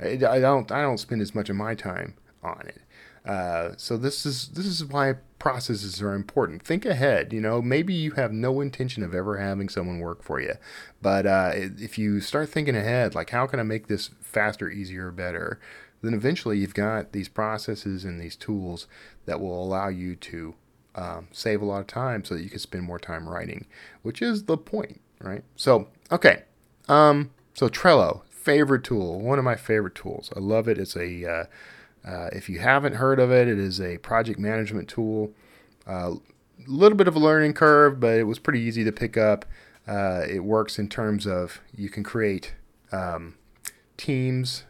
I, 0.00 0.34
I 0.36 0.40
don't 0.40 0.72
I 0.72 0.82
don't 0.82 0.98
spend 0.98 1.22
as 1.22 1.34
much 1.34 1.48
of 1.48 1.56
my 1.56 1.76
time 1.76 2.14
on 2.42 2.64
it. 2.66 2.80
Uh, 3.24 3.70
so 3.76 3.96
this 3.96 4.26
is 4.26 4.48
this 4.48 4.66
is 4.66 4.84
why 4.84 5.14
processes 5.38 6.02
are 6.02 6.14
important. 6.14 6.62
Think 6.62 6.84
ahead. 6.84 7.32
You 7.32 7.40
know, 7.40 7.62
maybe 7.62 7.94
you 7.94 8.12
have 8.12 8.32
no 8.32 8.60
intention 8.60 9.02
of 9.02 9.14
ever 9.14 9.38
having 9.38 9.68
someone 9.68 10.00
work 10.00 10.22
for 10.22 10.40
you, 10.40 10.54
but 11.00 11.26
uh, 11.26 11.52
if 11.54 11.98
you 11.98 12.20
start 12.20 12.48
thinking 12.48 12.76
ahead, 12.76 13.14
like 13.14 13.30
how 13.30 13.46
can 13.46 13.60
I 13.60 13.64
make 13.64 13.86
this 13.86 14.10
faster, 14.20 14.70
easier, 14.70 15.10
better, 15.10 15.60
then 16.02 16.14
eventually 16.14 16.58
you've 16.58 16.74
got 16.74 17.12
these 17.12 17.28
processes 17.28 18.04
and 18.04 18.20
these 18.20 18.36
tools 18.36 18.86
that 19.26 19.40
will 19.40 19.62
allow 19.62 19.88
you 19.88 20.16
to 20.16 20.54
um, 20.94 21.28
save 21.32 21.62
a 21.62 21.64
lot 21.64 21.80
of 21.80 21.86
time 21.86 22.24
so 22.24 22.34
that 22.34 22.42
you 22.42 22.50
can 22.50 22.58
spend 22.58 22.84
more 22.84 22.98
time 22.98 23.28
writing, 23.28 23.66
which 24.02 24.20
is 24.20 24.44
the 24.44 24.56
point, 24.56 25.00
right? 25.20 25.42
So, 25.56 25.88
okay. 26.10 26.42
Um, 26.88 27.30
so 27.54 27.68
Trello, 27.68 28.22
favorite 28.28 28.84
tool, 28.84 29.20
one 29.20 29.38
of 29.38 29.44
my 29.44 29.56
favorite 29.56 29.94
tools. 29.94 30.30
I 30.36 30.40
love 30.40 30.68
it. 30.68 30.78
It's 30.78 30.96
a 30.96 31.30
uh, 31.30 31.44
uh, 32.06 32.28
if 32.32 32.48
you 32.48 32.58
haven't 32.58 32.94
heard 32.94 33.20
of 33.20 33.30
it, 33.30 33.48
it 33.48 33.58
is 33.58 33.80
a 33.80 33.98
project 33.98 34.38
management 34.38 34.88
tool. 34.88 35.32
A 35.86 35.90
uh, 35.90 36.14
little 36.66 36.96
bit 36.96 37.08
of 37.08 37.16
a 37.16 37.18
learning 37.18 37.54
curve, 37.54 38.00
but 38.00 38.18
it 38.18 38.24
was 38.24 38.38
pretty 38.38 38.60
easy 38.60 38.84
to 38.84 38.92
pick 38.92 39.16
up. 39.16 39.44
Uh, 39.86 40.24
it 40.28 40.40
works 40.40 40.78
in 40.78 40.88
terms 40.88 41.26
of 41.26 41.60
you 41.74 41.88
can 41.88 42.02
create 42.02 42.54
um, 42.90 43.34
teams, 43.96 44.64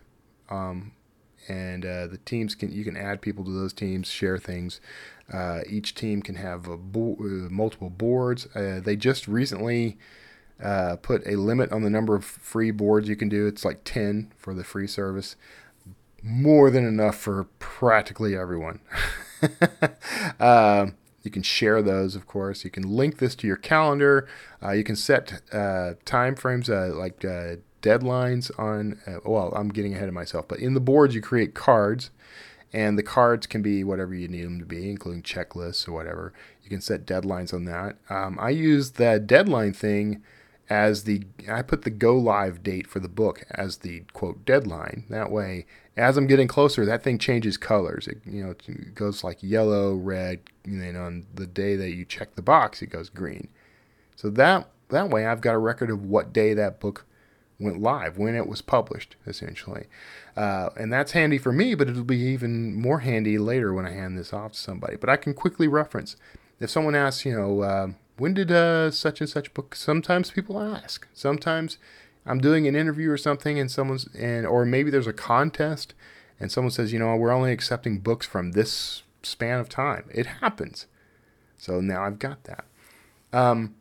um, 0.51 0.93
and 1.49 1.85
uh, 1.85 2.07
the 2.07 2.19
teams 2.19 2.55
can 2.55 2.71
you 2.71 2.85
can 2.85 2.97
add 2.97 3.21
people 3.21 3.45
to 3.45 3.51
those 3.51 3.73
teams, 3.73 4.09
share 4.09 4.39
things. 4.39 4.81
Uh, 5.33 5.61
each 5.67 5.95
team 5.95 6.21
can 6.21 6.35
have 6.35 6.65
bo- 6.93 7.17
multiple 7.51 7.91
boards. 7.91 8.47
they 8.55 8.97
just 8.97 9.27
recently. 9.27 9.99
put 11.03 11.27
a 11.27 11.37
limit 11.37 11.73
on 11.73 11.83
the 11.83 11.91
number 11.91 12.15
of 12.15 12.25
free 12.25 12.71
boards 12.71 13.09
you 13.09 13.17
can 13.17 13.31
do. 13.31 13.47
It's 13.47 13.65
like 13.65 13.85
10 13.85 14.33
for 14.37 14.55
the 14.55 14.65
free 14.65 14.87
service 14.87 15.37
more 16.23 16.71
than 16.71 16.87
enough 16.87 17.17
for 17.17 17.45
practically 17.59 18.37
everyone. 18.37 18.81
uh, 20.41 20.87
you 21.23 21.31
can 21.31 21.43
share 21.43 21.83
those, 21.83 22.15
of 22.15 22.27
course. 22.27 22.65
You 22.65 22.71
can 22.71 22.85
link 22.85 23.19
this 23.19 23.35
to 23.37 23.47
your 23.47 23.57
calendar. 23.57 24.29
Uh, 24.63 24.73
you 24.73 24.85
can 24.85 24.97
set 24.97 25.43
uh, 25.53 25.95
time 26.05 26.35
frames 26.35 26.71
uh, 26.71 26.93
like 26.95 27.25
uh, 27.25 27.57
deadlines 27.83 28.51
on. 28.59 29.01
Uh, 29.07 29.19
well, 29.25 29.53
I'm 29.55 29.69
getting 29.69 29.95
ahead 29.95 30.09
of 30.09 30.15
myself, 30.15 30.47
but 30.49 30.61
in 30.61 30.75
the 30.75 30.81
boards, 30.81 31.15
you 31.15 31.21
create 31.21 31.55
cards, 31.55 32.11
and 32.73 32.99
the 32.99 33.03
cards 33.03 33.47
can 33.47 33.63
be 33.63 33.85
whatever 33.85 34.15
you 34.15 34.29
need 34.29 34.45
them 34.45 34.59
to 34.59 34.65
be, 34.65 34.91
including 34.91 35.23
checklists 35.23 35.87
or 35.89 35.93
whatever. 35.93 36.33
You 36.63 36.71
can 36.71 36.81
set 36.81 37.07
deadlines 37.07 37.53
on 37.53 37.65
that. 37.65 37.97
Um, 38.09 38.39
I 38.41 38.51
use 38.51 38.93
the 38.93 39.19
deadline 39.19 39.73
thing 39.73 40.23
as 40.71 41.05
the 41.05 41.25
I 41.51 41.63
put 41.63 41.83
the 41.83 41.91
go 41.91 42.17
live 42.17 42.63
date 42.63 42.87
for 42.87 43.01
the 43.01 43.09
book 43.09 43.45
as 43.51 43.79
the 43.79 44.05
quote 44.13 44.45
deadline. 44.45 45.05
That 45.11 45.31
way, 45.31 45.67
as 45.97 46.17
I'm 46.17 46.27
getting 46.27 46.49
closer, 46.49 46.85
that 46.87 47.03
thing 47.03 47.19
changes 47.19 47.57
colors. 47.57 48.09
It 48.09 48.19
you 48.25 48.45
know 48.45 48.51
it 48.51 48.95
goes 48.95 49.25
like 49.25 49.43
yellow, 49.43 49.95
red, 49.95 50.41
and 50.65 50.81
then 50.81 50.97
on 50.97 51.27
the 51.35 51.47
day 51.47 51.77
that 51.77 51.91
you 51.91 52.05
check 52.05 52.35
the 52.35 52.43
box, 52.43 52.83
it 52.83 52.87
goes 52.87 53.09
green. 53.09 53.49
So 54.17 54.31
that 54.31 54.69
that 54.89 55.11
way, 55.11 55.27
I've 55.27 55.41
got 55.41 55.55
a 55.55 55.59
record 55.59 55.91
of 55.91 56.05
what 56.05 56.33
day 56.33 56.55
that 56.55 56.81
book 56.81 57.07
went 57.59 57.81
live, 57.81 58.19
when 58.19 58.35
it 58.35 58.47
was 58.47 58.61
published, 58.61 59.17
essentially. 59.27 59.87
Uh, 60.37 60.71
and 60.77 60.93
that's 60.93 61.13
handy 61.13 61.39
for 61.39 61.53
me, 61.53 61.75
but 61.75 61.89
it'll 61.89 62.03
be 62.03 62.19
even 62.19 62.75
more 62.75 63.01
handy 63.01 63.39
later 63.39 63.73
when 63.73 63.87
I 63.87 63.93
hand 63.93 64.19
this 64.19 64.33
off 64.33 64.53
to 64.53 64.59
somebody. 64.59 64.97
But 64.97 65.09
I 65.09 65.17
can 65.17 65.33
quickly 65.33 65.69
reference 65.69 66.17
if 66.61 66.71
someone 66.71 66.95
asks, 66.95 67.25
you 67.25 67.37
know. 67.37 67.61
Uh, 67.63 67.89
when 68.23 68.35
did 68.35 68.53
uh, 68.53 68.89
such 68.93 69.21
and 69.21 69.29
such 69.29 69.53
book? 69.53 69.75
Sometimes 69.75 70.31
people 70.31 70.61
ask. 70.61 71.09
Sometimes 71.13 71.77
I'm 72.25 72.39
doing 72.39 72.69
an 72.69 72.77
interview 72.77 73.11
or 73.11 73.17
something, 73.17 73.59
and 73.59 73.69
someone's 73.69 74.09
and 74.15 74.47
or 74.47 74.65
maybe 74.65 74.93
there's 74.93 75.09
a 75.09 75.13
contest, 75.13 75.93
and 76.39 76.53
someone 76.53 76.71
says, 76.71 76.93
you 76.93 77.01
know, 77.01 77.17
we're 77.17 77.33
only 77.33 77.51
accepting 77.51 77.99
books 77.99 78.25
from 78.25 78.53
this 78.53 79.03
span 79.25 79.59
of 79.59 79.69
time. 79.69 80.05
It 80.15 80.27
happens. 80.41 80.87
So 81.59 81.81
now 81.81 82.05
I've 82.05 82.21
got 82.21 82.45
that. 82.45 82.65
Um, 83.33 83.75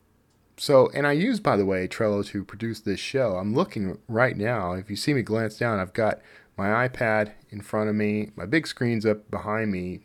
so, 0.58 0.90
and 0.92 1.06
I 1.06 1.12
use, 1.12 1.40
by 1.40 1.56
the 1.56 1.66
way, 1.66 1.88
Trello 1.88 2.26
to 2.26 2.44
produce 2.44 2.80
this 2.80 3.00
show. 3.00 3.36
I'm 3.36 3.54
looking 3.54 4.00
right 4.08 4.36
now. 4.36 4.74
If 4.74 4.90
you 4.90 4.96
see 4.96 5.14
me 5.14 5.22
glance 5.22 5.60
down, 5.60 5.80
I've 5.80 5.94
got 5.94 6.20
my 6.58 6.88
iPad 6.88 7.34
in 7.52 7.62
front 7.62 7.92
of 7.92 7.96
me, 7.96 8.32
my 8.36 8.48
big 8.48 8.66
screen's 8.66 9.06
up 9.06 9.30
behind 9.30 9.72
me. 9.72 10.00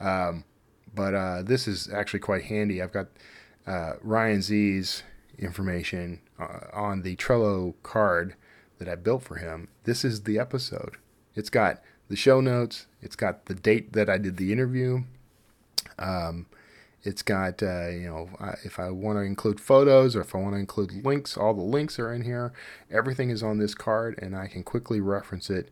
Um, 0.00 0.44
but 0.94 1.14
uh, 1.14 1.42
this 1.42 1.68
is 1.68 1.90
actually 1.92 2.20
quite 2.20 2.44
handy. 2.44 2.80
I've 2.80 2.92
got 2.92 3.08
uh, 3.66 3.94
Ryan 4.02 4.42
Zee's 4.42 5.02
information 5.38 6.20
uh, 6.38 6.60
on 6.72 7.02
the 7.02 7.16
Trello 7.16 7.74
card 7.82 8.34
that 8.78 8.88
I 8.88 8.94
built 8.94 9.22
for 9.22 9.36
him. 9.36 9.68
This 9.84 10.04
is 10.04 10.22
the 10.22 10.38
episode. 10.38 10.96
It's 11.34 11.50
got 11.50 11.82
the 12.08 12.16
show 12.16 12.40
notes. 12.40 12.86
It's 13.02 13.16
got 13.16 13.46
the 13.46 13.54
date 13.54 13.92
that 13.92 14.08
I 14.08 14.18
did 14.18 14.36
the 14.36 14.52
interview. 14.52 15.02
Um, 15.98 16.46
it's 17.02 17.22
got 17.22 17.62
uh, 17.62 17.88
you 17.88 18.08
know 18.08 18.28
if 18.64 18.78
I 18.78 18.90
want 18.90 19.18
to 19.18 19.22
include 19.22 19.60
photos 19.60 20.16
or 20.16 20.22
if 20.22 20.34
I 20.34 20.38
want 20.38 20.54
to 20.54 20.58
include 20.58 21.04
links, 21.04 21.36
all 21.36 21.54
the 21.54 21.62
links 21.62 21.98
are 21.98 22.12
in 22.12 22.22
here. 22.22 22.52
Everything 22.90 23.30
is 23.30 23.42
on 23.42 23.58
this 23.58 23.74
card, 23.74 24.18
and 24.20 24.36
I 24.36 24.48
can 24.48 24.62
quickly 24.64 25.00
reference 25.00 25.48
it. 25.48 25.70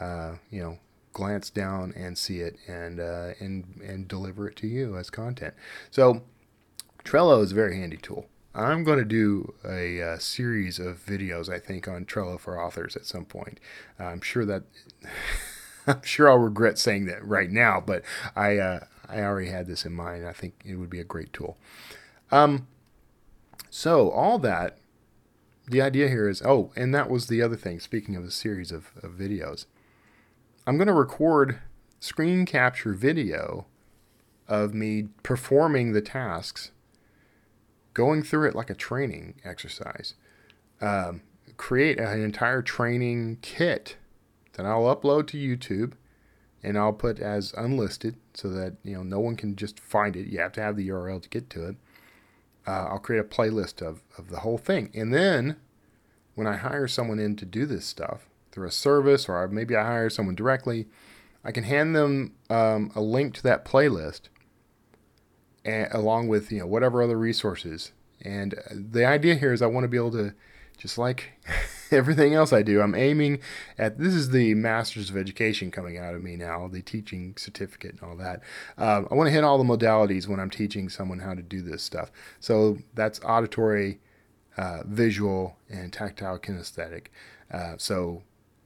Uh, 0.00 0.34
you 0.50 0.60
know, 0.60 0.78
glance 1.12 1.50
down 1.50 1.94
and 1.96 2.18
see 2.18 2.40
it, 2.40 2.56
and 2.66 2.98
uh, 3.00 3.30
and 3.38 3.80
and 3.84 4.08
deliver 4.08 4.48
it 4.48 4.56
to 4.56 4.66
you 4.66 4.96
as 4.96 5.08
content. 5.08 5.54
So 5.90 6.22
Trello 7.06 7.40
is 7.40 7.52
a 7.52 7.54
very 7.54 7.76
handy 7.76 7.96
tool. 7.96 8.26
I'm 8.52 8.82
going 8.82 8.98
to 8.98 9.04
do 9.04 9.54
a, 9.64 9.98
a, 9.98 10.14
uh, 10.14 10.18
series 10.18 10.80
of 10.80 11.06
videos, 11.06 11.48
I 11.48 11.60
think, 11.60 11.86
on 11.86 12.04
Trello 12.04 12.40
for 12.40 12.60
authors 12.60 12.96
at 12.96 13.06
some 13.06 13.24
point. 13.24 13.60
I'm 13.96 14.20
sure 14.20 14.44
that 14.44 14.64
I'm 15.86 16.02
sure 16.02 16.28
I'll 16.28 16.38
regret 16.38 16.78
saying 16.78 17.06
that 17.06 17.24
right 17.24 17.48
now, 17.48 17.80
but 17.80 18.02
I 18.34 18.56
uh, 18.56 18.80
I 19.08 19.20
already 19.20 19.50
had 19.50 19.68
this 19.68 19.86
in 19.86 19.92
mind. 19.92 20.26
I 20.26 20.32
think 20.32 20.54
it 20.64 20.74
would 20.76 20.90
be 20.90 20.98
a 20.98 21.04
great 21.04 21.32
tool. 21.32 21.56
Um, 22.32 22.66
so 23.70 24.10
all 24.10 24.40
that, 24.40 24.78
the 25.68 25.80
idea 25.80 26.08
here 26.08 26.28
is 26.28 26.42
oh, 26.42 26.72
and 26.74 26.92
that 26.92 27.08
was 27.08 27.28
the 27.28 27.40
other 27.40 27.56
thing. 27.56 27.78
Speaking 27.78 28.16
of 28.16 28.24
a 28.24 28.32
series 28.32 28.72
of, 28.72 28.90
of 29.00 29.12
videos, 29.12 29.66
I'm 30.66 30.76
going 30.76 30.88
to 30.88 30.92
record 30.92 31.60
screen 32.00 32.46
capture 32.46 32.94
video 32.94 33.66
of 34.48 34.74
me 34.74 35.08
performing 35.22 35.92
the 35.92 36.02
tasks 36.02 36.72
going 37.96 38.22
through 38.22 38.46
it 38.46 38.54
like 38.54 38.68
a 38.68 38.74
training 38.74 39.32
exercise. 39.42 40.12
Um, 40.82 41.22
create 41.56 41.98
an 41.98 42.22
entire 42.22 42.60
training 42.60 43.38
kit 43.40 43.96
that 44.52 44.66
I'll 44.66 44.94
upload 44.94 45.28
to 45.28 45.38
YouTube 45.38 45.94
and 46.62 46.76
I'll 46.76 46.92
put 46.92 47.18
as 47.18 47.54
unlisted 47.56 48.16
so 48.34 48.50
that 48.50 48.74
you 48.84 48.92
know 48.92 49.02
no 49.02 49.18
one 49.18 49.34
can 49.34 49.56
just 49.56 49.80
find 49.80 50.14
it. 50.14 50.26
You 50.26 50.40
have 50.40 50.52
to 50.52 50.60
have 50.60 50.76
the 50.76 50.86
URL 50.90 51.22
to 51.22 51.28
get 51.30 51.48
to 51.50 51.68
it. 51.68 51.76
uh, 52.66 52.88
I'll 52.90 52.98
create 52.98 53.20
a 53.20 53.24
playlist 53.24 53.80
of, 53.80 54.02
of 54.18 54.28
the 54.28 54.40
whole 54.40 54.58
thing. 54.58 54.90
And 54.92 55.14
then 55.14 55.56
when 56.34 56.46
I 56.46 56.56
hire 56.56 56.88
someone 56.88 57.18
in 57.18 57.34
to 57.36 57.46
do 57.46 57.64
this 57.64 57.86
stuff 57.86 58.28
through 58.52 58.68
a 58.68 58.72
service 58.72 59.26
or 59.26 59.48
maybe 59.48 59.74
I 59.74 59.84
hire 59.84 60.10
someone 60.10 60.34
directly, 60.34 60.86
I 61.42 61.50
can 61.50 61.64
hand 61.64 61.96
them 61.96 62.34
um, 62.50 62.92
a 62.94 63.00
link 63.00 63.32
to 63.36 63.42
that 63.44 63.64
playlist 63.64 64.28
and, 65.66 65.92
along 65.92 66.28
with 66.28 66.50
you 66.50 66.60
know 66.60 66.66
whatever 66.66 67.02
other 67.02 67.18
resources. 67.18 67.92
And 68.22 68.54
uh, 68.54 68.60
the 68.72 69.04
idea 69.04 69.34
here 69.34 69.52
is 69.52 69.60
I 69.60 69.66
want 69.66 69.84
to 69.84 69.88
be 69.88 69.98
able 69.98 70.12
to 70.12 70.32
just 70.78 70.98
like 70.98 71.32
everything 71.90 72.34
else 72.34 72.52
I 72.52 72.62
do, 72.62 72.80
I'm 72.80 72.94
aiming 72.94 73.40
at 73.78 73.98
this 73.98 74.14
is 74.14 74.30
the 74.30 74.54
Masters 74.54 75.10
of 75.10 75.16
Education 75.16 75.70
coming 75.70 75.98
out 75.98 76.14
of 76.14 76.22
me 76.22 76.36
now, 76.36 76.68
the 76.68 76.82
teaching 76.82 77.34
certificate 77.36 77.92
and 77.92 78.02
all 78.02 78.16
that. 78.16 78.42
Um, 78.78 79.08
I 79.10 79.14
want 79.14 79.28
to 79.28 79.32
hit 79.32 79.44
all 79.44 79.58
the 79.58 79.64
modalities 79.64 80.28
when 80.28 80.40
I'm 80.40 80.50
teaching 80.50 80.88
someone 80.88 81.18
how 81.18 81.34
to 81.34 81.42
do 81.42 81.62
this 81.62 81.82
stuff. 81.82 82.10
So 82.40 82.78
that's 82.94 83.20
auditory, 83.24 84.00
uh, 84.56 84.82
visual, 84.86 85.56
and 85.68 85.92
tactile 85.92 86.38
kinesthetic. 86.38 87.06
Uh, 87.50 87.74
so 87.78 88.22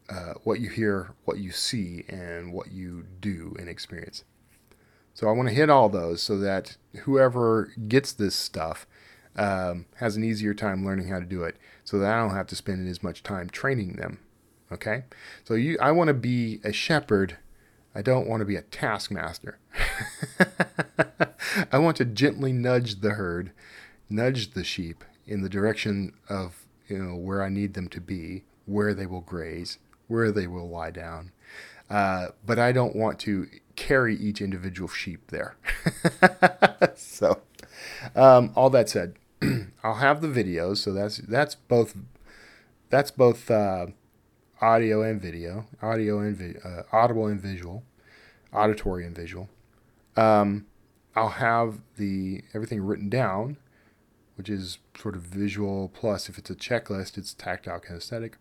uh, 0.08 0.34
what 0.44 0.60
you 0.60 0.68
hear, 0.68 1.14
what 1.24 1.38
you 1.38 1.52
see, 1.52 2.04
and 2.08 2.52
what 2.52 2.72
you 2.72 3.04
do 3.20 3.54
and 3.58 3.68
experience. 3.68 4.24
So 5.20 5.28
I 5.28 5.32
want 5.32 5.50
to 5.50 5.54
hit 5.54 5.68
all 5.68 5.90
those 5.90 6.22
so 6.22 6.38
that 6.38 6.78
whoever 7.00 7.74
gets 7.88 8.10
this 8.10 8.34
stuff 8.34 8.86
um, 9.36 9.84
has 9.96 10.16
an 10.16 10.24
easier 10.24 10.54
time 10.54 10.82
learning 10.82 11.08
how 11.08 11.18
to 11.18 11.26
do 11.26 11.44
it 11.44 11.58
so 11.84 11.98
that 11.98 12.10
I 12.10 12.18
don't 12.18 12.34
have 12.34 12.46
to 12.46 12.56
spend 12.56 12.88
as 12.88 13.02
much 13.02 13.22
time 13.22 13.50
training 13.50 13.96
them. 13.96 14.20
Okay? 14.72 15.04
So 15.44 15.52
you 15.52 15.76
I 15.78 15.92
want 15.92 16.08
to 16.08 16.14
be 16.14 16.58
a 16.64 16.72
shepherd. 16.72 17.36
I 17.94 18.00
don't 18.00 18.28
want 18.28 18.40
to 18.40 18.46
be 18.46 18.56
a 18.56 18.62
taskmaster. 18.62 19.58
I 21.70 21.76
want 21.76 21.98
to 21.98 22.06
gently 22.06 22.54
nudge 22.54 23.02
the 23.02 23.10
herd, 23.10 23.52
nudge 24.08 24.52
the 24.52 24.64
sheep 24.64 25.04
in 25.26 25.42
the 25.42 25.50
direction 25.50 26.14
of, 26.30 26.64
you 26.88 26.96
know, 26.96 27.14
where 27.14 27.42
I 27.42 27.50
need 27.50 27.74
them 27.74 27.88
to 27.88 28.00
be, 28.00 28.44
where 28.64 28.94
they 28.94 29.04
will 29.04 29.20
graze, 29.20 29.76
where 30.08 30.32
they 30.32 30.46
will 30.46 30.70
lie 30.70 30.92
down. 30.92 31.32
Uh, 31.90 32.28
but 32.46 32.58
I 32.58 32.72
don't 32.72 32.96
want 32.96 33.18
to 33.20 33.48
carry 33.80 34.14
each 34.14 34.42
individual 34.42 34.88
sheep 34.88 35.28
there. 35.28 35.56
so, 36.94 37.40
um, 38.14 38.52
all 38.54 38.68
that 38.68 38.90
said, 38.90 39.14
I'll 39.82 39.94
have 39.94 40.20
the 40.20 40.28
videos, 40.28 40.76
so 40.76 40.92
that's 40.92 41.16
that's 41.16 41.54
both 41.54 41.96
that's 42.90 43.10
both 43.10 43.50
uh, 43.50 43.86
audio 44.60 45.02
and 45.02 45.20
video, 45.20 45.66
audio 45.80 46.18
and 46.18 46.36
vi- 46.36 46.60
uh, 46.62 46.82
audible 46.92 47.26
and 47.26 47.40
visual, 47.40 47.82
auditory 48.52 49.06
and 49.06 49.16
visual. 49.16 49.48
Um, 50.14 50.66
I'll 51.16 51.30
have 51.30 51.80
the 51.96 52.42
everything 52.52 52.82
written 52.82 53.08
down, 53.08 53.56
which 54.36 54.50
is 54.50 54.78
sort 54.94 55.16
of 55.16 55.22
visual 55.22 55.90
plus 55.94 56.28
if 56.28 56.36
it's 56.36 56.50
a 56.50 56.54
checklist, 56.54 57.16
it's 57.16 57.32
tactile 57.32 57.80
kinesthetic. 57.80 58.34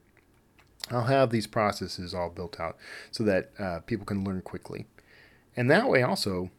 I'll 0.92 1.06
have 1.06 1.30
these 1.30 1.48
processes 1.48 2.14
all 2.14 2.30
built 2.30 2.60
out 2.60 2.76
so 3.12 3.24
that 3.24 3.52
uh, 3.58 3.80
people 3.86 4.06
can 4.06 4.24
learn 4.24 4.42
quickly, 4.42 4.88
and 5.60 5.70
that 5.70 5.90
way 5.90 6.02
also 6.02 6.50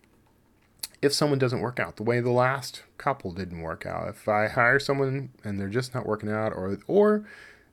if 1.00 1.14
someone 1.14 1.38
doesn't 1.38 1.60
work 1.60 1.80
out 1.80 1.96
the 1.96 2.02
way 2.02 2.20
the 2.20 2.30
last 2.30 2.82
couple 2.98 3.32
didn't 3.32 3.62
work 3.62 3.86
out 3.86 4.06
if 4.08 4.28
i 4.28 4.46
hire 4.46 4.78
someone 4.78 5.30
and 5.42 5.58
they're 5.58 5.68
just 5.68 5.94
not 5.94 6.06
working 6.06 6.30
out 6.30 6.52
or 6.52 6.78
or 6.86 7.24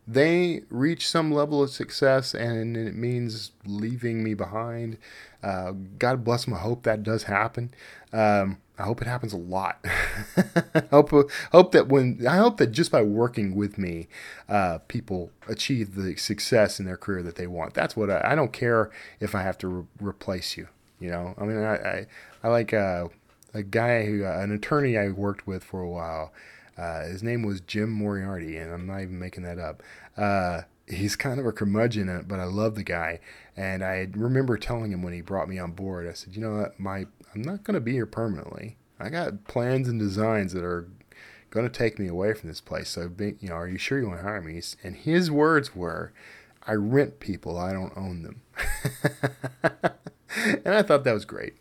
they 0.09 0.61
reach 0.69 1.09
some 1.09 1.33
level 1.33 1.61
of 1.61 1.69
success 1.69 2.33
and 2.33 2.77
it 2.77 2.95
means 2.95 3.51
leaving 3.65 4.23
me 4.23 4.33
behind 4.33 4.97
uh, 5.43 5.73
god 5.99 6.23
bless 6.23 6.45
them. 6.45 6.53
I 6.53 6.59
hope 6.59 6.83
that 6.83 7.03
does 7.03 7.23
happen. 7.23 7.73
Um, 8.13 8.57
i 8.79 8.83
hope 8.83 9.01
it 9.01 9.07
happens 9.07 9.33
a 9.33 9.37
lot. 9.37 9.85
Hope 10.91 11.11
hope 11.51 11.71
that 11.73 11.89
when 11.89 12.25
i 12.27 12.37
hope 12.37 12.57
that 12.57 12.67
just 12.67 12.91
by 12.91 13.01
working 13.01 13.53
with 13.53 13.77
me 13.77 14.07
uh, 14.47 14.77
people 14.87 15.31
achieve 15.47 15.95
the 15.95 16.15
success 16.15 16.79
in 16.79 16.85
their 16.85 16.95
career 16.95 17.21
that 17.23 17.35
they 17.35 17.47
want. 17.47 17.73
That's 17.73 17.97
what 17.97 18.09
i, 18.09 18.21
I 18.23 18.35
don't 18.35 18.53
care 18.53 18.89
if 19.19 19.35
i 19.35 19.41
have 19.41 19.57
to 19.57 19.67
re- 19.67 19.85
replace 19.99 20.55
you 20.55 20.69
you 20.99 21.09
know, 21.09 21.33
I 21.37 21.43
mean, 21.43 21.57
I 21.57 21.75
I, 21.75 22.05
I 22.43 22.47
like 22.49 22.73
uh, 22.73 23.07
a 23.53 23.63
guy 23.63 24.05
who 24.05 24.25
uh, 24.25 24.39
an 24.39 24.51
attorney 24.51 24.97
I 24.97 25.09
worked 25.09 25.47
with 25.47 25.63
for 25.63 25.81
a 25.81 25.89
while. 25.89 26.33
Uh, 26.77 27.05
his 27.05 27.23
name 27.23 27.43
was 27.43 27.59
Jim 27.61 27.89
Moriarty, 27.89 28.57
and 28.57 28.71
I'm 28.71 28.85
not 28.85 29.01
even 29.01 29.17
making 29.17 29.43
that 29.43 29.57
up. 29.57 29.81
Uh, 30.15 30.61
he's 30.87 31.15
kind 31.17 31.39
of 31.39 31.45
a 31.45 31.51
curmudgeon, 31.51 32.25
but 32.27 32.39
I 32.39 32.45
love 32.45 32.75
the 32.75 32.83
guy. 32.83 33.19
And 33.55 33.83
I 33.83 34.07
remember 34.11 34.57
telling 34.57 34.91
him 34.91 35.01
when 35.01 35.13
he 35.13 35.21
brought 35.21 35.49
me 35.49 35.57
on 35.57 35.71
board, 35.71 36.07
I 36.07 36.13
said, 36.13 36.35
you 36.35 36.41
know 36.41 36.57
what, 36.57 36.79
my 36.79 37.07
I'm 37.33 37.41
not 37.41 37.63
going 37.63 37.75
to 37.75 37.81
be 37.81 37.93
here 37.93 38.05
permanently. 38.05 38.77
I 38.99 39.09
got 39.09 39.45
plans 39.45 39.87
and 39.87 39.99
designs 39.99 40.53
that 40.53 40.63
are 40.63 40.87
going 41.49 41.67
to 41.67 41.71
take 41.71 41.99
me 41.99 42.07
away 42.07 42.33
from 42.33 42.49
this 42.49 42.61
place. 42.61 42.89
So, 42.89 43.09
you 43.19 43.49
know, 43.49 43.55
are 43.55 43.67
you 43.67 43.77
sure 43.77 43.99
you 43.99 44.07
want 44.07 44.19
to 44.19 44.23
hire 44.23 44.41
me? 44.41 44.61
And 44.83 44.95
his 44.95 45.29
words 45.29 45.75
were, 45.75 46.13
I 46.65 46.73
rent 46.73 47.19
people, 47.19 47.57
I 47.57 47.73
don't 47.73 47.95
own 47.95 48.23
them. 48.23 48.41
and 50.65 50.69
I 50.75 50.81
thought 50.81 51.03
that 51.03 51.13
was 51.13 51.25
great. 51.25 51.55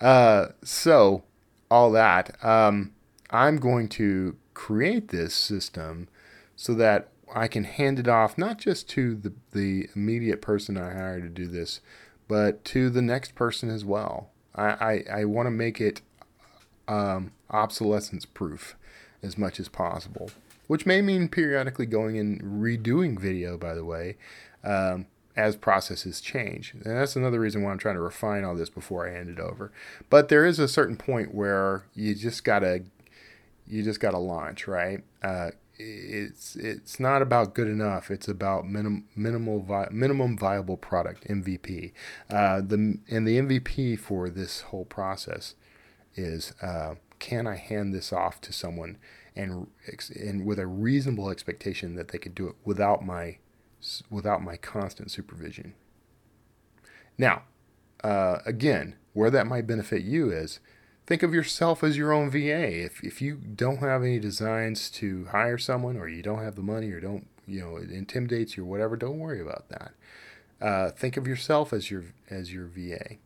Uh, 0.00 0.48
so, 0.62 1.24
all 1.70 1.92
that, 1.92 2.42
um, 2.44 2.92
I'm 3.30 3.58
going 3.58 3.88
to 3.90 4.36
create 4.54 5.08
this 5.08 5.34
system 5.34 6.08
so 6.56 6.74
that 6.74 7.08
I 7.34 7.48
can 7.48 7.64
hand 7.64 7.98
it 7.98 8.08
off 8.08 8.36
not 8.36 8.58
just 8.58 8.88
to 8.90 9.14
the, 9.14 9.32
the 9.52 9.88
immediate 9.94 10.42
person 10.42 10.76
I 10.76 10.92
hire 10.92 11.20
to 11.20 11.28
do 11.28 11.46
this, 11.46 11.80
but 12.28 12.64
to 12.66 12.90
the 12.90 13.02
next 13.02 13.34
person 13.34 13.70
as 13.70 13.84
well. 13.84 14.30
I, 14.54 15.04
I, 15.10 15.20
I 15.20 15.24
want 15.24 15.46
to 15.46 15.50
make 15.50 15.80
it 15.80 16.02
um, 16.88 17.32
obsolescence 17.50 18.24
proof 18.24 18.76
as 19.22 19.38
much 19.38 19.60
as 19.60 19.68
possible, 19.68 20.30
which 20.66 20.86
may 20.86 21.02
mean 21.02 21.28
periodically 21.28 21.86
going 21.86 22.18
and 22.18 22.42
redoing 22.42 23.18
video, 23.18 23.56
by 23.56 23.74
the 23.74 23.84
way. 23.84 24.16
Um, 24.64 25.06
as 25.36 25.56
processes 25.56 26.20
change. 26.20 26.72
And 26.72 26.82
that's 26.84 27.16
another 27.16 27.40
reason 27.40 27.62
why 27.62 27.70
I'm 27.70 27.78
trying 27.78 27.94
to 27.94 28.00
refine 28.00 28.44
all 28.44 28.54
this 28.54 28.70
before 28.70 29.08
I 29.08 29.12
hand 29.12 29.28
it 29.28 29.38
over. 29.38 29.72
But 30.08 30.28
there 30.28 30.44
is 30.44 30.58
a 30.58 30.68
certain 30.68 30.96
point 30.96 31.34
where 31.34 31.84
you 31.94 32.14
just 32.14 32.44
gotta 32.44 32.84
you 33.66 33.82
just 33.82 34.00
gotta 34.00 34.18
launch, 34.18 34.66
right? 34.66 35.04
Uh, 35.22 35.50
it's 35.78 36.56
it's 36.56 37.00
not 37.00 37.22
about 37.22 37.54
good 37.54 37.68
enough. 37.68 38.10
It's 38.10 38.28
about 38.28 38.68
minim, 38.68 39.06
minimal 39.16 39.60
vi, 39.60 39.88
minimum 39.90 40.36
viable 40.36 40.76
product 40.76 41.26
MVP. 41.28 41.92
Uh, 42.28 42.60
the 42.60 42.98
and 43.08 43.26
the 43.26 43.38
MVP 43.38 43.98
for 43.98 44.28
this 44.28 44.62
whole 44.62 44.84
process 44.84 45.54
is 46.16 46.52
uh, 46.60 46.96
can 47.18 47.46
I 47.46 47.56
hand 47.56 47.94
this 47.94 48.12
off 48.12 48.40
to 48.42 48.52
someone 48.52 48.98
and 49.36 49.68
and 50.14 50.44
with 50.44 50.58
a 50.58 50.66
reasonable 50.66 51.30
expectation 51.30 51.94
that 51.94 52.08
they 52.08 52.18
could 52.18 52.34
do 52.34 52.48
it 52.48 52.56
without 52.64 53.04
my 53.04 53.38
without 54.10 54.42
my 54.42 54.56
constant 54.56 55.10
supervision. 55.10 55.74
Now, 57.18 57.42
uh, 58.02 58.38
again, 58.46 58.96
where 59.12 59.30
that 59.30 59.46
might 59.46 59.66
benefit 59.66 60.02
you 60.02 60.30
is 60.30 60.60
think 61.06 61.22
of 61.22 61.34
yourself 61.34 61.82
as 61.82 61.96
your 61.96 62.12
own 62.12 62.30
VA. 62.30 62.84
If, 62.84 63.02
if 63.02 63.20
you 63.20 63.36
don't 63.36 63.78
have 63.78 64.02
any 64.02 64.18
designs 64.18 64.90
to 64.90 65.26
hire 65.26 65.58
someone 65.58 65.96
or 65.96 66.08
you 66.08 66.22
don't 66.22 66.42
have 66.42 66.56
the 66.56 66.62
money 66.62 66.90
or 66.92 67.00
don't, 67.00 67.26
you 67.46 67.60
know, 67.60 67.76
it 67.76 67.90
intimidates 67.90 68.56
you 68.56 68.62
or 68.64 68.66
whatever, 68.66 68.96
don't 68.96 69.18
worry 69.18 69.40
about 69.40 69.68
that. 69.68 69.92
Uh, 70.60 70.90
think 70.90 71.16
of 71.16 71.26
yourself 71.26 71.72
as 71.72 71.90
your 71.90 72.04
as 72.28 72.52
your 72.52 72.66
VA. 72.66 73.16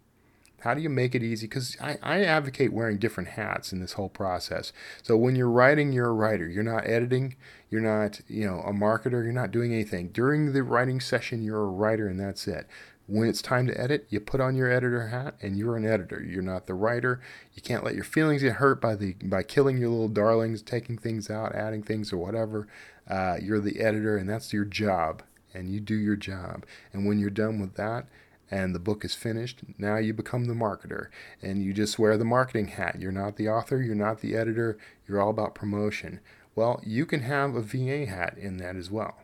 How 0.64 0.72
do 0.72 0.80
you 0.80 0.88
make 0.88 1.14
it 1.14 1.22
easy? 1.22 1.46
Because 1.46 1.76
I, 1.78 1.98
I 2.02 2.24
advocate 2.24 2.72
wearing 2.72 2.96
different 2.96 3.28
hats 3.28 3.70
in 3.70 3.80
this 3.80 3.92
whole 3.92 4.08
process. 4.08 4.72
So 5.02 5.14
when 5.14 5.36
you're 5.36 5.50
writing, 5.50 5.92
you're 5.92 6.08
a 6.08 6.12
writer. 6.12 6.48
You're 6.48 6.62
not 6.62 6.86
editing. 6.86 7.36
You're 7.68 7.82
not, 7.82 8.22
you 8.28 8.46
know, 8.46 8.60
a 8.60 8.72
marketer. 8.72 9.22
You're 9.22 9.32
not 9.32 9.50
doing 9.50 9.74
anything. 9.74 10.08
During 10.08 10.54
the 10.54 10.62
writing 10.62 11.00
session, 11.00 11.42
you're 11.42 11.62
a 11.62 11.66
writer, 11.66 12.08
and 12.08 12.18
that's 12.18 12.48
it. 12.48 12.66
When 13.06 13.28
it's 13.28 13.42
time 13.42 13.66
to 13.66 13.78
edit, 13.78 14.06
you 14.08 14.20
put 14.20 14.40
on 14.40 14.56
your 14.56 14.72
editor 14.72 15.08
hat, 15.08 15.34
and 15.42 15.58
you're 15.58 15.76
an 15.76 15.84
editor. 15.84 16.22
You're 16.22 16.40
not 16.40 16.66
the 16.66 16.72
writer. 16.72 17.20
You 17.52 17.60
can't 17.60 17.84
let 17.84 17.94
your 17.94 18.04
feelings 18.04 18.40
get 18.40 18.54
hurt 18.54 18.80
by 18.80 18.96
the 18.96 19.16
by 19.22 19.42
killing 19.42 19.76
your 19.76 19.90
little 19.90 20.08
darlings, 20.08 20.62
taking 20.62 20.96
things 20.96 21.28
out, 21.28 21.54
adding 21.54 21.82
things, 21.82 22.10
or 22.10 22.16
whatever. 22.16 22.66
Uh, 23.06 23.36
you're 23.38 23.60
the 23.60 23.80
editor, 23.80 24.16
and 24.16 24.30
that's 24.30 24.54
your 24.54 24.64
job, 24.64 25.22
and 25.52 25.68
you 25.68 25.78
do 25.78 25.94
your 25.94 26.16
job. 26.16 26.64
And 26.94 27.04
when 27.04 27.18
you're 27.18 27.28
done 27.28 27.60
with 27.60 27.74
that, 27.74 28.06
and 28.54 28.72
the 28.72 28.78
book 28.78 29.04
is 29.04 29.16
finished, 29.16 29.62
now 29.78 29.96
you 29.96 30.14
become 30.14 30.44
the 30.44 30.54
marketer 30.54 31.08
and 31.42 31.60
you 31.64 31.72
just 31.72 31.98
wear 31.98 32.16
the 32.16 32.24
marketing 32.24 32.68
hat. 32.68 33.00
You're 33.00 33.10
not 33.10 33.34
the 33.34 33.48
author, 33.48 33.82
you're 33.82 33.96
not 33.96 34.20
the 34.20 34.36
editor, 34.36 34.78
you're 35.08 35.20
all 35.20 35.30
about 35.30 35.56
promotion. 35.56 36.20
Well, 36.54 36.80
you 36.86 37.04
can 37.04 37.22
have 37.22 37.56
a 37.56 37.62
VA 37.62 38.06
hat 38.06 38.38
in 38.38 38.58
that 38.58 38.76
as 38.76 38.92
well. 38.92 39.16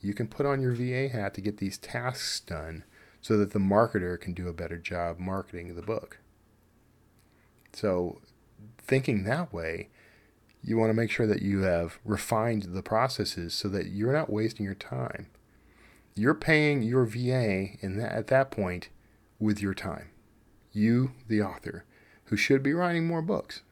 You 0.00 0.14
can 0.14 0.28
put 0.28 0.46
on 0.46 0.62
your 0.62 0.74
VA 0.74 1.08
hat 1.08 1.34
to 1.34 1.40
get 1.40 1.56
these 1.56 1.76
tasks 1.76 2.38
done 2.38 2.84
so 3.20 3.36
that 3.38 3.50
the 3.50 3.58
marketer 3.58 4.18
can 4.20 4.32
do 4.32 4.46
a 4.46 4.52
better 4.52 4.78
job 4.78 5.18
marketing 5.18 5.74
the 5.74 5.82
book. 5.82 6.18
So, 7.72 8.20
thinking 8.80 9.24
that 9.24 9.52
way, 9.52 9.88
you 10.62 10.78
want 10.78 10.90
to 10.90 10.94
make 10.94 11.10
sure 11.10 11.26
that 11.26 11.42
you 11.42 11.62
have 11.62 11.98
refined 12.04 12.74
the 12.74 12.82
processes 12.82 13.54
so 13.54 13.68
that 13.70 13.86
you're 13.86 14.12
not 14.12 14.30
wasting 14.30 14.64
your 14.64 14.76
time 14.76 15.26
you're 16.18 16.34
paying 16.34 16.82
your 16.82 17.04
VA 17.04 17.76
in 17.80 17.98
that, 17.98 18.12
at 18.12 18.26
that 18.28 18.50
point 18.50 18.88
with 19.38 19.60
your 19.60 19.74
time. 19.74 20.10
You, 20.72 21.12
the 21.26 21.42
author, 21.42 21.84
who 22.24 22.36
should 22.36 22.62
be 22.62 22.72
writing 22.72 23.06
more 23.06 23.22
books, 23.22 23.62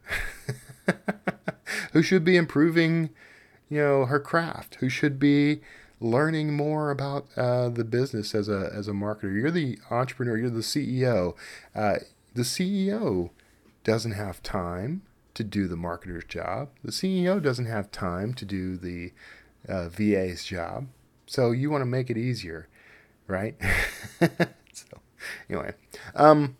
who 1.92 2.02
should 2.02 2.24
be 2.24 2.36
improving, 2.36 3.10
you 3.68 3.78
know, 3.78 4.06
her 4.06 4.20
craft, 4.20 4.76
who 4.76 4.88
should 4.88 5.18
be 5.18 5.60
learning 6.00 6.54
more 6.54 6.90
about 6.90 7.26
uh, 7.36 7.68
the 7.68 7.84
business 7.84 8.34
as 8.34 8.48
a 8.48 8.70
as 8.72 8.88
a 8.88 8.92
marketer. 8.92 9.34
You're 9.34 9.50
the 9.50 9.78
entrepreneur. 9.90 10.36
You're 10.36 10.50
the 10.50 10.60
CEO. 10.60 11.34
Uh, 11.74 11.96
the 12.34 12.42
CEO 12.42 13.30
doesn't 13.84 14.12
have 14.12 14.42
time 14.42 15.02
to 15.34 15.44
do 15.44 15.68
the 15.68 15.76
marketer's 15.76 16.24
job. 16.24 16.70
The 16.82 16.92
CEO 16.92 17.42
doesn't 17.42 17.66
have 17.66 17.90
time 17.90 18.34
to 18.34 18.44
do 18.44 18.76
the 18.76 19.12
uh, 19.68 19.88
VA's 19.88 20.44
job. 20.44 20.88
So 21.26 21.50
you 21.50 21.70
want 21.70 21.82
to 21.82 21.86
make 21.86 22.10
it 22.10 22.16
easier, 22.16 22.68
right? 23.26 23.56
so 24.72 24.86
anyway, 25.50 25.74
um, 26.14 26.56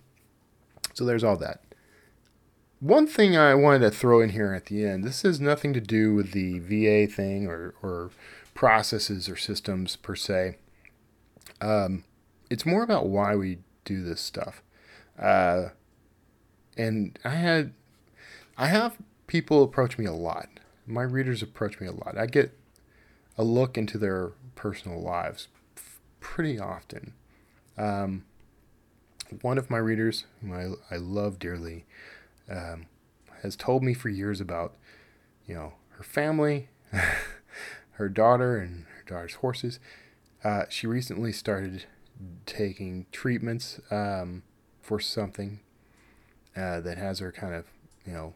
so 0.95 1.05
there's 1.05 1.25
all 1.25 1.37
that. 1.39 1.63
One 2.81 3.07
thing 3.07 3.37
I 3.37 3.55
wanted 3.55 3.79
to 3.81 3.91
throw 3.91 4.21
in 4.21 4.31
here 4.31 4.53
at 4.53 4.67
the 4.67 4.85
end. 4.85 5.05
This 5.05 5.23
has 5.23 5.41
nothing 5.41 5.73
to 5.73 5.81
do 5.81 6.15
with 6.15 6.33
the 6.33 6.59
VA 6.59 7.11
thing 7.11 7.47
or 7.47 7.75
or 7.83 8.11
processes 8.55 9.29
or 9.29 9.37
systems 9.37 9.97
per 9.97 10.17
se. 10.17 10.57
Um, 11.61 12.05
it's 12.51 12.67
more 12.67 12.83
about 12.83 13.07
why 13.07 13.37
we 13.37 13.59
do 13.85 14.03
this 14.03 14.21
stuff. 14.21 14.63
Uh, 15.19 15.69
and 16.77 17.19
I 17.25 17.31
had, 17.31 17.73
I 18.59 18.67
have 18.67 18.97
people 19.27 19.63
approach 19.63 19.99
me 19.99 20.07
a 20.07 20.13
lot. 20.13 20.49
My 20.87 21.03
readers 21.03 21.43
approach 21.43 21.81
me 21.81 21.87
a 21.87 21.93
lot. 21.93 22.17
I 22.19 22.27
get 22.27 22.59
a 23.39 23.45
look 23.45 23.79
into 23.79 23.99
their 23.99 24.33
personal 24.57 25.01
lives 25.01 25.47
pretty 26.19 26.59
often. 26.59 27.13
Um, 27.79 28.25
one 29.43 29.59
of 29.59 29.71
my 29.71 29.79
readers, 29.79 30.25
whom 30.41 30.53
I, 30.91 30.95
I 30.95 30.99
love 30.99 31.39
dearly, 31.39 31.85
um, 32.51 32.87
has 33.43 33.55
told 33.55 33.85
me 33.85 33.95
for 33.95 34.09
years 34.09 34.41
about, 34.41 34.75
you 35.47 35.55
know, 35.55 35.75
her 35.91 36.05
family 36.05 36.69
her 37.93 38.09
daughter 38.09 38.57
and 38.59 38.85
her 38.97 39.05
daughter's 39.07 39.35
horses. 39.35 39.79
Uh, 40.45 40.65
she 40.69 40.87
recently 40.87 41.33
started 41.33 41.85
taking 42.45 43.07
treatments 43.13 43.81
um, 43.91 44.43
for 44.81 45.01
something 45.01 45.61
uh, 46.57 46.81
that 46.81 46.99
has 46.99 47.19
her 47.19 47.33
kind 47.33 47.55
of, 47.55 47.65
you 48.07 48.13
know, 48.13 48.35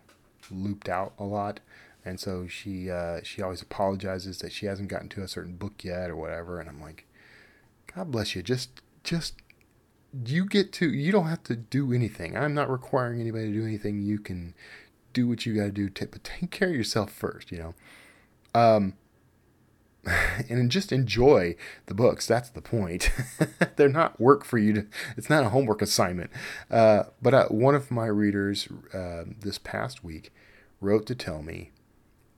looped 0.50 0.88
out 0.88 1.12
a 1.18 1.24
lot. 1.24 1.60
And 2.04 2.18
so 2.18 2.46
she 2.46 2.90
uh, 2.90 3.20
she 3.22 3.42
always 3.42 3.62
apologizes 3.62 4.38
that 4.38 4.52
she 4.52 4.66
hasn't 4.66 4.88
gotten 4.88 5.08
to 5.10 5.22
a 5.22 5.28
certain 5.28 5.56
book 5.56 5.84
yet 5.84 6.10
or 6.10 6.16
whatever. 6.16 6.60
And 6.60 6.68
I'm 6.68 6.80
like, 6.80 7.06
God 7.94 8.10
bless 8.10 8.34
you. 8.34 8.42
Just 8.42 8.82
just 9.04 9.34
you 10.26 10.44
get 10.44 10.72
to 10.74 10.90
you 10.90 11.12
don't 11.12 11.26
have 11.26 11.42
to 11.44 11.56
do 11.56 11.92
anything. 11.92 12.36
I'm 12.36 12.54
not 12.54 12.70
requiring 12.70 13.20
anybody 13.20 13.48
to 13.48 13.52
do 13.52 13.64
anything. 13.64 14.02
You 14.02 14.18
can 14.18 14.54
do 15.12 15.28
what 15.28 15.44
you 15.44 15.54
got 15.54 15.64
to 15.64 15.70
do, 15.70 15.90
but 15.90 16.24
take 16.24 16.50
care 16.50 16.68
of 16.68 16.74
yourself 16.74 17.12
first. 17.12 17.52
You 17.52 17.58
know. 17.58 17.74
Um, 18.52 18.94
and 20.48 20.70
just 20.70 20.92
enjoy 20.92 21.54
the 21.86 21.94
books. 21.94 22.26
That's 22.26 22.48
the 22.48 22.62
point. 22.62 23.10
They're 23.76 23.88
not 23.88 24.20
work 24.20 24.44
for 24.44 24.58
you 24.58 24.72
to. 24.72 24.86
It's 25.16 25.30
not 25.30 25.44
a 25.44 25.50
homework 25.50 25.82
assignment. 25.82 26.30
Uh, 26.70 27.04
but 27.20 27.34
uh, 27.34 27.46
one 27.48 27.74
of 27.74 27.90
my 27.90 28.06
readers 28.06 28.68
uh, 28.94 29.24
this 29.40 29.58
past 29.58 30.02
week 30.02 30.32
wrote 30.80 31.06
to 31.06 31.14
tell 31.14 31.42
me 31.42 31.70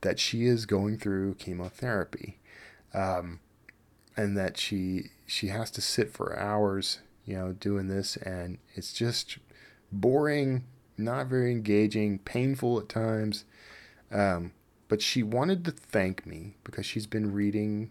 that 0.03 0.21
she 0.21 0.47
is 0.47 0.67
going 0.67 0.99
through 0.99 1.35
chemotherapy, 1.35 2.39
um, 2.95 3.41
and 4.17 4.37
that 4.37 4.57
she 4.59 5.11
she 5.27 5.49
has 5.49 5.71
to 5.73 5.81
sit 5.81 6.13
for 6.13 6.39
hours, 6.39 7.01
you 7.25 7.35
know, 7.37 7.53
doing 7.53 7.89
this, 7.89 8.17
and 8.17 8.59
it's 8.75 8.93
just 8.93 9.39
boring, 9.91 10.65
not 10.99 11.27
very 11.27 11.51
engaging, 11.51 12.19
painful 12.19 12.79
at 12.79 12.89
times. 12.89 13.45
Um, 14.11 14.53
but 14.89 15.01
she 15.01 15.23
wanted 15.23 15.65
to 15.65 15.71
thank 15.71 16.27
me 16.27 16.57
because 16.65 16.85
she's 16.85 17.07
been 17.07 17.33
reading 17.33 17.91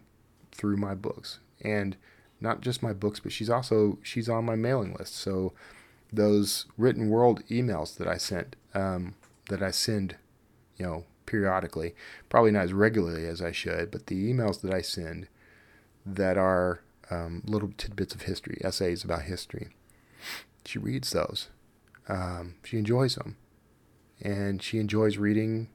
through 0.52 0.76
my 0.76 0.94
books 0.94 1.40
and 1.60 1.96
not 2.40 2.60
just 2.60 2.82
my 2.82 2.92
books, 2.92 3.18
but 3.18 3.32
she's 3.32 3.50
also 3.50 3.98
she's 4.02 4.28
on 4.28 4.44
my 4.44 4.54
mailing 4.54 4.94
list. 4.98 5.16
So 5.16 5.52
those 6.12 6.66
written 6.76 7.08
world 7.08 7.42
emails 7.48 7.96
that 7.96 8.06
I 8.06 8.18
sent, 8.18 8.54
um, 8.74 9.14
that 9.48 9.62
I 9.62 9.70
send, 9.70 10.16
you 10.76 10.86
know, 10.86 11.04
periodically, 11.26 11.94
probably 12.28 12.50
not 12.50 12.64
as 12.64 12.72
regularly 12.72 13.26
as 13.26 13.40
I 13.42 13.52
should, 13.52 13.90
but 13.90 14.06
the 14.06 14.32
emails 14.32 14.60
that 14.60 14.72
I 14.72 14.80
send 14.82 15.28
that 16.04 16.36
are 16.36 16.80
um, 17.10 17.42
little 17.46 17.72
tidbits 17.76 18.14
of 18.14 18.22
history, 18.22 18.60
essays 18.64 19.04
about 19.04 19.22
history, 19.22 19.68
she 20.64 20.78
reads 20.78 21.10
those. 21.10 21.48
Um, 22.08 22.56
she 22.64 22.78
enjoys 22.78 23.14
them, 23.14 23.36
and 24.20 24.62
she 24.62 24.78
enjoys 24.78 25.16
reading 25.16 25.68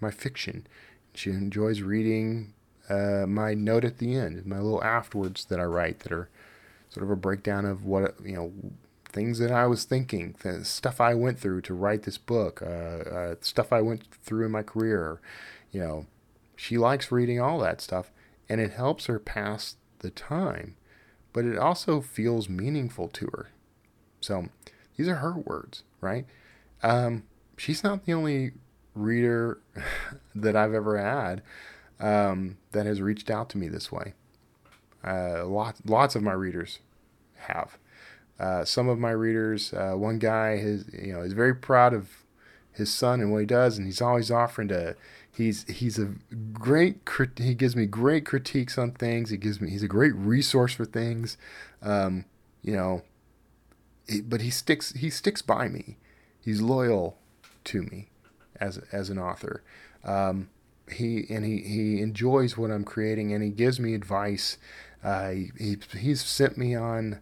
my 0.00 0.10
fiction. 0.10 0.66
She 1.14 1.30
enjoys 1.30 1.82
reading 1.82 2.54
uh, 2.88 3.26
my 3.26 3.54
note 3.54 3.84
at 3.84 3.98
the 3.98 4.14
end, 4.16 4.44
my 4.46 4.58
little 4.58 4.82
afterwards 4.82 5.44
that 5.46 5.60
I 5.60 5.64
write 5.64 6.00
that 6.00 6.12
are 6.12 6.28
sort 6.88 7.04
of 7.04 7.10
a 7.10 7.16
breakdown 7.16 7.64
of 7.64 7.84
what, 7.84 8.14
you 8.24 8.34
know, 8.34 8.52
things 9.10 9.38
that 9.38 9.50
I 9.50 9.66
was 9.66 9.84
thinking, 9.84 10.36
the 10.42 10.64
stuff 10.64 11.00
I 11.00 11.14
went 11.14 11.38
through 11.38 11.62
to 11.62 11.74
write 11.74 12.04
this 12.04 12.18
book, 12.18 12.62
uh, 12.62 12.66
uh, 12.66 13.34
stuff 13.40 13.72
I 13.72 13.80
went 13.80 14.04
through 14.22 14.46
in 14.46 14.52
my 14.52 14.62
career. 14.62 15.20
You 15.70 15.80
know, 15.80 16.06
she 16.56 16.78
likes 16.78 17.12
reading 17.12 17.40
all 17.40 17.58
that 17.60 17.80
stuff 17.80 18.10
and 18.48 18.60
it 18.60 18.72
helps 18.72 19.06
her 19.06 19.18
pass 19.18 19.76
the 20.00 20.10
time, 20.10 20.76
but 21.32 21.44
it 21.44 21.58
also 21.58 22.00
feels 22.00 22.48
meaningful 22.48 23.08
to 23.08 23.26
her. 23.26 23.50
So 24.20 24.46
these 24.96 25.08
are 25.08 25.16
her 25.16 25.34
words, 25.34 25.82
right? 26.00 26.26
Um, 26.82 27.24
she's 27.56 27.84
not 27.84 28.04
the 28.04 28.12
only 28.12 28.52
reader 28.94 29.60
that 30.34 30.56
I've 30.56 30.74
ever 30.74 30.98
had 30.98 31.42
um, 32.00 32.58
that 32.72 32.86
has 32.86 33.00
reached 33.00 33.30
out 33.30 33.48
to 33.50 33.58
me 33.58 33.68
this 33.68 33.90
way. 33.90 34.14
Uh, 35.04 35.46
lots, 35.46 35.80
lots 35.84 36.14
of 36.14 36.22
my 36.22 36.32
readers 36.32 36.80
have. 37.36 37.78
Uh, 38.40 38.64
some 38.64 38.88
of 38.88 38.98
my 38.98 39.10
readers, 39.10 39.72
uh, 39.74 39.92
one 39.92 40.18
guy, 40.18 40.52
is 40.52 40.86
you 40.92 41.12
know, 41.12 41.20
is 41.20 41.34
very 41.34 41.54
proud 41.54 41.92
of 41.92 42.08
his 42.72 42.92
son 42.92 43.20
and 43.20 43.30
what 43.30 43.38
he 43.38 43.46
does, 43.46 43.76
and 43.76 43.86
he's 43.86 44.00
always 44.00 44.30
offering 44.30 44.68
to. 44.68 44.96
He's 45.30 45.64
he's 45.68 45.98
a 45.98 46.14
great. 46.52 46.98
He 47.36 47.54
gives 47.54 47.76
me 47.76 47.86
great 47.86 48.24
critiques 48.24 48.78
on 48.78 48.92
things. 48.92 49.30
He 49.30 49.36
gives 49.36 49.60
me. 49.60 49.70
He's 49.70 49.82
a 49.82 49.88
great 49.88 50.14
resource 50.14 50.72
for 50.72 50.84
things. 50.84 51.36
Um, 51.82 52.24
you 52.62 52.74
know, 52.74 53.02
but 54.24 54.40
he 54.40 54.50
sticks. 54.50 54.92
He 54.92 55.10
sticks 55.10 55.42
by 55.42 55.68
me. 55.68 55.98
He's 56.40 56.62
loyal 56.62 57.18
to 57.64 57.82
me 57.82 58.08
as 58.58 58.78
as 58.90 59.10
an 59.10 59.18
author. 59.18 59.62
Um, 60.02 60.48
he 60.92 61.26
and 61.30 61.44
he, 61.44 61.58
he 61.58 62.00
enjoys 62.00 62.56
what 62.56 62.70
I'm 62.70 62.84
creating, 62.84 63.32
and 63.32 63.42
he 63.42 63.50
gives 63.50 63.78
me 63.78 63.94
advice. 63.94 64.58
Uh, 65.02 65.30
he, 65.30 65.76
he's 65.98 66.22
sent 66.22 66.58
me 66.58 66.74
on, 66.74 67.20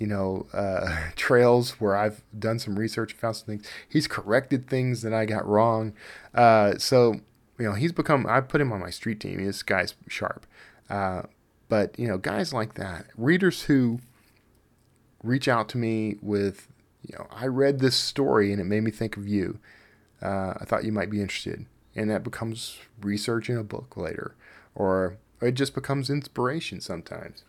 you 0.00 0.08
know, 0.08 0.46
uh, 0.52 0.96
trails 1.16 1.80
where 1.80 1.96
I've 1.96 2.22
done 2.36 2.58
some 2.58 2.76
research, 2.76 3.12
found 3.12 3.36
some 3.36 3.46
things. 3.46 3.66
He's 3.88 4.08
corrected 4.08 4.68
things 4.68 5.02
that 5.02 5.14
I 5.14 5.24
got 5.24 5.46
wrong. 5.46 5.92
Uh, 6.34 6.76
so 6.78 7.20
you 7.58 7.66
know, 7.66 7.74
he's 7.74 7.92
become. 7.92 8.26
I 8.26 8.40
put 8.40 8.60
him 8.60 8.72
on 8.72 8.80
my 8.80 8.90
street 8.90 9.20
team. 9.20 9.44
This 9.44 9.62
guy's 9.62 9.94
sharp. 10.08 10.46
Uh, 10.88 11.22
but 11.68 11.96
you 11.96 12.08
know, 12.08 12.18
guys 12.18 12.52
like 12.52 12.74
that, 12.74 13.06
readers 13.16 13.62
who 13.62 14.00
reach 15.22 15.46
out 15.46 15.68
to 15.68 15.78
me 15.78 16.16
with, 16.20 16.66
you 17.06 17.16
know, 17.16 17.28
I 17.30 17.46
read 17.46 17.78
this 17.78 17.94
story 17.94 18.50
and 18.50 18.60
it 18.60 18.64
made 18.64 18.82
me 18.82 18.90
think 18.90 19.16
of 19.16 19.28
you 19.28 19.60
uh, 20.22 20.54
I 20.58 20.64
thought 20.64 20.84
you 20.84 20.92
might 20.92 21.10
be 21.10 21.20
interested. 21.20 21.66
And 21.94 22.10
that 22.10 22.22
becomes 22.22 22.78
research 23.00 23.50
in 23.50 23.56
a 23.56 23.64
book 23.64 23.96
later, 23.96 24.34
or 24.74 25.16
it 25.40 25.52
just 25.52 25.74
becomes 25.74 26.08
inspiration 26.08 26.80
sometimes. 26.80 27.44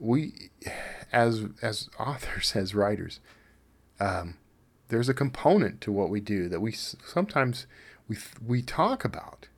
We, 0.00 0.50
as 1.12 1.46
as 1.62 1.88
authors, 1.98 2.52
as 2.56 2.74
writers, 2.74 3.20
um, 4.00 4.38
there's 4.88 5.08
a 5.08 5.14
component 5.14 5.80
to 5.82 5.92
what 5.92 6.10
we 6.10 6.20
do 6.20 6.48
that 6.48 6.60
we 6.60 6.72
sometimes 6.72 7.66
we 8.08 8.16
we 8.44 8.62
talk 8.62 9.04
about, 9.04 9.48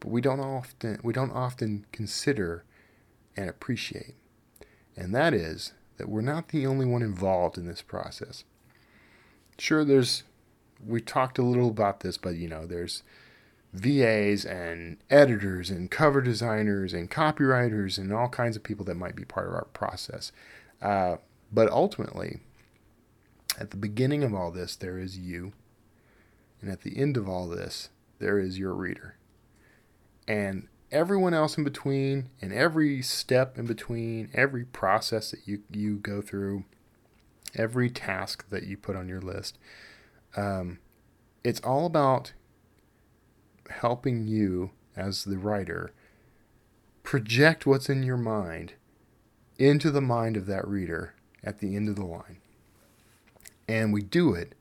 but 0.00 0.10
we 0.10 0.20
don't 0.20 0.40
often 0.40 0.98
we 1.02 1.12
don't 1.12 1.32
often 1.32 1.86
consider 1.92 2.64
and 3.36 3.48
appreciate, 3.48 4.16
and 4.96 5.14
that 5.14 5.32
is 5.32 5.72
that 5.96 6.08
we're 6.08 6.20
not 6.20 6.48
the 6.48 6.66
only 6.66 6.86
one 6.86 7.02
involved 7.02 7.56
in 7.56 7.66
this 7.66 7.82
process. 7.82 8.44
Sure, 9.58 9.84
there's 9.84 10.24
we 10.86 11.00
talked 11.00 11.38
a 11.38 11.42
little 11.42 11.68
about 11.68 12.00
this, 12.00 12.18
but 12.18 12.36
you 12.36 12.48
know, 12.48 12.66
there's 12.66 13.02
VAs 13.72 14.44
and 14.44 14.96
editors 15.10 15.70
and 15.70 15.90
cover 15.90 16.20
designers 16.20 16.92
and 16.92 17.10
copywriters 17.10 17.98
and 17.98 18.12
all 18.12 18.28
kinds 18.28 18.56
of 18.56 18.62
people 18.62 18.84
that 18.86 18.96
might 18.96 19.16
be 19.16 19.24
part 19.24 19.46
of 19.46 19.54
our 19.54 19.66
process. 19.72 20.32
Uh, 20.80 21.16
but 21.52 21.70
ultimately, 21.70 22.40
at 23.58 23.70
the 23.70 23.76
beginning 23.76 24.22
of 24.22 24.34
all 24.34 24.50
this, 24.50 24.76
there 24.76 24.98
is 24.98 25.18
you. 25.18 25.52
And 26.60 26.70
at 26.70 26.82
the 26.82 26.98
end 26.98 27.16
of 27.16 27.28
all 27.28 27.48
this, 27.48 27.90
there 28.18 28.38
is 28.38 28.58
your 28.58 28.74
reader. 28.74 29.16
And 30.26 30.68
everyone 30.90 31.34
else 31.34 31.56
in 31.56 31.64
between, 31.64 32.30
and 32.40 32.52
every 32.52 33.02
step 33.02 33.58
in 33.58 33.66
between, 33.66 34.30
every 34.34 34.64
process 34.64 35.30
that 35.30 35.46
you, 35.46 35.62
you 35.70 35.96
go 35.96 36.20
through, 36.20 36.64
every 37.54 37.90
task 37.90 38.48
that 38.50 38.64
you 38.64 38.76
put 38.76 38.96
on 38.96 39.08
your 39.08 39.20
list, 39.20 39.58
um, 40.36 40.78
it's 41.44 41.60
all 41.60 41.86
about 41.86 42.32
helping 43.70 44.26
you 44.26 44.70
as 44.96 45.24
the 45.24 45.38
writer 45.38 45.92
project 47.02 47.64
what's 47.64 47.88
in 47.88 48.02
your 48.02 48.16
mind 48.16 48.74
into 49.58 49.90
the 49.90 50.00
mind 50.00 50.36
of 50.36 50.46
that 50.46 50.66
reader 50.66 51.14
at 51.42 51.58
the 51.58 51.74
end 51.74 51.88
of 51.88 51.96
the 51.96 52.04
line. 52.04 52.38
And 53.66 53.92
we 53.92 54.02
do 54.02 54.34
it 54.34 54.54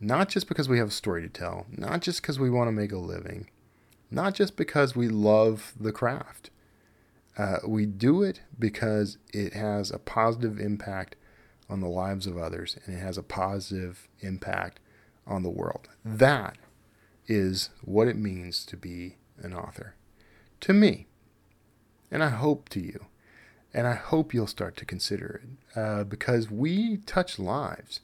not 0.00 0.28
just 0.28 0.48
because 0.48 0.68
we 0.68 0.78
have 0.78 0.88
a 0.88 0.92
story 0.92 1.22
to 1.22 1.28
tell, 1.28 1.66
not 1.70 2.02
just 2.02 2.20
because 2.20 2.38
we 2.38 2.50
want 2.50 2.68
to 2.68 2.72
make 2.72 2.92
a 2.92 2.98
living, 2.98 3.48
not 4.10 4.34
just 4.34 4.56
because 4.56 4.94
we 4.94 5.08
love 5.08 5.72
the 5.78 5.92
craft. 5.92 6.50
Uh, 7.38 7.58
we 7.66 7.86
do 7.86 8.22
it 8.22 8.40
because 8.58 9.18
it 9.32 9.52
has 9.52 9.90
a 9.90 9.98
positive 9.98 10.58
impact 10.58 11.16
on 11.68 11.80
the 11.80 11.88
lives 11.88 12.26
of 12.26 12.36
others 12.36 12.78
and 12.84 12.96
it 12.96 13.00
has 13.00 13.18
a 13.18 13.22
positive 13.22 14.08
impact 14.20 14.80
on 15.26 15.42
the 15.42 15.50
world. 15.50 15.88
That 16.04 16.56
is 17.26 17.70
what 17.82 18.08
it 18.08 18.16
means 18.16 18.64
to 18.66 18.76
be 18.76 19.16
an 19.38 19.52
author. 19.54 19.94
To 20.60 20.72
me, 20.72 21.06
and 22.10 22.22
I 22.22 22.30
hope 22.30 22.68
to 22.70 22.80
you, 22.80 23.06
and 23.74 23.86
I 23.86 23.94
hope 23.94 24.32
you'll 24.32 24.46
start 24.46 24.76
to 24.78 24.84
consider 24.84 25.42
it 25.42 25.78
uh, 25.78 26.04
because 26.04 26.50
we 26.50 26.98
touch 26.98 27.38
lives. 27.38 28.00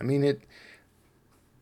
I 0.00 0.04
mean 0.04 0.24
it. 0.24 0.42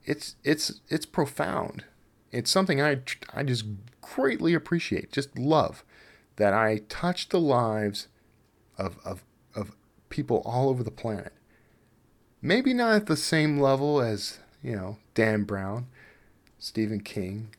It's 0.04 0.36
it's 0.44 0.80
it's 0.88 1.06
profound. 1.06 1.84
It's 2.30 2.50
something 2.50 2.80
I 2.80 3.00
I 3.34 3.42
just 3.42 3.64
greatly 4.00 4.54
appreciate, 4.54 5.12
just 5.12 5.38
love 5.38 5.84
that 6.36 6.54
I 6.54 6.82
touch 6.88 7.28
the 7.28 7.40
lives 7.40 8.08
of 8.78 8.98
of 9.04 9.24
of 9.54 9.76
people 10.08 10.42
all 10.44 10.68
over 10.68 10.82
the 10.82 10.90
planet. 10.90 11.32
Maybe 12.40 12.72
not 12.72 12.94
at 12.94 13.06
the 13.06 13.16
same 13.16 13.60
level 13.60 14.00
as 14.00 14.38
you 14.62 14.76
know 14.76 14.98
Dan 15.14 15.42
Brown, 15.42 15.88
Stephen 16.58 17.00
King. 17.00 17.54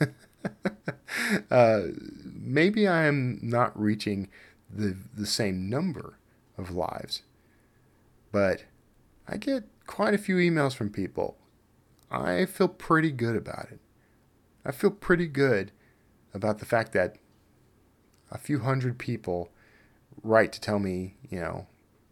uh, 1.50 1.82
maybe 2.24 2.88
I 2.88 3.04
am 3.04 3.38
not 3.42 3.78
reaching 3.78 4.28
the 4.70 4.96
the 5.14 5.26
same 5.26 5.68
number 5.68 6.18
of 6.58 6.70
lives, 6.70 7.22
but 8.32 8.64
I 9.28 9.36
get 9.36 9.64
quite 9.86 10.14
a 10.14 10.18
few 10.18 10.36
emails 10.36 10.74
from 10.74 10.90
people. 10.90 11.36
I 12.10 12.46
feel 12.46 12.68
pretty 12.68 13.10
good 13.10 13.36
about 13.36 13.68
it. 13.70 13.80
I 14.64 14.72
feel 14.72 14.90
pretty 14.90 15.26
good 15.26 15.72
about 16.32 16.58
the 16.58 16.66
fact 16.66 16.92
that 16.92 17.16
a 18.30 18.38
few 18.38 18.60
hundred 18.60 18.98
people 18.98 19.50
write 20.22 20.52
to 20.52 20.60
tell 20.60 20.78
me, 20.78 21.16
you 21.28 21.40
know, 21.40 21.66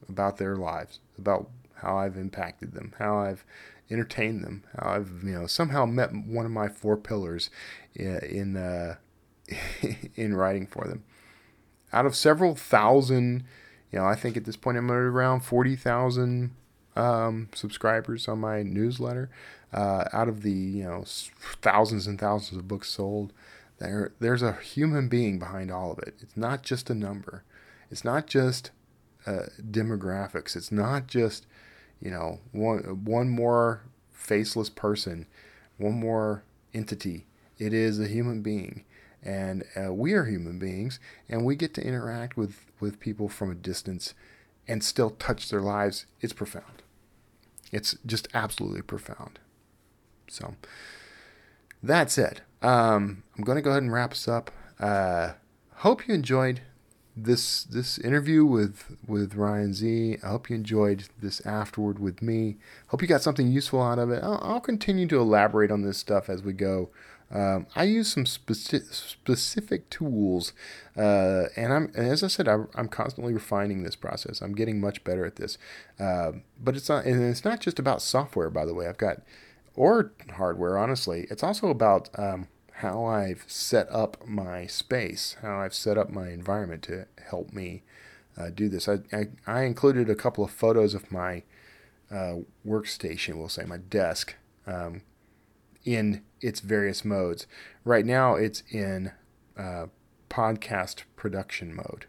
about 0.08 0.36
their 0.36 0.56
lives, 0.56 1.00
about 1.18 1.48
how 1.76 1.96
I've 1.96 2.16
impacted 2.16 2.72
them, 2.72 2.94
how 2.98 3.18
I've 3.18 3.44
entertained 3.92 4.42
them, 4.44 4.64
I've, 4.78 5.22
you 5.22 5.32
know, 5.32 5.46
somehow 5.46 5.84
met 5.86 6.14
one 6.14 6.46
of 6.46 6.52
my 6.52 6.68
four 6.68 6.96
pillars 6.96 7.50
in 7.94 8.56
uh, 8.56 8.96
in 10.14 10.34
writing 10.34 10.66
for 10.66 10.86
them. 10.86 11.04
Out 11.92 12.06
of 12.06 12.16
several 12.16 12.54
thousand, 12.54 13.44
you 13.90 13.98
know, 13.98 14.06
I 14.06 14.14
think 14.14 14.36
at 14.36 14.44
this 14.44 14.56
point 14.56 14.78
I'm 14.78 14.90
at 14.90 14.96
around 14.96 15.40
forty 15.40 15.76
thousand 15.76 16.52
um, 16.96 17.48
subscribers 17.54 18.28
on 18.28 18.40
my 18.40 18.62
newsletter. 18.62 19.30
Uh, 19.72 20.04
out 20.12 20.28
of 20.28 20.42
the 20.42 20.52
you 20.52 20.84
know 20.84 21.04
thousands 21.62 22.06
and 22.06 22.20
thousands 22.20 22.58
of 22.58 22.68
books 22.68 22.90
sold, 22.90 23.32
there 23.78 24.12
there's 24.20 24.42
a 24.42 24.54
human 24.54 25.08
being 25.08 25.38
behind 25.38 25.70
all 25.70 25.92
of 25.92 25.98
it. 26.00 26.14
It's 26.20 26.36
not 26.36 26.62
just 26.62 26.90
a 26.90 26.94
number. 26.94 27.42
It's 27.90 28.04
not 28.04 28.26
just 28.26 28.70
uh, 29.26 29.46
demographics. 29.60 30.56
It's 30.56 30.72
not 30.72 31.06
just 31.06 31.46
you 32.02 32.10
know 32.10 32.40
one 32.50 33.04
one 33.04 33.28
more 33.28 33.82
faceless 34.12 34.68
person, 34.68 35.26
one 35.78 35.94
more 35.94 36.42
entity. 36.74 37.26
It 37.58 37.72
is 37.72 38.00
a 38.00 38.08
human 38.08 38.42
being, 38.42 38.84
and 39.22 39.64
uh, 39.76 39.92
we 39.92 40.12
are 40.14 40.24
human 40.24 40.58
beings, 40.58 40.98
and 41.28 41.44
we 41.44 41.54
get 41.54 41.74
to 41.74 41.86
interact 41.86 42.36
with 42.36 42.66
with 42.80 43.00
people 43.00 43.28
from 43.28 43.50
a 43.50 43.54
distance, 43.54 44.14
and 44.66 44.82
still 44.82 45.10
touch 45.10 45.48
their 45.48 45.60
lives. 45.60 46.06
It's 46.20 46.32
profound. 46.32 46.82
It's 47.70 47.96
just 48.04 48.28
absolutely 48.34 48.82
profound. 48.82 49.38
So, 50.28 50.56
that 51.82 52.10
said, 52.10 52.42
um, 52.60 53.22
I'm 53.36 53.44
going 53.44 53.56
to 53.56 53.62
go 53.62 53.70
ahead 53.70 53.82
and 53.82 53.92
wrap 53.92 54.12
us 54.12 54.28
up. 54.28 54.50
Uh, 54.78 55.32
hope 55.76 56.06
you 56.06 56.14
enjoyed 56.14 56.60
this 57.16 57.64
this 57.64 57.98
interview 57.98 58.44
with 58.44 58.96
with 59.06 59.34
Ryan 59.34 59.74
Zee. 59.74 60.18
I 60.22 60.28
hope 60.28 60.48
you 60.48 60.56
enjoyed 60.56 61.04
this 61.20 61.44
afterward 61.46 61.98
with 61.98 62.22
me. 62.22 62.56
Hope 62.88 63.02
you 63.02 63.08
got 63.08 63.22
something 63.22 63.48
useful 63.48 63.82
out 63.82 63.98
of 63.98 64.10
it. 64.10 64.22
I'll, 64.22 64.40
I'll 64.42 64.60
continue 64.60 65.06
to 65.08 65.20
elaborate 65.20 65.70
on 65.70 65.82
this 65.82 65.98
stuff 65.98 66.28
as 66.28 66.42
we 66.42 66.52
go. 66.52 66.90
Um, 67.30 67.66
I 67.74 67.84
use 67.84 68.12
some 68.12 68.24
speci- 68.24 68.92
specific 68.92 69.88
tools, 69.88 70.52
uh, 70.98 71.44
and 71.56 71.72
I'm 71.72 71.92
as 71.94 72.22
I 72.22 72.26
said, 72.26 72.46
I'm, 72.46 72.68
I'm, 72.74 72.88
constantly 72.88 73.32
refining 73.32 73.84
this 73.84 73.96
process. 73.96 74.42
I'm 74.42 74.54
getting 74.54 74.82
much 74.82 75.02
better 75.02 75.24
at 75.24 75.36
this, 75.36 75.56
uh, 75.98 76.32
but 76.62 76.76
it's 76.76 76.90
not, 76.90 77.06
and 77.06 77.22
it's 77.22 77.44
not 77.44 77.60
just 77.60 77.78
about 77.78 78.02
software. 78.02 78.50
By 78.50 78.66
the 78.66 78.74
way, 78.74 78.86
I've 78.86 78.98
got 78.98 79.22
or 79.74 80.12
hardware. 80.34 80.76
Honestly, 80.76 81.26
it's 81.30 81.42
also 81.42 81.68
about 81.68 82.10
um, 82.18 82.48
how 82.76 83.04
I've 83.04 83.44
set 83.46 83.90
up 83.90 84.26
my 84.26 84.66
space, 84.66 85.36
how 85.42 85.60
I've 85.60 85.74
set 85.74 85.98
up 85.98 86.10
my 86.10 86.30
environment 86.30 86.82
to 86.84 87.06
help 87.28 87.52
me 87.52 87.82
uh, 88.36 88.50
do 88.50 88.68
this. 88.68 88.88
I, 88.88 88.98
I, 89.12 89.28
I 89.46 89.62
included 89.62 90.08
a 90.08 90.14
couple 90.14 90.44
of 90.44 90.50
photos 90.50 90.94
of 90.94 91.12
my 91.12 91.42
uh, 92.10 92.36
workstation, 92.66 93.36
we'll 93.36 93.48
say 93.48 93.64
my 93.64 93.78
desk. 93.78 94.36
Um, 94.66 95.02
in 95.84 96.22
its 96.40 96.60
various 96.60 97.04
modes. 97.04 97.46
Right 97.84 98.06
now, 98.06 98.34
it's 98.34 98.62
in 98.70 99.12
uh, 99.56 99.86
podcast 100.30 101.02
production 101.16 101.74
mode, 101.74 102.06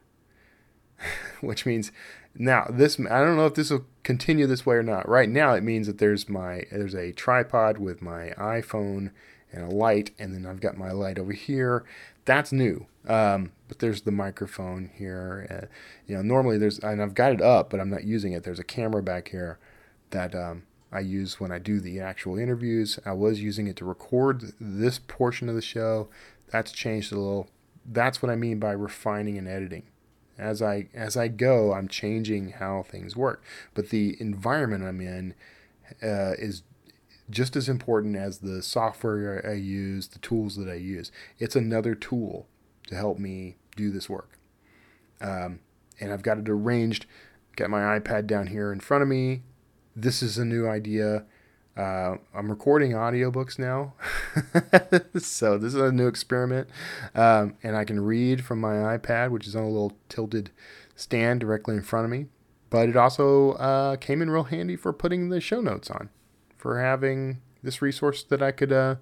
which 1.42 1.66
means 1.66 1.92
now 2.36 2.68
this. 2.70 3.00
I 3.00 3.20
don't 3.20 3.38
know 3.38 3.46
if 3.46 3.56
this 3.56 3.70
will 3.72 3.86
continue 4.04 4.48
this 4.48 4.66
way 4.66 4.76
or 4.76 4.84
not. 4.84 5.08
Right 5.08 5.30
now, 5.30 5.54
it 5.54 5.64
means 5.64 5.88
that 5.88 5.98
there's 5.98 6.30
my 6.30 6.66
there's 6.72 6.96
a 6.96 7.12
tripod 7.12 7.78
with 7.78 8.02
my 8.02 8.34
iPhone 8.38 9.12
and 9.54 9.72
a 9.72 9.76
light, 9.76 10.12
and 10.20 10.34
then 10.34 10.46
I've 10.46 10.60
got 10.60 10.78
my 10.78 10.92
light 10.92 11.20
over 11.20 11.32
here. 11.32 11.86
That's 12.26 12.52
new. 12.52 12.88
Um, 13.08 13.52
but 13.68 13.80
there's 13.80 14.02
the 14.02 14.12
microphone 14.12 14.90
here. 14.94 15.48
Uh, 15.50 15.68
you 16.08 16.16
know, 16.16 16.22
normally 16.22 16.58
there's 16.58 16.80
and 16.80 17.02
I've 17.02 17.14
got 17.14 17.32
it 17.32 17.42
up, 17.42 17.70
but 17.70 17.80
I'm 17.80 17.90
not 17.90 18.04
using 18.04 18.34
it. 18.34 18.44
There's 18.44 18.60
a 18.60 18.64
camera 18.64 19.04
back 19.04 19.30
here 19.30 19.60
that 20.10 20.34
um, 20.34 20.64
I 20.92 21.00
use 21.00 21.40
when 21.40 21.52
I 21.52 21.60
do 21.60 21.80
the 21.80 22.00
actual 22.00 22.38
interviews. 22.38 23.00
I 23.06 23.14
was 23.14 23.42
using 23.42 23.68
it 23.68 23.76
to 23.78 23.86
record 23.86 24.54
this 24.60 25.00
portion 25.00 25.50
of 25.50 25.56
the 25.56 25.62
show. 25.62 26.08
That's 26.52 26.72
changed 26.72 27.12
a 27.12 27.16
little. 27.16 27.50
That's 27.86 28.22
what 28.22 28.32
I 28.32 28.36
mean 28.36 28.60
by 28.60 28.72
refining 28.72 29.38
and 29.38 29.48
editing. 29.48 29.84
As 30.38 30.62
I 30.62 30.88
as 30.94 31.18
I 31.18 31.28
go, 31.28 31.74
I'm 31.74 31.88
changing 31.88 32.52
how 32.52 32.84
things 32.84 33.16
work. 33.16 33.44
But 33.74 33.90
the 33.90 34.16
environment 34.20 34.84
I'm 34.84 35.02
in 35.02 35.34
uh, 36.02 36.34
is 36.40 36.64
just 37.34 37.56
as 37.56 37.68
important 37.68 38.16
as 38.16 38.40
the 38.40 38.62
software 38.62 39.46
I 39.48 39.54
use, 39.54 40.08
the 40.08 40.20
tools 40.20 40.56
that 40.58 40.70
I 40.70 40.76
use. 40.76 41.12
It's 41.40 41.56
another 41.56 41.96
tool 41.96 42.48
to 42.88 42.96
help 42.96 43.20
me 43.20 43.58
do 43.76 43.92
this 43.92 44.10
work. 44.10 44.38
Um, 45.22 45.60
and 46.00 46.14
I've 46.14 46.24
got 46.24 46.38
it 46.38 46.50
arranged. 46.50 47.06
Got 47.56 47.70
my 47.70 48.00
iPad 48.00 48.28
down 48.28 48.48
here 48.48 48.72
in 48.72 48.80
front 48.80 49.02
of 49.02 49.08
me 49.08 49.44
this 49.96 50.24
is 50.24 50.38
a 50.38 50.46
new 50.46 50.68
idea. 50.68 51.26
Uh, 51.76 52.18
I'm 52.34 52.50
recording 52.50 52.92
audiobooks 52.92 53.58
now. 53.58 53.94
so 55.20 55.58
this 55.58 55.74
is 55.74 55.82
a 55.82 55.92
new 55.92 56.08
experiment. 56.08 56.70
Um, 57.16 57.56
and 57.64 57.76
I 57.76 57.84
can 57.84 58.00
read 58.00 58.44
from 58.44 58.60
my 58.60 58.98
iPad, 58.98 59.32
which 59.32 59.48
is 59.48 59.56
on 59.56 59.64
a 59.64 59.70
little 59.70 59.94
tilted 60.10 60.52
stand 60.96 61.40
directly 61.40 61.76
in 61.76 61.84
front 61.84 62.06
of 62.06 62.12
me. 62.12 62.28
But 62.70 62.90
it 62.90 62.98
also 62.98 63.52
uh, 63.54 63.98
came 63.98 64.22
in 64.22 64.30
real 64.30 64.46
handy 64.46 64.76
for 64.76 64.94
putting 64.94 65.30
the 65.30 65.40
show 65.40 65.62
notes 65.62 65.92
on, 65.92 66.10
for 66.64 66.80
having 66.80 67.42
this 67.62 67.82
resource 67.82 68.24
that 68.24 68.42
I 68.42 68.54
could 68.54 68.72
uh, 68.72 68.96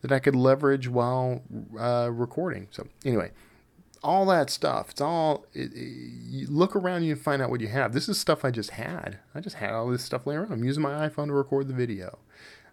that 0.00 0.12
I 0.12 0.20
could 0.20 0.36
leverage 0.36 0.88
while 0.88 1.42
uh, 1.76 2.08
recording. 2.12 2.68
So 2.70 2.86
anyway, 3.04 3.32
all 4.00 4.24
that 4.26 4.48
stuff. 4.48 4.90
It's 4.90 5.00
all. 5.00 5.44
It, 5.52 5.72
it, 5.74 6.48
look 6.48 6.76
around 6.76 7.02
you 7.02 7.12
and 7.14 7.20
find 7.20 7.42
out 7.42 7.50
what 7.50 7.60
you 7.60 7.66
have. 7.66 7.92
This 7.92 8.08
is 8.08 8.16
stuff 8.16 8.44
I 8.44 8.52
just 8.52 8.70
had. 8.70 9.18
I 9.34 9.40
just 9.40 9.56
had 9.56 9.72
all 9.72 9.90
this 9.90 10.04
stuff 10.04 10.24
laying 10.24 10.38
around. 10.38 10.52
I'm 10.52 10.62
using 10.62 10.84
my 10.84 11.08
iPhone 11.08 11.26
to 11.26 11.32
record 11.32 11.66
the 11.66 11.74
video. 11.74 12.20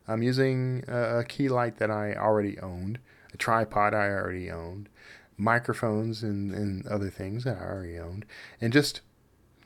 I'm 0.07 0.22
using 0.22 0.84
a, 0.88 1.19
a 1.19 1.23
key 1.23 1.49
light 1.49 1.77
that 1.77 1.89
I 1.89 2.14
already 2.14 2.60
owned, 2.60 2.99
a 3.34 3.38
tripod 3.38 3.95
I 3.95 4.10
already 4.10 4.52
owned, 4.52 4.88
microphones 5.35 6.22
and, 6.22 6.52
and 6.52 6.85
other 6.85 7.10
things 7.10 7.43
that 7.45 7.57
I 7.57 7.65
already 7.65 7.98
owned, 7.98 8.26
and 8.60 8.72
just 8.72 9.02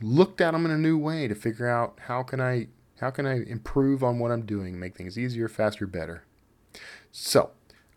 looked 0.02 0.40
at 0.40 0.52
them 0.52 0.64
in 0.64 0.72
a 0.72 0.78
new 0.78 0.98
way 0.98 1.28
to 1.28 1.36
figure 1.36 1.68
out 1.68 2.00
how 2.08 2.24
can 2.24 2.40
I 2.40 2.68
how 3.06 3.12
can 3.12 3.28
I 3.28 3.44
improve 3.44 4.04
on 4.04 4.18
what 4.18 4.32
I'm 4.32 4.48
doing, 4.48 4.80
make 4.80 4.96
things 4.96 5.16
easier, 5.16 5.48
faster, 5.48 5.86
better. 5.86 6.24
So 7.12 7.52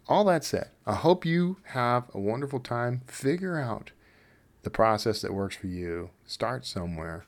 all 0.06 0.22
that 0.24 0.44
said, 0.44 0.68
I 0.84 0.96
hope 0.96 1.24
you 1.24 1.56
have 1.68 2.10
a 2.12 2.20
wonderful 2.20 2.60
time. 2.60 3.00
Figure 3.06 3.58
out 3.58 3.92
the 4.64 4.70
process 4.70 5.22
that 5.22 5.32
works 5.32 5.56
for 5.56 5.66
you. 5.66 6.10
Start 6.26 6.66
somewhere. 6.66 7.24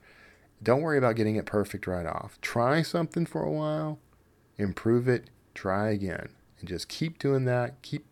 Don't 0.62 0.82
worry 0.82 0.98
about 0.98 1.16
getting 1.16 1.36
it 1.36 1.46
perfect 1.46 1.86
right 1.86 2.04
off. 2.04 2.38
Try 2.42 2.82
something 2.82 3.24
for 3.24 3.42
a 3.42 3.50
while, 3.50 3.98
improve 4.58 5.08
it, 5.08 5.30
try 5.54 5.88
again. 5.88 6.28
and 6.58 6.68
just 6.68 6.86
keep 6.86 7.18
doing 7.18 7.46
that. 7.46 7.80
Keep 7.80 8.04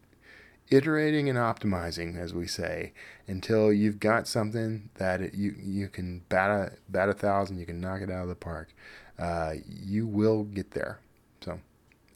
iterating 0.71 1.29
and 1.29 1.39
optimizing, 1.39 2.17
as 2.19 2.33
we 2.33 2.47
say, 2.47 2.95
until 3.27 3.71
you've 3.71 4.01
got 4.01 4.27
something 4.27 4.89
that 4.95 5.21
it, 5.21 5.35
you 5.35 5.55
you 5.59 5.89
can 5.89 6.23
bat 6.31 6.51
a 6.51 6.73
bat 6.89 7.11
a 7.11 7.13
thousand, 7.13 7.59
you 7.59 7.67
can 7.67 7.83
knock 7.83 8.01
it 8.01 8.11
out 8.11 8.23
of 8.23 8.29
the 8.29 8.35
park. 8.35 8.75
Uh, 9.19 9.55
you 9.67 10.07
will 10.07 10.45
get 10.45 10.73
there. 10.73 11.01
So, 11.41 11.61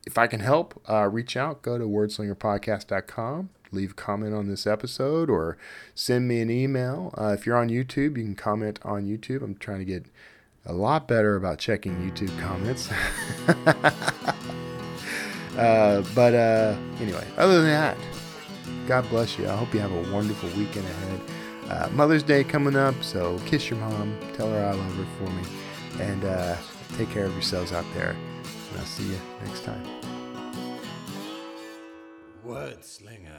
if 0.06 0.18
I 0.18 0.26
can 0.26 0.40
help, 0.40 0.80
uh, 0.88 1.08
reach 1.08 1.36
out. 1.36 1.62
Go 1.62 1.78
to 1.78 1.84
wordslingerpodcast.com. 1.84 3.50
Leave 3.72 3.92
a 3.92 3.94
comment 3.94 4.34
on 4.34 4.48
this 4.48 4.66
episode 4.66 5.30
or 5.30 5.56
send 5.94 6.28
me 6.28 6.40
an 6.40 6.50
email. 6.50 7.14
Uh, 7.16 7.34
if 7.38 7.46
you're 7.46 7.56
on 7.56 7.70
YouTube, 7.70 8.18
you 8.18 8.24
can 8.24 8.34
comment 8.34 8.78
on 8.82 9.06
YouTube. 9.06 9.42
I'm 9.42 9.54
trying 9.56 9.78
to 9.78 9.84
get 9.84 10.06
a 10.66 10.72
lot 10.72 11.06
better 11.08 11.36
about 11.36 11.58
checking 11.58 11.96
YouTube 11.96 12.38
comments. 12.38 12.90
uh, 15.56 16.04
but 16.14 16.34
uh, 16.34 16.76
anyway, 17.00 17.26
other 17.36 17.62
than 17.62 17.70
that, 17.70 17.96
God 18.86 19.08
bless 19.08 19.38
you. 19.38 19.48
I 19.48 19.56
hope 19.56 19.72
you 19.72 19.80
have 19.80 19.92
a 19.92 20.12
wonderful 20.12 20.50
weekend 20.50 20.86
ahead. 20.86 21.20
Uh, 21.70 21.88
Mother's 21.92 22.22
Day 22.22 22.44
coming 22.44 22.76
up, 22.76 23.02
so 23.02 23.38
kiss 23.46 23.70
your 23.70 23.78
mom. 23.78 24.18
Tell 24.34 24.50
her 24.50 24.66
I 24.66 24.72
love 24.72 24.94
her 24.96 25.06
for 25.18 25.30
me. 25.32 25.42
And 26.00 26.24
take 26.96 27.10
care 27.10 27.24
of 27.24 27.32
yourselves 27.32 27.72
out 27.72 27.84
there. 27.94 28.10
And 28.10 28.80
I'll 28.80 28.86
see 28.86 29.04
you 29.04 29.18
next 29.44 29.64
time. 29.64 29.84
Wordslinger. 32.46 33.31